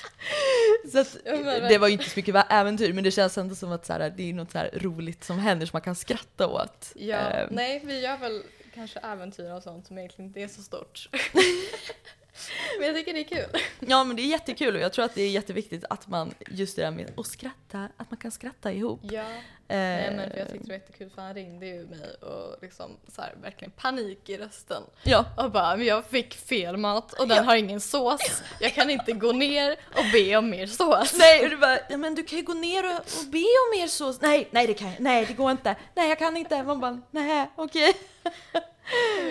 så 0.92 0.98
att, 0.98 1.16
det 1.68 1.78
var 1.78 1.88
ju 1.88 1.92
inte 1.92 2.10
så 2.10 2.18
mycket 2.18 2.46
äventyr 2.48 2.92
men 2.92 3.04
det 3.04 3.10
känns 3.10 3.38
ändå 3.38 3.54
som 3.54 3.72
att 3.72 3.86
så 3.86 3.92
här, 3.92 4.14
det 4.16 4.30
är 4.30 4.32
något 4.32 4.52
så 4.52 4.58
roligt 4.72 5.24
som 5.24 5.38
händer 5.38 5.66
som 5.66 5.70
man 5.76 5.82
kan 5.82 5.94
skratta 5.94 6.46
åt. 6.46 6.92
Ja, 6.94 7.16
Ehm, 7.16 7.48
nej, 7.50 7.82
vi 7.84 8.00
gör 8.00 8.18
väl 8.18 8.42
kanske 8.74 9.00
äventyr 9.00 9.52
och 9.52 9.62
sånt 9.62 9.86
som 9.86 9.98
egentligen 9.98 10.28
inte 10.28 10.40
är 10.40 10.48
så 10.48 10.62
stort. 10.62 11.08
Men 12.78 12.86
jag 12.86 12.96
tycker 12.96 13.14
det 13.14 13.20
är 13.20 13.24
kul. 13.24 13.60
Ja 13.80 14.04
men 14.04 14.16
det 14.16 14.22
är 14.22 14.26
jättekul 14.26 14.74
och 14.74 14.80
jag 14.80 14.92
tror 14.92 15.04
att 15.04 15.14
det 15.14 15.22
är 15.22 15.30
jätteviktigt 15.30 15.84
att 15.90 16.08
man, 16.08 16.34
just 16.50 16.76
det 16.76 16.82
där 16.82 16.90
med 16.90 17.12
att 17.16 17.26
skratta, 17.26 17.88
att 17.96 18.10
man 18.10 18.16
kan 18.18 18.30
skratta 18.30 18.72
ihop. 18.72 19.00
Ja. 19.02 19.24
Eh, 19.70 19.76
Nej 19.76 20.10
men 20.16 20.30
för 20.30 20.38
jag 20.38 20.48
tyckte 20.48 20.66
det 20.66 20.68
var 20.72 20.74
jättekul 20.74 21.10
för 21.10 21.22
han 21.22 21.34
ringde 21.34 21.66
ju 21.66 21.86
mig 21.86 22.14
och 22.20 22.56
liksom 22.62 22.96
så 23.08 23.22
här, 23.22 23.34
verkligen 23.42 23.70
panik 23.70 24.28
i 24.28 24.36
rösten. 24.36 24.82
Ja. 25.02 25.24
Och 25.36 25.50
bara, 25.50 25.76
men 25.76 25.86
jag 25.86 26.04
fick 26.04 26.34
fel 26.34 26.76
mat 26.76 27.12
och 27.12 27.28
den 27.28 27.36
Ja. 27.36 27.42
har 27.42 27.56
ingen 27.56 27.80
sås. 27.80 28.42
Jag 28.60 28.74
kan 28.74 28.90
inte 28.90 29.12
gå 29.12 29.32
ner 29.32 29.76
och 29.96 30.04
be 30.12 30.36
om 30.36 30.50
mer 30.50 30.66
sås. 30.66 31.14
Nej, 31.18 31.44
och 31.44 31.50
du 31.50 31.56
bara, 31.56 31.78
ja 31.90 31.96
men 31.96 32.14
du 32.14 32.22
kan 32.24 32.38
ju 32.38 32.44
gå 32.44 32.54
ner 32.54 32.84
och, 32.84 32.96
och 33.00 33.26
be 33.32 33.38
om 33.38 33.78
mer 33.80 33.86
sås. 33.86 34.20
Nej, 34.20 34.48
nej 34.50 34.66
det 34.66 34.74
kan 34.74 34.88
jag, 34.90 35.00
nej 35.00 35.24
det 35.26 35.32
går 35.32 35.50
inte. 35.50 35.76
Nej 35.94 36.08
jag 36.08 36.18
kan 36.18 36.36
inte. 36.36 36.62
Man 36.62 36.80
bara, 36.80 37.00
nej 37.10 37.50
okej. 37.56 37.92
Men 38.52 38.62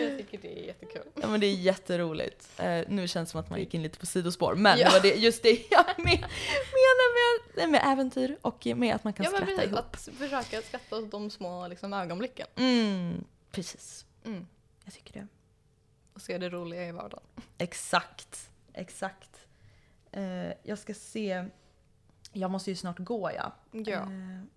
Jag 0.02 0.18
tycker 0.18 0.38
det 0.41 0.60
är 0.60 0.64
jättekul. 0.66 1.02
Ja 1.22 1.28
men 1.28 1.39
det 1.39 1.47
är 1.47 1.54
jätteroligt. 1.56 2.50
Eh, 2.60 2.82
nu 2.88 3.08
känns 3.08 3.30
det 3.30 3.32
som 3.32 3.39
att 3.39 3.50
man 3.50 3.60
gick 3.60 3.74
in 3.74 3.84
lite 3.84 4.00
på 4.00 4.06
sidospår, 4.06 4.56
men 4.56 4.80
Ja. 4.80 4.86
det 4.86 4.91
var 4.93 5.00
det, 5.02 5.16
just 5.16 5.43
det 5.43 5.50
jag 5.72 5.86
men, 5.97 6.06
menar 6.06 7.56
med, 7.56 7.70
med 7.70 7.82
äventyr 7.86 8.38
och 8.41 8.68
med 8.76 8.95
att 8.95 9.04
man 9.04 9.14
kan 9.14 9.24
Ja 9.24 9.30
skratta 9.30 9.45
precis, 9.45 9.64
ihop. 9.66 9.80
att 9.80 10.10
försöka 10.18 10.62
skratta 10.62 10.97
åt 10.97 11.12
de 11.12 11.30
små 11.30 11.68
liksom, 11.68 11.93
ögonblicken. 11.93 12.47
Mm, 12.56 13.24
precis. 13.52 14.06
Mm. 14.26 14.47
Jag 14.86 14.93
tycker 14.93 15.14
det. 15.14 15.28
Och 16.14 16.22
se 16.22 16.38
det 16.38 16.50
roliga 16.50 16.88
i 16.88 16.91
vardagen. 16.91 17.24
Exakt, 17.58 18.50
exakt. 18.74 19.30
Eh, 20.12 20.54
jag 20.64 20.78
ska 20.80 20.93
se, 20.93 21.45
jag 22.34 22.52
måste 22.52 22.70
ju 22.72 22.76
snart 22.76 23.00
gå 23.00 23.32
ja. 23.36 23.52
Ja, 23.72 23.82
Eh, 23.93 24.08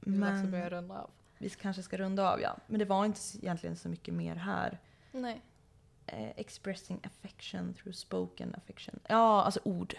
det 0.01 0.11
är 0.17 0.21
dags 0.21 0.45
att 0.45 0.49
börja 0.51 0.71
runda 0.71 0.95
av. 0.95 1.11
vi 1.43 1.51
kanske 1.51 1.83
ska 1.83 1.97
runda 1.97 2.33
av 2.33 2.41
ja. 2.41 2.57
Men 2.67 2.79
det 2.79 2.85
var 2.85 3.05
inte 3.05 3.21
egentligen 3.43 3.77
så 3.77 3.89
mycket 3.89 4.15
mer 4.15 4.37
här. 4.37 4.79
Nej. 5.13 5.43
Eh, 6.07 6.31
expressing 6.37 7.01
affection 7.05 7.75
through 7.75 7.97
spoken 7.97 8.55
affection. 8.55 9.01
Ja, 9.09 9.43
alltså 9.43 9.61
ord 9.65 9.95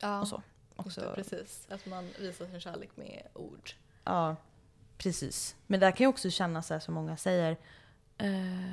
Ja, 0.00 0.20
och 0.20 0.28
så. 0.28 0.42
Också, 0.76 1.12
precis. 1.14 1.66
Att 1.70 1.86
man 1.86 2.08
visar 2.18 2.46
sin 2.46 2.60
kärlek 2.60 2.96
med 2.96 3.26
ord. 3.34 3.70
Ja, 4.04 4.36
precis. 4.98 5.56
Men 5.66 5.80
där 5.80 5.90
kan 5.90 6.04
jag 6.04 6.10
också 6.10 6.30
känna 6.30 6.62
så 6.62 6.74
här 6.74 6.80
som 6.80 6.94
många 6.94 7.16
säger, 7.16 7.56
eh, 8.18 8.28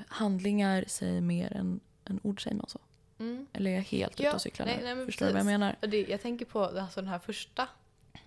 handlingar 0.08 0.84
säger 0.88 1.22
mer 1.22 1.54
än, 1.54 1.80
än 2.06 2.20
ord 2.24 2.44
säger 2.44 2.56
man 2.58 2.68
så. 2.68 2.80
Mm. 3.20 3.48
Eller 3.54 3.72
är 3.72 3.76
jag 3.76 3.82
helt 3.84 4.20
Ja, 4.20 4.28
ute 4.28 4.36
och 4.36 4.42
cyklar 4.42 4.66
nej, 4.66 4.78
nu? 4.84 4.96
nej, 4.96 5.06
Förstår 5.06 5.26
du 5.26 5.32
vad 5.32 5.40
jag 5.40 5.46
menar? 5.46 5.76
Det, 5.82 6.02
jag 6.10 6.22
tänker 6.22 6.46
på 6.46 6.64
alltså 6.66 7.02
den 7.02 7.10
här 7.10 7.20
första 7.20 7.68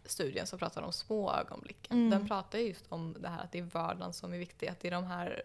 studien 0.04 0.46
som 0.46 0.58
pratar 0.58 0.82
om 0.82 0.92
små 0.92 1.32
ögonblicken. 1.32 1.96
Mm. 1.96 2.10
Den 2.10 2.28
pratar 2.28 2.58
just 2.58 2.84
om 2.88 3.16
det 3.20 3.28
här 3.28 3.44
att 3.44 3.52
det 3.52 3.58
är 3.58 3.62
vardagen 3.62 4.12
som 4.12 4.32
är 4.32 4.38
viktig. 4.38 4.68
Att 4.68 4.80
det 4.80 4.88
är 4.88 4.92
de 4.92 5.04
här 5.04 5.42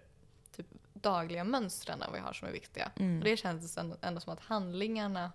typ, 0.56 0.68
dagliga 0.94 1.44
mönstren 1.44 2.04
vi 2.14 2.20
har 2.20 2.34
som 2.34 2.48
är 2.48 2.52
viktiga. 2.52 2.92
Mm. 2.96 3.18
Och 3.18 3.24
det 3.24 3.38
känns 3.38 3.78
ändå, 3.78 3.98
ändå 4.02 4.22
som 4.22 4.34
att 4.34 4.40
handlingarna 4.40 5.32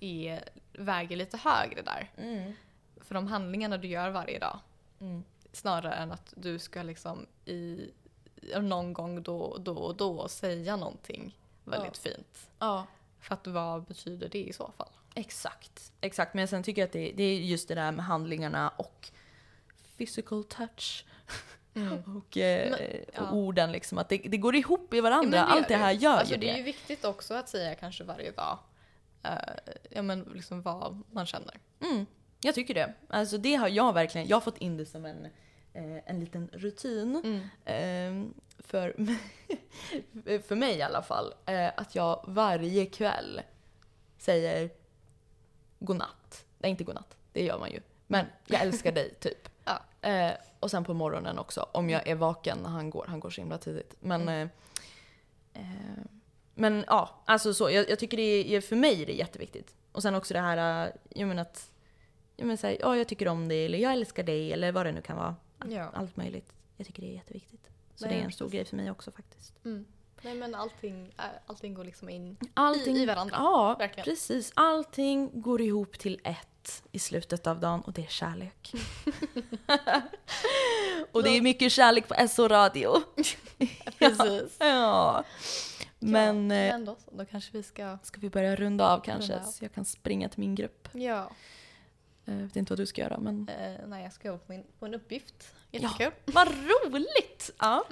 är, 0.00 0.48
väger 0.72 1.16
lite 1.16 1.36
högre 1.36 1.82
där. 1.82 2.10
Mm. 2.16 2.52
För 3.00 3.14
de 3.14 3.26
handlingarna 3.26 3.78
du 3.78 3.88
gör 3.88 4.10
varje 4.10 4.38
dag. 4.38 4.58
Mm. 5.00 5.24
Snarare 5.52 5.94
än 5.94 6.12
att 6.12 6.34
du 6.36 6.58
ska 6.58 6.82
liksom 6.82 7.26
i, 7.44 7.90
någon 8.60 8.92
gång 8.92 9.22
då, 9.22 9.58
då 9.58 9.76
och 9.76 9.96
då 9.96 10.28
säga 10.28 10.76
någonting 10.76 11.38
väldigt 11.64 11.98
fint. 11.98 12.50
Ja. 12.58 12.86
För 13.20 13.34
att 13.34 13.46
vad 13.46 13.82
betyder 13.82 14.28
det 14.28 14.44
i 14.44 14.52
så 14.52 14.72
fall? 14.76 14.88
Exakt, 15.14 15.92
exakt. 16.00 16.34
Men 16.34 16.48
sen 16.48 16.62
tycker 16.62 16.82
jag 16.82 16.86
att 16.86 16.92
det, 16.92 17.12
det 17.16 17.22
är 17.24 17.38
just 17.38 17.68
det 17.68 17.74
där 17.74 17.92
med 17.92 18.04
handlingarna 18.04 18.68
och 18.68 19.10
physical 19.96 20.44
touch. 20.44 21.04
Och, 22.16 22.36
eh, 22.36 22.70
Men, 22.70 22.80
ja. 23.14 23.22
och 23.22 23.36
orden 23.36 23.72
liksom, 23.72 23.98
att 23.98 24.08
det, 24.08 24.18
det 24.18 24.36
går 24.36 24.56
ihop 24.56 24.94
i 24.94 24.96
Ja, 24.96 25.02
varandra. 25.02 25.30
men 25.30 25.56
Allt 25.58 25.68
det 25.68 25.76
här 25.76 25.92
gör 25.92 26.10
alltså, 26.16 26.34
ju 26.34 26.40
det. 26.40 26.46
Det 26.46 26.52
är 26.52 26.56
ju 26.56 26.62
viktigt 26.62 27.04
också 27.04 27.34
att 27.34 27.48
säga 27.48 27.74
kanske 27.74 28.04
varje 28.04 28.30
dag 28.30 28.58
eh, 29.22 29.32
ja, 29.90 30.02
men 30.02 30.20
liksom 30.34 30.62
vad 30.62 31.02
man 31.10 31.26
känner. 31.26 31.58
Mm, 31.80 32.06
jag 32.40 32.54
tycker 32.54 32.74
det. 32.74 32.92
Alltså 33.08 33.38
det 33.38 33.54
har 33.54 33.68
jag 33.68 33.92
verkligen, 33.92 34.28
jag 34.28 34.36
har 34.36 34.40
fått 34.40 34.58
in 34.58 34.76
det 34.76 34.86
som 34.86 35.04
en, 35.04 35.24
eh, 35.72 35.98
en 36.06 36.20
liten 36.20 36.50
rutin. 36.52 37.20
Mm. 37.24 37.40
Eh, 37.64 38.32
för, 38.58 38.94
för 40.48 40.56
mig 40.56 40.76
i 40.76 40.82
alla 40.82 41.02
fall. 41.02 41.34
Eh, 41.46 41.68
att 41.76 41.94
jag 41.94 42.24
varje 42.26 42.86
kväll 42.86 43.40
säger 44.18 44.70
godnatt. 45.78 46.44
Nej, 46.58 46.70
inte 46.70 46.84
godnatt. 46.84 47.16
Det 47.32 47.42
gör 47.44 47.58
man 47.58 47.70
ju. 47.70 47.80
Men 48.06 48.26
jag 48.46 48.60
älskar 48.60 48.92
dig, 48.92 49.14
typ. 49.20 49.48
Ja. 49.64 50.08
Eh, 50.08 50.32
och 50.60 50.70
sen 50.70 50.84
på 50.84 50.94
morgonen 50.94 51.38
också, 51.38 51.66
om 51.72 51.90
jag 51.90 52.06
är 52.08 52.14
vaken 52.14 52.58
när 52.62 52.70
han 52.70 52.90
går. 52.90 53.04
Han 53.08 53.20
går 53.20 53.30
så 53.30 53.40
himla 53.40 53.58
tidigt. 53.58 53.96
Men, 54.00 54.22
Mm. 54.22 54.48
eh, 55.52 55.62
eh, 55.62 56.04
men 56.54 56.84
ja, 56.86 57.22
alltså 57.24 57.54
så. 57.54 57.70
Jag, 57.70 57.90
jag 57.90 57.98
tycker 57.98 58.16
det 58.16 58.56
är, 58.56 58.60
för 58.60 58.76
mig 58.76 59.02
är 59.02 59.06
det 59.06 59.12
jätteviktigt. 59.12 59.74
Och 59.92 60.02
sen 60.02 60.14
också 60.14 60.34
det 60.34 60.40
här, 60.40 60.86
eh, 60.86 60.92
jag 61.08 61.28
menar 61.28 61.42
att, 61.42 61.70
jag 62.36 62.46
menar 62.46 62.56
så 62.56 62.66
här, 62.66 62.76
ja, 62.80 62.96
jag 62.96 63.08
tycker 63.08 63.28
om 63.28 63.48
dig, 63.48 63.64
eller 63.66 63.78
jag 63.78 63.92
älskar 63.92 64.22
dig, 64.22 64.52
eller 64.52 64.72
vad 64.72 64.86
det 64.86 64.92
nu 64.92 65.00
kan 65.02 65.16
vara. 65.16 65.36
Ja. 65.68 65.90
Allt 65.94 66.16
möjligt. 66.16 66.52
Jag 66.76 66.86
tycker 66.86 67.02
det 67.02 67.08
är 67.08 67.14
jätteviktigt. 67.14 67.70
Så 67.94 68.06
Nej, 68.06 68.14
det 68.14 68.20
är 68.20 68.24
en 68.24 68.32
stor 68.32 68.48
grej 68.48 68.64
för 68.64 68.76
mig 68.76 68.90
också 68.90 69.10
faktiskt. 69.10 69.64
Mm. 69.64 69.84
Nej 70.24 70.34
men 70.34 70.54
allting, 70.54 71.14
äh, 71.18 71.24
allting 71.46 71.74
går 71.74 71.84
liksom 71.84 72.08
in 72.08 72.36
Allting, 72.54 72.96
i, 72.96 73.02
i 73.02 73.06
varandra. 73.06 73.36
Ja, 73.38 73.76
Verkligen. 73.78 74.04
precis. 74.04 74.52
Allting 74.56 75.40
går 75.40 75.60
ihop 75.60 75.98
till 75.98 76.20
ett 76.24 76.82
i 76.92 76.98
slutet 76.98 77.46
av 77.46 77.60
dagen 77.60 77.80
och 77.80 77.92
det 77.92 78.04
är 78.04 78.08
kärlek. 78.08 78.72
och 81.12 81.22
det 81.22 81.30
är 81.30 81.42
mycket 81.42 81.72
kärlek 81.72 82.08
på 82.08 82.28
SO 82.28 82.48
Radio. 82.48 83.02
Precis. 83.98 84.56
Ja. 84.58 85.24
Men 85.98 86.50
ja, 86.50 86.56
eh, 86.56 86.74
ändå 86.74 86.96
så. 87.04 87.10
Då 87.16 87.24
kanske 87.24 87.52
vi 87.52 87.62
ska... 87.62 87.98
ska 88.02 88.20
vi 88.20 88.30
börja 88.30 88.56
runda 88.56 88.88
av 88.88 89.00
kanske? 89.00 89.32
Runda 89.32 89.46
av. 89.46 89.50
Så 89.50 89.64
jag 89.64 89.74
kan 89.74 89.84
springa 89.84 90.28
till 90.28 90.40
min 90.40 90.54
grupp. 90.54 90.88
Ja. 90.92 91.30
Jag 92.24 92.34
vet 92.34 92.56
inte 92.56 92.72
vad 92.72 92.78
du 92.78 92.86
ska 92.86 93.02
göra 93.02 93.18
men 93.18 93.48
Eh, 93.48 93.74
nej, 93.86 94.02
jag 94.02 94.12
ska 94.12 94.28
jobba 94.28 94.38
på, 94.38 94.52
min, 94.52 94.64
på 94.78 94.86
en 94.86 94.94
uppgift. 94.94 95.54
Jättekul. 95.70 96.12
vad 96.24 96.48
roligt! 96.48 97.50
Ja. 97.58 97.84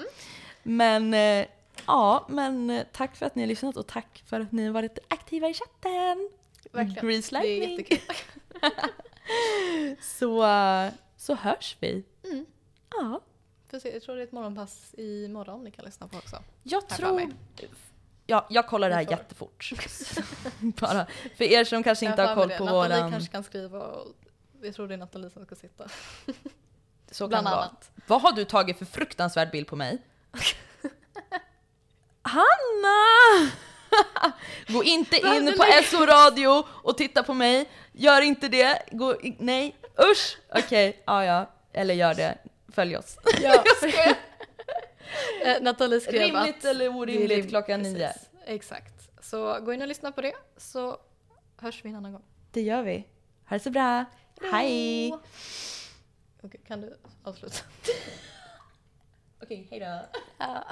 Men 0.62 1.14
eh, 1.14 1.46
ja, 1.86 2.26
men 2.28 2.70
eh, 2.70 2.86
tack 2.92 3.16
för 3.16 3.26
att 3.26 3.34
ni 3.34 3.42
har 3.42 3.46
lyssnat 3.46 3.76
och 3.76 3.86
tack 3.86 4.22
för 4.26 4.40
att 4.40 4.52
ni 4.52 4.66
har 4.66 4.72
varit 4.72 4.98
aktiva 5.08 5.48
i 5.48 5.54
chatten. 5.54 6.30
Verkligen. 6.72 7.06
Grease 7.08 7.40
Det 7.40 7.48
är 7.48 7.68
jättekul. 7.68 8.16
Så, 10.00 10.46
eh, 10.46 10.92
så 11.16 11.34
hörs 11.34 11.76
vi. 11.80 12.04
Mm. 12.24 12.46
Ja. 12.90 13.20
Jag 13.70 14.02
tror 14.02 14.16
det 14.16 14.22
är 14.22 14.26
ett 14.26 14.32
morgonpass 14.32 14.94
imorgon 14.98 15.64
ni 15.64 15.70
kan 15.70 15.84
lyssna 15.84 16.08
på 16.08 16.16
också. 16.16 16.36
Jag 16.62 16.82
Här 16.88 16.96
tror... 16.96 17.32
Ja, 18.26 18.46
jag 18.50 18.66
kollar 18.66 18.88
det 18.88 18.94
här 18.94 19.10
jättefort. 19.10 19.72
Bara 20.60 21.06
för 21.36 21.44
er 21.44 21.64
som 21.64 21.82
kanske 21.82 22.06
inte 22.06 22.22
har 22.22 22.34
koll 22.34 22.48
på 22.48 22.64
det. 22.64 22.64
Nathalie 22.64 22.96
våran... 22.96 23.10
kanske 23.10 23.32
kan 23.32 23.44
skriva 23.44 23.78
och 23.86 24.14
jag 24.62 24.74
tror 24.74 24.88
det 24.88 24.94
är 24.94 24.98
Nathalie 24.98 25.30
som 25.30 25.44
ska 25.44 25.54
sitta. 25.54 25.88
Så 27.10 27.24
kan 27.24 27.28
Bland 27.28 27.44
vara. 27.44 27.56
annat. 27.56 27.90
Vad 28.06 28.22
har 28.22 28.32
du 28.32 28.44
tagit 28.44 28.78
för 28.78 28.84
fruktansvärd 28.84 29.50
bild 29.50 29.66
på 29.66 29.76
mig? 29.76 30.02
Hanna! 32.22 33.50
Gå 34.68 34.84
inte 34.84 35.16
in 35.16 35.54
på 35.56 35.64
SO 35.84 36.06
radio 36.06 36.64
och 36.82 36.96
titta 36.96 37.22
på 37.22 37.34
mig. 37.34 37.68
Gör 37.92 38.20
inte 38.22 38.48
det. 38.48 38.82
Gå 38.90 39.16
nej, 39.38 39.76
usch! 40.12 40.38
Okej, 40.54 41.02
ja 41.06 41.24
ja. 41.24 41.50
Eller 41.72 41.94
gör 41.94 42.14
det. 42.14 42.38
Följ 42.72 42.96
oss. 42.96 43.16
Ja. 43.42 43.64
Eh, 45.44 45.62
Nathalie 45.62 46.00
skrev 46.00 46.22
Rimligt 46.22 46.56
att... 46.58 46.64
eller 46.64 46.96
orimligt 46.96 47.30
rim- 47.44 47.48
klockan 47.48 47.80
precis. 47.80 47.94
nio. 47.94 48.12
Exakt. 48.46 49.08
Så 49.20 49.60
gå 49.60 49.72
in 49.72 49.82
och 49.82 49.88
lyssna 49.88 50.12
på 50.12 50.20
det 50.20 50.32
så 50.56 50.98
hörs 51.56 51.84
vi 51.84 51.90
en 51.90 51.96
annan 51.96 52.12
gång. 52.12 52.22
Det 52.50 52.60
gör 52.60 52.82
vi. 52.82 53.06
Ha 53.48 53.56
det 53.56 53.60
så 53.62 53.70
bra. 53.70 54.04
Hej! 54.40 54.50
Hej! 54.52 55.12
Okej, 56.42 56.60
kan 56.66 56.80
du 56.80 56.96
avsluta? 57.24 57.56
Okej, 59.42 59.66
hej 59.70 59.80
då. 59.80 60.00
Ja. 60.38 60.64